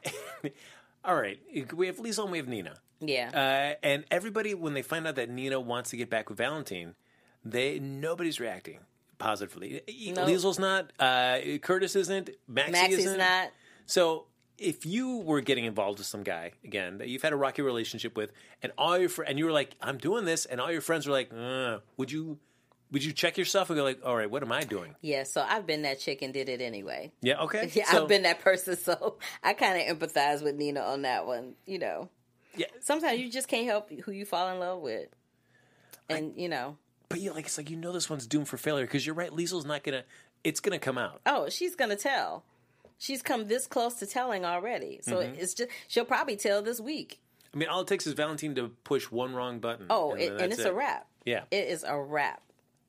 all 1.06 1.16
right, 1.16 1.40
we 1.74 1.88
have 1.88 2.00
Lisa 2.00 2.24
and 2.24 2.32
we 2.32 2.40
have 2.40 2.48
Nina. 2.48 2.76
Yeah. 3.00 3.32
Uh, 3.34 3.86
and 3.86 4.06
everybody, 4.12 4.54
when 4.54 4.74
they 4.74 4.84
find 4.84 5.08
out 5.08 5.16
that 5.16 5.30
Nina 5.30 5.60
wants 5.60 5.90
to 5.90 5.98
get 5.98 6.10
back 6.10 6.30
with 6.30 6.38
Valentine, 6.38 6.96
they 7.44 7.80
nobody's 7.80 8.40
reacting 8.40 8.80
positively. 9.22 9.82
No. 10.16 10.26
Liesl's 10.26 10.60
not. 10.60 10.92
Uh, 11.00 11.40
Curtis 11.62 11.96
isn't. 11.96 12.30
Maxie 12.48 12.72
Maxie's 12.72 13.00
isn't. 13.06 13.18
not. 13.18 13.52
So 13.86 14.26
if 14.58 14.86
you 14.86 15.18
were 15.18 15.42
getting 15.42 15.66
involved 15.66 15.98
with 16.00 16.08
some 16.08 16.24
guy 16.24 16.52
again 16.64 16.98
that 17.00 17.08
you've 17.08 17.22
had 17.22 17.34
a 17.34 17.38
rocky 17.38 17.62
relationship 17.62 18.16
with, 18.16 18.32
and 18.62 18.72
all 18.78 18.98
your 18.98 19.10
fr- 19.10 19.24
and 19.24 19.40
you 19.40 19.46
were 19.46 19.52
like, 19.52 19.76
"I'm 19.82 19.98
doing 19.98 20.26
this," 20.26 20.46
and 20.46 20.60
all 20.62 20.72
your 20.72 20.82
friends 20.82 21.08
were 21.08 21.14
like, 21.14 21.32
uh, 21.34 21.80
"Would 21.98 22.12
you?" 22.12 22.38
Would 22.92 23.06
you 23.06 23.14
check 23.14 23.38
yourself 23.38 23.70
and 23.70 23.78
go 23.78 23.86
like, 23.86 24.00
"All 24.06 24.16
right, 24.18 24.30
what 24.30 24.44
am 24.44 24.52
I 24.52 24.64
doing?" 24.64 24.96
Yeah, 25.00 25.24
so 25.24 25.46
I've 25.48 25.66
been 25.66 25.84
that 25.84 26.00
chick 26.02 26.22
and 26.22 26.34
did 26.34 26.50
it 26.50 26.60
anyway. 26.60 27.14
Yeah, 27.22 27.42
okay. 27.44 27.72
Yeah, 27.74 27.86
So- 27.90 28.02
I've 28.04 28.10
been 28.10 28.24
that 28.24 28.40
person, 28.42 28.76
so 28.76 29.18
I 29.44 29.54
kind 29.54 29.82
of 29.90 29.98
empathize 29.98 30.44
with 30.44 30.56
Nina 30.56 30.82
on 30.82 31.04
that 31.04 31.26
one. 31.26 31.54
You 31.66 31.80
know, 31.80 32.10
Yeah, 32.58 32.66
sometimes 32.82 33.20
you 33.22 33.32
just 33.32 33.48
can't 33.48 33.66
help 33.66 33.90
who 33.90 34.12
you 34.12 34.26
fall 34.26 34.50
in 34.50 34.60
love 34.60 34.82
with, 34.82 35.08
and 36.10 36.34
you 36.36 36.50
know, 36.50 36.78
but 37.12 37.20
you 37.22 37.32
like 37.34 37.46
it's 37.46 37.58
like 37.58 37.70
you 37.70 37.78
know 37.78 37.92
this 37.92 38.10
one's 38.10 38.26
doomed 38.28 38.48
for 38.48 38.58
failure 38.58 38.86
because 38.86 39.06
you're 39.06 39.16
right. 39.16 39.32
Liesl's 39.32 39.66
not 39.66 39.84
gonna. 39.84 40.04
It's 40.44 40.60
gonna 40.60 40.80
come 40.80 40.98
out. 40.98 41.22
oh, 41.26 41.50
she's 41.50 41.76
gonna 41.76 41.96
tell. 41.96 42.44
She's 42.98 43.22
come 43.22 43.48
this 43.48 43.66
close 43.68 43.96
to 43.96 44.06
telling 44.06 44.46
already, 44.46 45.00
so 45.04 45.18
Mm-hmm. 45.18 45.36
it's 45.40 45.54
just 45.56 45.70
she'll 45.88 46.06
probably 46.06 46.36
tell 46.36 46.62
this 46.62 46.80
week. 46.80 47.20
I 47.54 47.58
mean, 47.58 47.68
all 47.68 47.82
it 47.82 47.88
takes 47.88 48.08
is 48.08 48.14
Valentine 48.14 48.56
to 48.56 48.70
push 48.84 49.12
one 49.12 49.34
wrong 49.34 49.60
button. 49.60 49.88
Oh, 49.90 50.12
then 50.16 50.22
it, 50.22 50.42
and 50.42 50.52
it's 50.54 50.62
it. 50.62 50.68
a 50.68 50.74
wrap. 50.74 51.08
Yeah. 51.26 51.44
it 51.52 51.68
is 51.68 51.84
a 51.84 52.00
wrap, 52.00 52.42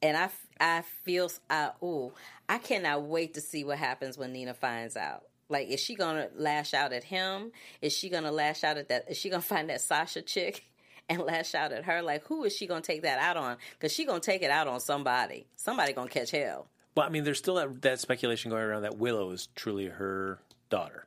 and 0.02 0.16
I, 0.16 0.30
I 0.61 0.82
feel 1.04 1.30
I 1.50 1.70
ooh 1.82 2.12
I 2.48 2.58
cannot 2.58 3.02
wait 3.02 3.35
to 3.35 3.40
see 3.40 3.64
what 3.64 3.78
happens 3.78 4.16
when 4.18 4.32
Nina 4.32 4.54
finds 4.54 4.96
out. 4.96 5.24
Like, 5.48 5.68
is 5.68 5.80
she 5.80 5.94
gonna 5.94 6.28
lash 6.37 6.72
out 6.74 6.92
at 6.92 7.04
him? 7.04 7.52
Is 7.82 7.92
she 7.92 8.08
gonna 8.08 8.32
lash 8.32 8.64
out 8.64 8.76
at 8.78 8.88
that? 8.88 9.11
Is 9.11 9.16
she 9.18 9.28
gonna 9.30 9.42
find 9.54 9.68
that 9.70 9.80
Sasha 9.80 10.22
chick 10.22 10.64
and 11.12 11.22
lash 11.25 11.55
out 11.55 11.72
at 11.72 11.85
her? 11.85 12.03
Like, 12.03 12.25
who 12.27 12.44
is 12.44 12.55
she 12.57 12.66
gonna 12.66 12.81
take 12.81 13.03
that 13.03 13.18
out 13.18 13.37
on? 13.37 13.57
Because 13.79 13.92
she 13.92 14.05
gonna 14.05 14.20
take 14.20 14.42
it 14.42 14.51
out 14.51 14.68
on 14.68 14.81
somebody. 14.81 15.46
Somebody 15.57 15.92
gonna 15.92 16.09
catch 16.11 16.31
hell. 16.31 16.66
Well, 16.94 17.07
I 17.07 17.09
mean, 17.09 17.25
there's 17.25 17.38
still 17.38 17.55
that, 17.55 17.83
that 17.83 18.01
speculation 18.01 18.51
going 18.51 18.62
around 18.62 18.83
that 18.83 18.98
Willow 18.98 19.31
is 19.31 19.48
truly 19.55 19.87
her 19.87 20.38
daughter, 20.68 21.07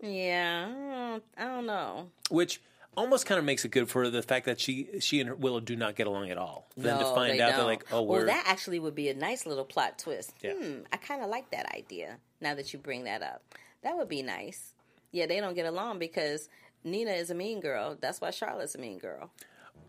Yeah, 0.00 0.68
I 0.68 1.08
don't, 1.10 1.24
I 1.36 1.44
don't 1.44 1.66
know. 1.66 2.10
which 2.30 2.60
almost 2.96 3.26
kind 3.26 3.38
of 3.38 3.44
makes 3.44 3.64
it 3.64 3.70
good 3.70 3.88
for 3.88 4.08
the 4.10 4.22
fact 4.22 4.46
that 4.46 4.58
she 4.58 4.88
she 5.00 5.20
and 5.20 5.38
Willow 5.40 5.60
do 5.60 5.76
not 5.76 5.96
get 5.96 6.06
along 6.06 6.30
at 6.30 6.38
all. 6.38 6.66
Then 6.76 6.98
to 6.98 7.04
find 7.14 7.38
they 7.38 7.42
out 7.42 7.56
they're 7.56 7.64
like, 7.64 7.84
oh, 7.92 8.02
well, 8.02 8.20
we're 8.20 8.26
that 8.26 8.44
actually 8.46 8.78
would 8.78 8.94
be 8.94 9.08
a 9.08 9.14
nice 9.14 9.46
little 9.46 9.64
plot 9.64 9.98
twist. 9.98 10.32
Yeah. 10.42 10.54
Hmm, 10.54 10.78
I 10.92 10.96
kind 10.96 11.22
of 11.22 11.28
like 11.28 11.50
that 11.50 11.72
idea. 11.74 12.16
Now 12.40 12.54
that 12.54 12.72
you 12.72 12.78
bring 12.78 13.04
that 13.04 13.22
up, 13.22 13.42
that 13.82 13.96
would 13.96 14.08
be 14.08 14.22
nice. 14.22 14.72
Yeah, 15.12 15.26
they 15.26 15.40
don't 15.40 15.54
get 15.54 15.66
along 15.66 15.98
because 15.98 16.48
Nina 16.86 17.10
is 17.10 17.30
a 17.30 17.34
mean 17.34 17.60
girl. 17.60 17.96
That's 18.00 18.20
why 18.20 18.30
Charlotte's 18.30 18.74
a 18.74 18.78
mean 18.78 18.98
girl. 18.98 19.30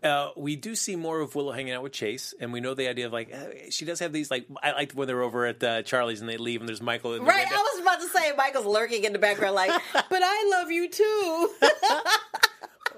uh, 0.02 0.30
we 0.36 0.54
do 0.56 0.74
see 0.74 0.94
more 0.96 1.20
of 1.20 1.34
Willow 1.34 1.52
hanging 1.52 1.72
out 1.72 1.82
with 1.82 1.92
Chase, 1.92 2.34
and 2.38 2.52
we 2.52 2.60
know 2.60 2.74
the 2.74 2.88
idea 2.88 3.06
of 3.06 3.12
like 3.12 3.32
uh, 3.32 3.70
she 3.70 3.84
does 3.84 3.98
have 4.00 4.12
these 4.12 4.30
like 4.30 4.46
I 4.62 4.72
like 4.72 4.92
when 4.92 5.06
they're 5.08 5.22
over 5.22 5.46
at 5.46 5.62
uh, 5.62 5.82
Charlie's 5.82 6.20
and 6.20 6.28
they 6.28 6.36
leave 6.36 6.60
and 6.60 6.68
there's 6.68 6.82
Michael 6.82 7.14
in 7.14 7.24
the 7.24 7.28
Right. 7.28 7.46
I 7.50 7.56
was 7.56 7.80
about 7.82 8.00
to 8.00 8.08
say 8.08 8.32
Michael's 8.36 8.66
lurking 8.66 9.04
in 9.04 9.12
the 9.12 9.18
background, 9.18 9.54
like, 9.54 9.70
but 9.94 10.22
I 10.22 10.56
love 10.58 10.70
you 10.70 10.88
too. 10.90 11.50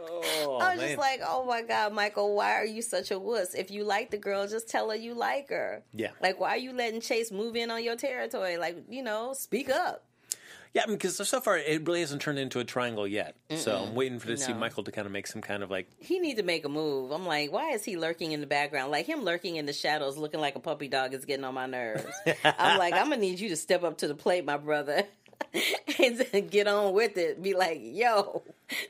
Oh, 0.02 0.58
I 0.60 0.70
was 0.70 0.78
man. 0.78 0.88
just 0.88 0.98
like, 0.98 1.20
oh 1.26 1.44
my 1.44 1.60
god, 1.62 1.92
Michael, 1.92 2.34
why 2.34 2.52
are 2.54 2.64
you 2.64 2.80
such 2.80 3.10
a 3.10 3.18
wuss? 3.18 3.54
If 3.54 3.70
you 3.70 3.84
like 3.84 4.10
the 4.10 4.16
girl, 4.16 4.46
just 4.48 4.68
tell 4.68 4.88
her 4.90 4.96
you 4.96 5.12
like 5.14 5.50
her. 5.50 5.82
Yeah. 5.92 6.10
Like, 6.22 6.40
why 6.40 6.50
are 6.50 6.58
you 6.58 6.72
letting 6.72 7.00
Chase 7.02 7.30
move 7.30 7.54
in 7.54 7.70
on 7.70 7.84
your 7.84 7.96
territory? 7.96 8.56
Like, 8.56 8.84
you 8.88 9.02
know, 9.02 9.34
speak 9.34 9.68
up. 9.68 10.04
Yeah, 10.72 10.86
because 10.86 11.16
so 11.16 11.40
far 11.40 11.58
it 11.58 11.86
really 11.86 12.00
hasn't 12.00 12.22
turned 12.22 12.38
into 12.38 12.60
a 12.60 12.64
triangle 12.64 13.06
yet. 13.06 13.36
So 13.56 13.76
I'm 13.76 13.94
waiting 13.94 14.18
for 14.18 14.28
to 14.28 14.36
see 14.36 14.52
Michael 14.52 14.84
to 14.84 14.92
kind 14.92 15.06
of 15.06 15.12
make 15.12 15.26
some 15.26 15.42
kind 15.42 15.62
of 15.62 15.70
like 15.70 15.88
he 15.98 16.20
need 16.20 16.36
to 16.36 16.42
make 16.44 16.64
a 16.64 16.68
move. 16.68 17.10
I'm 17.10 17.26
like, 17.26 17.52
why 17.52 17.70
is 17.70 17.84
he 17.84 17.96
lurking 17.96 18.32
in 18.32 18.40
the 18.40 18.46
background? 18.46 18.92
Like 18.92 19.06
him 19.06 19.24
lurking 19.24 19.56
in 19.56 19.66
the 19.66 19.72
shadows, 19.72 20.16
looking 20.16 20.40
like 20.40 20.54
a 20.54 20.60
puppy 20.60 20.88
dog 20.88 21.12
is 21.12 21.24
getting 21.24 21.44
on 21.44 21.54
my 21.54 21.66
nerves. 21.66 22.04
I'm 22.44 22.78
like, 22.78 22.94
I'm 22.94 23.10
gonna 23.10 23.16
need 23.16 23.40
you 23.40 23.48
to 23.48 23.56
step 23.56 23.82
up 23.82 23.98
to 23.98 24.08
the 24.08 24.14
plate, 24.14 24.44
my 24.44 24.56
brother, 24.56 25.04
and 26.32 26.50
get 26.50 26.66
on 26.66 26.92
with 26.92 27.16
it. 27.16 27.42
Be 27.42 27.54
like, 27.54 27.80
yo, 27.82 28.42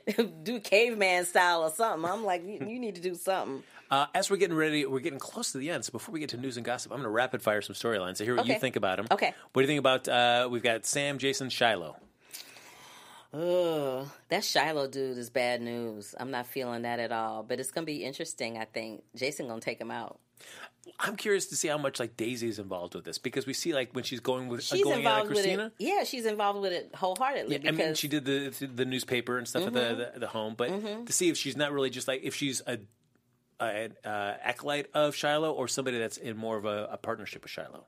do 0.43 0.59
caveman 0.59 1.25
style 1.25 1.63
or 1.63 1.71
something. 1.71 2.09
I'm 2.09 2.23
like, 2.23 2.45
you, 2.45 2.65
you 2.67 2.79
need 2.79 2.95
to 2.95 3.01
do 3.01 3.15
something. 3.15 3.63
Uh, 3.89 4.05
as 4.15 4.29
we're 4.29 4.37
getting 4.37 4.55
ready, 4.55 4.85
we're 4.85 5.01
getting 5.01 5.19
close 5.19 5.51
to 5.51 5.57
the 5.57 5.69
end. 5.69 5.83
So 5.83 5.91
before 5.91 6.13
we 6.13 6.21
get 6.21 6.29
to 6.29 6.37
news 6.37 6.55
and 6.55 6.65
gossip, 6.65 6.91
I'm 6.91 6.99
going 6.99 7.03
to 7.03 7.09
rapid 7.09 7.41
fire 7.41 7.61
some 7.61 7.75
storylines. 7.75 8.17
So 8.17 8.23
hear 8.23 8.35
what 8.37 8.47
you 8.47 8.57
think 8.57 8.77
about 8.77 8.97
them. 8.97 9.07
Okay. 9.11 9.33
What 9.51 9.61
do 9.61 9.63
you 9.63 9.67
think 9.67 9.79
about? 9.79 10.07
Uh, 10.07 10.47
we've 10.49 10.63
got 10.63 10.85
Sam, 10.85 11.17
Jason, 11.17 11.49
Shiloh. 11.49 11.97
Ugh, 13.33 14.07
that 14.27 14.43
Shiloh 14.43 14.87
dude 14.87 15.17
is 15.17 15.29
bad 15.29 15.61
news. 15.61 16.13
I'm 16.19 16.31
not 16.31 16.47
feeling 16.47 16.81
that 16.81 16.99
at 16.99 17.11
all. 17.11 17.43
But 17.43 17.59
it's 17.59 17.71
gonna 17.71 17.85
be 17.85 18.03
interesting. 18.03 18.57
I 18.57 18.65
think 18.65 19.03
Jason 19.15 19.47
gonna 19.47 19.61
take 19.61 19.79
him 19.79 19.91
out. 19.91 20.19
I'm 20.99 21.15
curious 21.15 21.47
to 21.47 21.55
see 21.55 21.67
how 21.67 21.77
much 21.77 21.99
like 21.99 22.17
Daisy 22.17 22.47
is 22.47 22.59
involved 22.59 22.95
with 22.95 23.05
this 23.05 23.17
because 23.17 23.45
we 23.45 23.53
see 23.53 23.73
like 23.73 23.93
when 23.93 24.03
she's 24.03 24.19
going 24.19 24.47
with 24.49 24.61
uh, 24.61 24.63
She's 24.75 24.83
going 24.83 25.01
in 25.01 25.07
at 25.07 25.11
involved 25.21 25.29
with 25.31 25.45
Kristina. 25.45 25.67
it. 25.67 25.73
Yeah, 25.79 26.03
she's 26.03 26.25
involved 26.25 26.59
with 26.61 26.73
it 26.73 26.91
wholeheartedly. 26.95 27.55
I 27.55 27.59
because 27.59 27.77
mean, 27.77 27.93
she 27.95 28.07
did 28.07 28.25
the 28.25 28.49
the 28.67 28.85
newspaper 28.85 29.37
and 29.37 29.47
stuff 29.47 29.63
Mm-hmm. 29.63 29.77
at 29.77 29.97
the, 29.97 30.11
the 30.13 30.19
the 30.21 30.27
home, 30.27 30.55
but 30.57 31.05
to 31.05 31.13
see 31.13 31.29
if 31.29 31.37
she's 31.37 31.55
not 31.57 31.71
really 31.71 31.89
just 31.89 32.07
like 32.07 32.21
if 32.23 32.35
she's 32.35 32.61
a, 32.67 32.79
a 33.59 33.89
uh, 34.05 34.37
acolyte 34.43 34.87
of 34.93 35.15
Shiloh 35.15 35.51
or 35.53 35.67
somebody 35.67 35.99
that's 35.99 36.17
in 36.17 36.35
more 36.37 36.57
of 36.57 36.65
a, 36.65 36.89
a 36.91 36.97
partnership 36.97 37.43
with 37.43 37.51
Shiloh. 37.51 37.85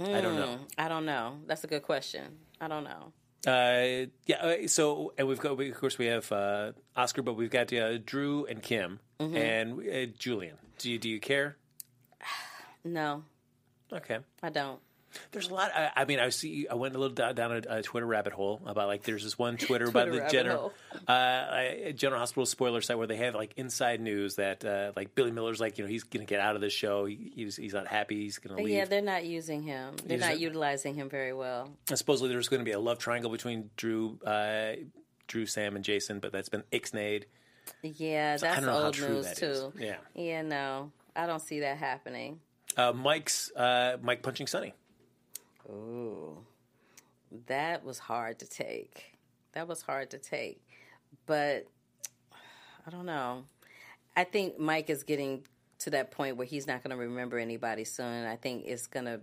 I 0.00 0.20
don't 0.20 0.36
know. 0.36 0.58
I 0.78 0.88
don't 0.88 1.06
know. 1.06 1.38
That's 1.46 1.64
a 1.64 1.66
good 1.66 1.82
question. 1.82 2.24
I 2.60 2.68
don't 2.68 2.84
know. 2.84 3.12
Uh, 3.46 4.06
yeah. 4.26 4.36
uh, 4.40 4.68
So, 4.68 5.12
and 5.18 5.26
we've 5.26 5.40
got, 5.40 5.56
we, 5.56 5.70
of 5.70 5.76
course, 5.78 5.98
we 5.98 6.06
have 6.06 6.30
uh, 6.30 6.72
Oscar, 6.96 7.22
but 7.22 7.34
we've 7.34 7.50
got 7.50 7.72
uh, 7.72 7.98
Drew 7.98 8.46
and 8.46 8.62
Kim 8.62 9.00
Mm-hmm. 9.20 9.36
and 9.36 9.80
uh, 9.80 10.12
Julian. 10.16 10.54
Do 10.78 10.88
you 10.92 10.98
do 11.00 11.08
you 11.08 11.18
care? 11.18 11.56
No, 12.92 13.24
Okay. 13.92 14.18
I 14.42 14.50
don't. 14.50 14.80
There's 15.32 15.48
a 15.48 15.54
lot. 15.54 15.70
I, 15.74 15.90
I 15.96 16.04
mean, 16.04 16.20
I 16.20 16.28
see. 16.28 16.68
I 16.68 16.74
went 16.74 16.94
a 16.94 16.98
little 16.98 17.14
down, 17.14 17.34
down 17.34 17.52
a, 17.52 17.78
a 17.78 17.82
Twitter 17.82 18.04
rabbit 18.04 18.34
hole 18.34 18.60
about 18.66 18.88
like 18.88 19.04
there's 19.04 19.24
this 19.24 19.38
one 19.38 19.56
Twitter, 19.66 19.86
about 19.86 20.12
the 20.12 20.28
general 20.30 20.74
uh, 21.06 21.90
General 21.94 22.20
Hospital 22.20 22.44
spoiler 22.44 22.82
site 22.82 22.98
where 22.98 23.06
they 23.06 23.16
have 23.16 23.34
like 23.34 23.52
inside 23.56 24.02
news 24.02 24.34
that 24.36 24.62
uh, 24.66 24.92
like 24.96 25.14
Billy 25.14 25.30
Miller's 25.30 25.60
like 25.60 25.78
you 25.78 25.84
know 25.84 25.88
he's 25.90 26.04
gonna 26.04 26.26
get 26.26 26.40
out 26.40 26.56
of 26.56 26.60
the 26.60 26.68
show. 26.68 27.06
He, 27.06 27.32
he's 27.34 27.56
he's 27.56 27.72
not 27.72 27.86
happy. 27.86 28.16
He's 28.24 28.38
gonna 28.38 28.60
leave. 28.60 28.68
Yeah, 28.68 28.84
they're 28.84 29.00
not 29.00 29.24
using 29.24 29.62
him. 29.62 29.94
They're 30.04 30.18
Use 30.18 30.26
not 30.26 30.34
it. 30.34 30.40
utilizing 30.40 30.94
him 30.94 31.08
very 31.08 31.32
well. 31.32 31.70
And 31.88 31.96
supposedly 31.96 32.28
there's 32.28 32.48
going 32.50 32.60
to 32.60 32.64
be 32.66 32.72
a 32.72 32.80
love 32.80 32.98
triangle 32.98 33.30
between 33.30 33.70
Drew, 33.78 34.18
uh, 34.26 34.72
Drew, 35.26 35.46
Sam, 35.46 35.74
and 35.74 35.84
Jason, 35.84 36.20
but 36.20 36.32
that's 36.32 36.50
been 36.50 36.64
ixnayed. 36.70 37.24
Yeah, 37.82 38.34
I 38.34 38.40
that's 38.42 38.56
don't 38.60 38.66
know 38.66 38.72
how 38.78 38.84
old 38.86 39.00
news 39.00 39.24
that 39.24 39.42
is. 39.42 39.58
too. 39.60 39.72
Yeah. 39.78 39.96
Yeah, 40.14 40.42
no, 40.42 40.92
I 41.16 41.26
don't 41.26 41.40
see 41.42 41.60
that 41.60 41.78
happening. 41.78 42.40
Uh, 42.78 42.92
Mike's 42.92 43.50
uh, 43.56 43.96
Mike 44.00 44.22
punching 44.22 44.46
Sonny. 44.46 44.72
Ooh, 45.68 46.38
that 47.48 47.84
was 47.84 47.98
hard 47.98 48.38
to 48.38 48.48
take. 48.48 49.16
That 49.52 49.66
was 49.66 49.82
hard 49.82 50.10
to 50.12 50.18
take, 50.18 50.62
but 51.26 51.66
I 52.86 52.90
don't 52.90 53.04
know. 53.04 53.44
I 54.16 54.22
think 54.22 54.60
Mike 54.60 54.90
is 54.90 55.02
getting 55.02 55.44
to 55.80 55.90
that 55.90 56.12
point 56.12 56.36
where 56.36 56.46
he's 56.46 56.68
not 56.68 56.84
going 56.84 56.90
to 56.90 56.96
remember 56.96 57.38
anybody 57.38 57.84
soon. 57.84 58.26
I 58.26 58.36
think 58.36 58.64
it's 58.66 58.86
going 58.86 59.06
to 59.06 59.20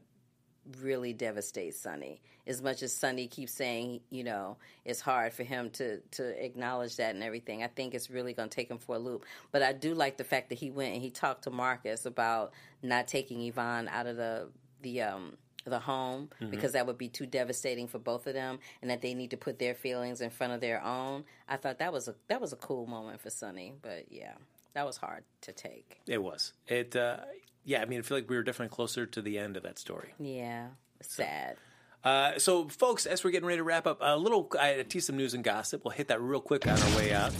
really 0.81 1.13
devastates 1.13 1.79
Sonny. 1.79 2.21
As 2.47 2.61
much 2.61 2.83
as 2.83 2.93
Sonny 2.93 3.27
keeps 3.27 3.53
saying, 3.53 4.01
you 4.09 4.23
know, 4.23 4.57
it's 4.83 5.01
hard 5.01 5.33
for 5.33 5.43
him 5.43 5.69
to 5.71 5.99
to 6.11 6.43
acknowledge 6.43 6.97
that 6.97 7.15
and 7.15 7.23
everything. 7.23 7.63
I 7.63 7.67
think 7.67 7.93
it's 7.93 8.09
really 8.09 8.33
going 8.33 8.49
to 8.49 8.55
take 8.55 8.69
him 8.69 8.77
for 8.77 8.95
a 8.95 8.99
loop. 8.99 9.25
But 9.51 9.63
I 9.63 9.73
do 9.73 9.93
like 9.93 10.17
the 10.17 10.23
fact 10.23 10.49
that 10.49 10.59
he 10.59 10.71
went 10.71 10.93
and 10.93 11.01
he 11.01 11.09
talked 11.09 11.43
to 11.43 11.51
Marcus 11.51 12.05
about 12.05 12.53
not 12.83 13.07
taking 13.07 13.41
Yvonne 13.41 13.87
out 13.87 14.07
of 14.07 14.17
the 14.17 14.49
the 14.81 15.01
um 15.01 15.37
the 15.65 15.79
home 15.79 16.29
because 16.51 16.73
that 16.73 16.85
would 16.85 16.97
be 16.97 17.09
too 17.09 17.25
devastating 17.25 17.87
for 17.87 17.97
both 17.97 18.27
of 18.27 18.35
them 18.35 18.59
and 18.83 18.91
that 18.91 19.01
they 19.01 19.15
need 19.15 19.31
to 19.31 19.37
put 19.37 19.57
their 19.57 19.73
feelings 19.73 20.21
in 20.21 20.29
front 20.29 20.53
of 20.53 20.61
their 20.61 20.83
own. 20.83 21.23
I 21.49 21.57
thought 21.57 21.79
that 21.79 21.91
was 21.91 22.07
a 22.07 22.15
that 22.27 22.39
was 22.39 22.53
a 22.53 22.57
cool 22.57 22.85
moment 22.85 23.21
for 23.21 23.31
Sonny, 23.31 23.73
but 23.81 24.11
yeah. 24.11 24.33
That 24.75 24.85
was 24.85 24.97
hard 24.97 25.23
to 25.41 25.53
take. 25.53 26.01
It 26.05 26.21
was. 26.21 26.51
It. 26.67 26.97
Uh, 26.97 27.19
yeah, 27.65 27.81
I 27.81 27.85
mean, 27.85 27.99
I 27.99 28.01
feel 28.03 28.17
like 28.17 28.29
we 28.29 28.35
were 28.35 28.43
definitely 28.43 28.73
closer 28.73 29.05
to 29.05 29.21
the 29.21 29.37
end 29.37 29.57
of 29.57 29.63
that 29.63 29.77
story. 29.79 30.13
Yeah. 30.19 30.67
Sad. 31.01 31.57
Uh, 32.03 32.37
so, 32.37 32.69
folks, 32.69 33.07
as 33.07 33.23
we're 33.23 33.31
getting 33.31 33.47
ready 33.47 33.57
to 33.57 33.63
wrap 33.63 33.87
up, 33.87 33.97
a 33.99 34.15
little 34.15 34.47
I 34.59 34.85
tease 34.87 35.07
some 35.07 35.17
news 35.17 35.33
and 35.33 35.43
gossip. 35.43 35.83
We'll 35.83 35.91
hit 35.91 36.09
that 36.09 36.21
real 36.21 36.39
quick 36.39 36.67
on 36.67 36.79
our 36.79 36.97
way 36.97 37.11
out. 37.11 37.33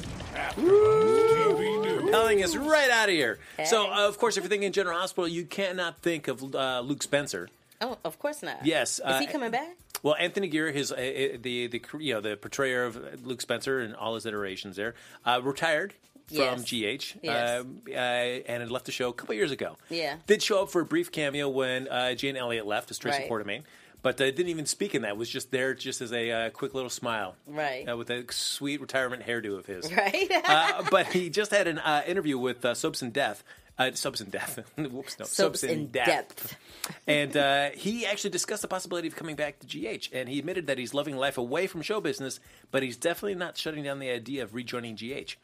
Propelling 0.56 2.44
us 2.44 2.56
right 2.56 2.90
out 2.90 3.10
of 3.10 3.14
here. 3.14 3.38
So, 3.66 3.86
uh, 3.92 4.08
of 4.08 4.18
course, 4.18 4.38
if 4.38 4.44
you're 4.44 4.50
thinking 4.50 4.72
General 4.72 4.98
Hospital, 5.00 5.28
you 5.28 5.46
cannot 5.46 6.00
think 6.00 6.28
of 6.28 6.56
uh, 6.56 6.82
Luke 6.82 7.04
Spencer. 7.04 7.48
Oh, 7.80 7.98
of 8.04 8.18
course 8.18 8.42
not. 8.42 8.66
Yes, 8.66 9.00
Is 9.00 9.20
he 9.20 9.28
uh, 9.28 9.32
coming 9.32 9.52
back? 9.52 9.78
Well, 10.02 10.16
Anthony 10.20 10.48
Geary, 10.48 10.74
his 10.74 10.92
uh, 10.92 10.96
uh, 10.96 11.38
the 11.42 11.68
the 11.68 11.82
you 12.00 12.14
know 12.16 12.22
the 12.22 12.36
portrayer 12.38 12.86
of 12.86 13.26
Luke 13.26 13.42
Spencer 13.42 13.80
and 13.80 13.96
all 13.96 14.16
his 14.16 14.26
iterations 14.26 14.76
there, 14.76 14.96
uh, 15.26 15.42
retired 15.44 15.94
from 16.28 16.64
Yes. 16.64 16.64
GH 16.64 17.16
Yes. 17.22 17.60
um, 17.62 17.82
uh, 17.88 17.92
and 17.92 18.62
had 18.62 18.72
left 18.72 18.86
the 18.86 18.92
show 18.92 19.10
a 19.10 19.14
couple 19.14 19.36
years 19.36 19.52
ago. 19.52 19.78
Yeah. 19.90 20.18
did 20.28 20.42
show 20.42 20.64
up 20.64 20.70
for 20.72 20.82
a 20.82 20.86
brief 20.86 21.12
cameo 21.12 21.50
when 21.50 21.88
uh, 21.88 22.14
Jane 22.16 22.36
Elliott 22.36 22.66
left 22.66 22.92
as 22.92 22.98
Tracy 22.98 23.28
Right. 23.30 23.64
But 24.02 24.22
uh, 24.22 24.26
didn't 24.26 24.50
even 24.50 24.68
speak 24.68 24.94
in 24.94 25.02
that. 25.02 25.18
Was 25.18 25.28
just 25.30 25.50
there 25.50 25.74
just 25.74 26.00
as 26.00 26.14
a 26.14 26.30
uh, 26.32 26.50
quick 26.52 26.76
little 26.76 26.92
smile, 26.92 27.36
Right. 27.48 27.90
uh, 27.90 27.98
with 27.98 28.12
a 28.12 28.24
sweet 28.32 28.80
retirement 28.80 29.24
hairdo 29.24 29.58
of 29.58 29.66
his. 29.66 29.92
Right? 29.98 30.32
uh, 30.46 30.84
but 30.92 31.08
he 31.08 31.32
just 31.32 31.50
had 31.50 31.68
an 31.68 31.80
uh, 31.80 32.04
interview 32.06 32.38
with 32.38 32.64
uh, 32.64 32.76
Soaps 32.76 33.02
and 33.02 33.12
Death. 33.12 33.44
Uh, 33.80 33.92
Soaps 33.94 34.22
and 34.22 34.32
Death. 34.32 34.60
Whoops, 34.78 35.18
no. 35.20 35.26
Soaps 35.26 35.64
in 35.64 35.88
Depth. 35.88 36.56
and 37.08 37.36
uh, 37.36 37.72
he 37.72 38.06
actually 38.06 38.30
discussed 38.30 38.62
the 38.62 38.68
possibility 38.68 39.08
of 39.08 39.16
coming 39.16 39.36
back 39.36 39.58
to 39.60 39.66
GH. 39.68 40.10
And 40.14 40.30
he 40.30 40.38
admitted 40.40 40.68
that 40.68 40.78
he's 40.78 40.94
loving 40.94 41.18
life 41.18 41.38
away 41.40 41.66
from 41.68 41.82
show 41.82 42.00
business, 42.00 42.40
but 42.72 42.84
he's 42.84 42.96
definitely 42.98 43.36
not 43.36 43.58
shutting 43.58 43.84
down 43.84 43.98
the 44.00 44.12
idea 44.12 44.44
of 44.44 44.54
rejoining 44.54 44.96
GH. 44.96 45.36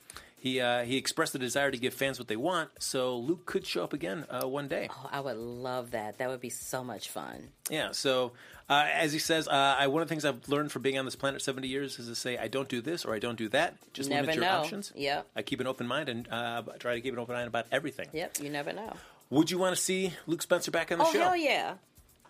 He 0.41 0.59
uh, 0.59 0.83
he 0.85 0.97
expressed 0.97 1.33
the 1.33 1.39
desire 1.39 1.69
to 1.69 1.77
give 1.77 1.93
fans 1.93 2.17
what 2.17 2.27
they 2.27 2.35
want, 2.35 2.71
so 2.79 3.15
Luke 3.15 3.45
could 3.45 3.63
show 3.63 3.83
up 3.83 3.93
again 3.93 4.25
uh, 4.27 4.47
one 4.47 4.67
day. 4.67 4.87
Oh, 4.89 5.07
I 5.11 5.19
would 5.19 5.37
love 5.37 5.91
that. 5.91 6.17
That 6.17 6.29
would 6.29 6.41
be 6.41 6.49
so 6.49 6.83
much 6.83 7.09
fun. 7.09 7.49
Yeah. 7.69 7.91
So 7.91 8.31
uh, 8.67 8.87
as 8.91 9.13
he 9.13 9.19
says, 9.19 9.47
uh, 9.47 9.51
I, 9.51 9.85
one 9.85 10.01
of 10.01 10.07
the 10.07 10.11
things 10.11 10.25
I've 10.25 10.49
learned 10.49 10.71
from 10.71 10.81
being 10.81 10.97
on 10.97 11.05
this 11.05 11.15
planet 11.15 11.43
seventy 11.43 11.67
years 11.67 11.99
is 11.99 12.07
to 12.07 12.15
say 12.15 12.39
I 12.39 12.47
don't 12.47 12.67
do 12.67 12.81
this 12.81 13.05
or 13.05 13.13
I 13.13 13.19
don't 13.19 13.37
do 13.37 13.49
that. 13.49 13.75
Just 13.93 14.09
Never 14.09 14.21
limit 14.23 14.35
your 14.37 14.45
know. 14.45 14.57
options. 14.61 14.91
Yeah. 14.95 15.21
I 15.35 15.43
keep 15.43 15.59
an 15.59 15.67
open 15.67 15.85
mind 15.85 16.09
and 16.09 16.27
uh, 16.31 16.63
try 16.79 16.95
to 16.95 17.01
keep 17.01 17.13
an 17.13 17.19
open 17.19 17.35
mind 17.35 17.47
about 17.47 17.67
everything. 17.71 18.07
Yep, 18.11 18.39
you 18.41 18.49
never 18.49 18.73
know. 18.73 18.93
Would 19.29 19.51
you 19.51 19.59
want 19.59 19.75
to 19.75 19.81
see 19.81 20.11
Luke 20.25 20.41
Spencer 20.41 20.71
back 20.71 20.91
on 20.91 20.97
the 20.97 21.05
Oh, 21.05 21.13
show? 21.13 21.19
Oh 21.19 21.23
hell 21.23 21.37
yeah. 21.37 21.73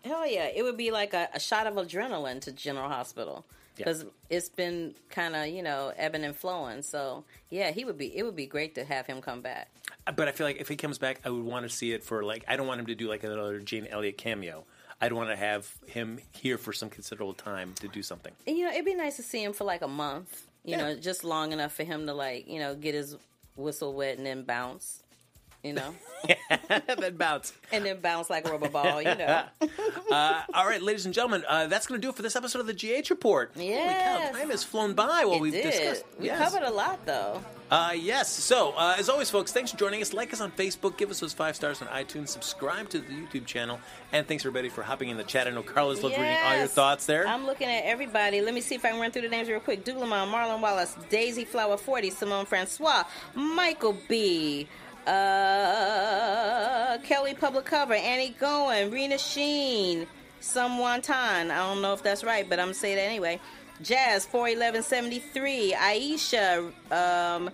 Hell 0.04 0.28
yeah. 0.28 0.50
It 0.54 0.64
would 0.64 0.76
be 0.76 0.92
like 0.92 1.14
a, 1.14 1.30
a 1.34 1.40
shot 1.40 1.66
of 1.66 1.76
adrenaline 1.76 2.42
to 2.42 2.52
General 2.52 2.90
Hospital. 2.90 3.46
Yeah. 3.82 3.86
Because 3.86 4.06
it's 4.30 4.50
been 4.50 4.96
kind 5.10 5.36
of, 5.36 5.48
you 5.48 5.62
know, 5.64 5.92
ebbing 5.98 6.24
and 6.24 6.36
flowing. 6.36 6.82
So, 6.82 7.24
yeah, 7.50 7.72
he 7.72 7.86
would 7.86 7.98
be. 7.98 8.16
It 8.16 8.24
would 8.24 8.36
be 8.36 8.46
great 8.46 8.76
to 8.76 8.84
have 8.86 9.06
him 9.08 9.22
come 9.22 9.42
back. 9.42 9.70
Uh, 10.08 10.12
but 10.12 10.28
I 10.28 10.32
feel 10.32 10.48
like 10.48 10.60
if 10.62 10.68
he 10.68 10.76
comes 10.76 10.98
back, 10.98 11.22
I 11.26 11.30
would 11.30 11.44
want 11.44 11.64
to 11.64 11.70
see 11.70 11.92
it 11.92 12.04
for 12.04 12.24
like 12.24 12.44
I 12.48 12.56
don't 12.56 12.68
want 12.68 12.80
him 12.80 12.88
to 12.88 12.96
do 12.96 13.08
like 13.10 13.24
another 13.24 13.60
Jane 13.60 13.88
Elliott 13.88 14.18
cameo. 14.18 14.64
I'd 15.04 15.14
want 15.14 15.30
to 15.30 15.36
have 15.36 15.68
him 15.88 16.20
here 16.32 16.58
for 16.60 16.74
some 16.74 16.90
considerable 16.90 17.34
time 17.34 17.74
to 17.80 17.88
do 17.88 18.04
something. 18.04 18.34
And, 18.46 18.56
you 18.58 18.66
know, 18.66 18.72
it'd 18.72 18.86
be 18.86 18.94
nice 18.94 19.16
to 19.18 19.24
see 19.24 19.44
him 19.44 19.52
for 19.54 19.64
like 19.64 19.82
a 19.82 19.88
month. 19.88 20.46
You 20.64 20.72
Yeah. 20.76 20.78
know, 20.78 20.96
just 20.96 21.24
long 21.24 21.54
enough 21.54 21.74
for 21.74 21.84
him 21.84 22.06
to 22.06 22.14
like, 22.14 22.48
you 22.48 22.60
know, 22.60 22.76
get 22.76 22.94
his 22.94 23.18
whistle 23.56 23.94
wet 23.94 24.18
and 24.18 24.26
then 24.28 24.44
bounce. 24.44 25.02
You 25.64 25.74
know, 25.74 25.94
then 26.98 27.18
bounce. 27.18 27.54
and 27.72 27.86
then 27.86 28.00
bounce 28.02 28.30
like 28.32 28.48
a 28.48 28.52
rubber 28.52 28.70
ball. 28.70 29.02
You 29.02 29.16
know. 29.16 29.44
Uh, 30.12 30.42
all 30.54 30.66
right, 30.66 30.82
ladies 30.82 31.06
and 31.06 31.14
gentlemen, 31.14 31.42
uh, 31.48 31.68
that's 31.68 31.88
going 31.88 32.00
to 32.00 32.06
do 32.06 32.10
it 32.10 32.16
for 32.18 32.22
this 32.22 32.36
episode 32.36 32.60
of 32.60 32.68
the 32.68 32.74
GH 32.74 33.10
Report. 33.10 33.50
Holy 33.54 33.70
Yes. 33.70 34.32
cow, 34.34 34.38
time 34.40 34.50
has 34.50 34.62
flown 34.62 34.94
by 34.94 35.24
while 35.24 35.36
It 35.36 35.42
we've 35.42 35.54
did. 35.54 35.64
discussed. 35.64 36.04
We 36.20 36.26
Yes. 36.26 36.38
covered 36.52 36.68
a 36.68 36.70
lot, 36.70 37.06
though. 37.06 37.42
Uh, 37.70 37.94
yes. 37.96 38.30
So, 38.30 38.74
uh, 38.74 38.96
as 39.00 39.08
always, 39.08 39.30
folks, 39.30 39.54
thanks 39.54 39.72
for 39.72 39.78
joining 39.78 40.02
us. 40.02 40.12
Like 40.12 40.34
us 40.34 40.42
on 40.42 40.52
Facebook, 40.52 40.98
give 40.98 41.10
us 41.12 41.22
those 41.22 41.32
five 41.32 41.56
stars 41.56 41.82
on 41.82 41.88
iTunes, 41.88 42.28
subscribe 42.28 42.90
to 42.90 43.00
the 43.00 43.06
YouTube 43.14 43.46
channel, 43.46 43.80
and 44.12 44.28
thanks 44.28 44.44
everybody 44.44 44.68
for 44.68 44.82
hopping 44.84 45.08
in 45.08 45.16
the 45.16 45.24
chat. 45.24 45.48
I 45.48 45.52
know 45.52 45.64
Carla's 45.64 46.04
loved 46.04 46.18
reading 46.18 46.36
all 46.44 46.58
your 46.58 46.68
thoughts 46.68 47.06
there. 47.06 47.26
I'm 47.26 47.46
looking 47.46 47.70
at 47.70 47.86
everybody. 47.86 48.42
Let 48.42 48.54
me 48.54 48.60
see 48.60 48.76
if 48.76 48.84
I 48.84 48.90
can 48.92 49.00
run 49.00 49.12
through 49.12 49.22
the 49.22 49.30
names 49.30 49.48
real 49.48 49.62
quick. 49.62 49.86
Douglamon, 49.86 50.30
Marlon 50.30 50.60
Wallace, 50.60 50.98
Daisy 51.10 51.46
Flower 51.46 51.78
40, 51.78 52.10
Simone 52.10 52.46
Francois, 52.46 53.06
Michael 53.34 53.96
B. 54.10 54.68
Uh, 55.08 56.98
Kelly 57.04 57.34
Public 57.34 57.66
Cover, 57.66 57.94
Annie 57.94 58.36
Goen, 58.40 58.92
Rena 58.92 59.18
Sheen, 59.18 60.08
Someone 60.40 61.02
Tan. 61.02 61.52
I 61.52 61.58
don't 61.58 61.82
know 61.82 61.94
if 61.94 62.04
that's 62.04 62.24
right, 62.24 62.48
but 62.50 62.60
I'm 62.60 62.68
gonna 62.68 62.74
say 62.74 62.96
that 62.96 63.02
anyway. 63.02 63.40
Jazz 63.82 64.26
41173, 64.26 65.74
Aisha, 65.74 66.72
um, 66.92 67.50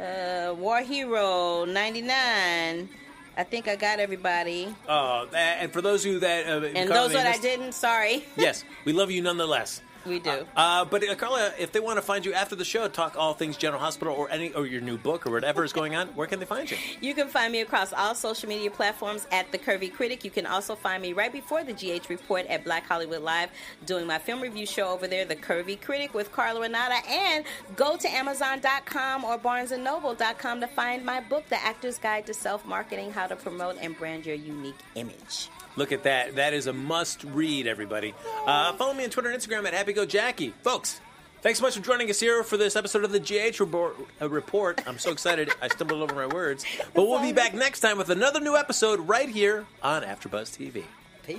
uh, 0.00 0.54
War 0.54 0.80
Hero 0.80 1.64
99. 1.66 2.88
I 3.36 3.44
think 3.44 3.68
I 3.68 3.76
got 3.76 4.00
everybody. 4.00 4.74
Uh, 4.88 5.26
and 5.34 5.72
for 5.72 5.80
those 5.80 6.04
of 6.04 6.12
you 6.12 6.18
that 6.20 6.46
uh, 6.48 6.66
And 6.74 6.90
those 6.90 7.12
that 7.12 7.26
I 7.26 7.38
didn't, 7.38 7.72
sorry. 7.72 8.24
yes, 8.36 8.64
we 8.84 8.92
love 8.92 9.10
you 9.10 9.22
nonetheless. 9.22 9.80
We 10.08 10.18
do. 10.18 10.46
Uh, 10.56 10.84
but 10.84 11.06
uh, 11.06 11.14
Carla, 11.14 11.52
if 11.58 11.72
they 11.72 11.80
want 11.80 11.98
to 11.98 12.02
find 12.02 12.24
you 12.24 12.32
after 12.32 12.56
the 12.56 12.64
show, 12.64 12.88
talk 12.88 13.16
all 13.16 13.34
things 13.34 13.56
General 13.56 13.80
Hospital 13.80 14.14
or 14.14 14.30
any 14.30 14.52
or 14.52 14.66
your 14.66 14.80
new 14.80 14.96
book 14.96 15.26
or 15.26 15.30
whatever 15.30 15.64
is 15.64 15.72
going 15.72 15.94
on, 15.94 16.08
where 16.08 16.26
can 16.26 16.40
they 16.40 16.46
find 16.46 16.70
you? 16.70 16.76
You 17.00 17.14
can 17.14 17.28
find 17.28 17.52
me 17.52 17.60
across 17.60 17.92
all 17.92 18.14
social 18.14 18.48
media 18.48 18.70
platforms 18.70 19.26
at 19.30 19.52
The 19.52 19.58
Curvy 19.58 19.92
Critic. 19.92 20.24
You 20.24 20.30
can 20.30 20.46
also 20.46 20.74
find 20.74 21.02
me 21.02 21.12
right 21.12 21.32
before 21.32 21.64
the 21.64 21.72
GH 21.72 22.08
Report 22.08 22.46
at 22.46 22.64
Black 22.64 22.86
Hollywood 22.86 23.22
Live 23.22 23.50
doing 23.86 24.06
my 24.06 24.18
film 24.18 24.40
review 24.40 24.66
show 24.66 24.88
over 24.88 25.06
there, 25.06 25.24
The 25.24 25.36
Curvy 25.36 25.80
Critic 25.80 26.14
with 26.14 26.32
Carla 26.32 26.60
Renata. 26.60 26.96
And 27.08 27.44
go 27.76 27.96
to 27.96 28.08
Amazon.com 28.08 29.24
or 29.24 29.38
BarnesandNoble.com 29.38 30.60
to 30.60 30.66
find 30.66 31.04
my 31.04 31.20
book, 31.20 31.48
The 31.48 31.62
Actor's 31.62 31.98
Guide 31.98 32.26
to 32.26 32.34
Self 32.34 32.64
Marketing 32.64 33.12
How 33.12 33.26
to 33.26 33.36
Promote 33.36 33.76
and 33.80 33.96
Brand 33.96 34.26
Your 34.26 34.36
Unique 34.36 34.78
Image. 34.94 35.50
Look 35.78 35.92
at 35.92 36.02
that. 36.02 36.34
That 36.34 36.54
is 36.54 36.66
a 36.66 36.72
must 36.72 37.22
read, 37.22 37.68
everybody. 37.68 38.12
Uh, 38.44 38.72
follow 38.72 38.92
me 38.92 39.04
on 39.04 39.10
Twitter 39.10 39.30
and 39.30 39.40
Instagram 39.40 39.64
at 39.64 39.86
HappyGoJackie. 39.86 40.52
Folks, 40.64 41.00
thanks 41.40 41.60
so 41.60 41.64
much 41.64 41.76
for 41.76 41.82
joining 41.82 42.10
us 42.10 42.18
here 42.18 42.42
for 42.42 42.56
this 42.56 42.74
episode 42.74 43.04
of 43.04 43.12
the 43.12 43.20
GH 43.20 43.60
Report. 43.60 43.96
Uh, 44.20 44.28
report. 44.28 44.82
I'm 44.88 44.98
so 44.98 45.12
excited. 45.12 45.50
I 45.62 45.68
stumbled 45.68 46.02
over 46.02 46.16
my 46.16 46.26
words. 46.26 46.64
But 46.94 47.06
we'll 47.06 47.22
be 47.22 47.32
back 47.32 47.54
next 47.54 47.78
time 47.78 47.96
with 47.96 48.10
another 48.10 48.40
new 48.40 48.56
episode 48.56 48.98
right 49.08 49.28
here 49.28 49.66
on 49.80 50.02
AfterBuzz 50.02 50.50
TV. 50.50 50.82
Peace. 51.24 51.38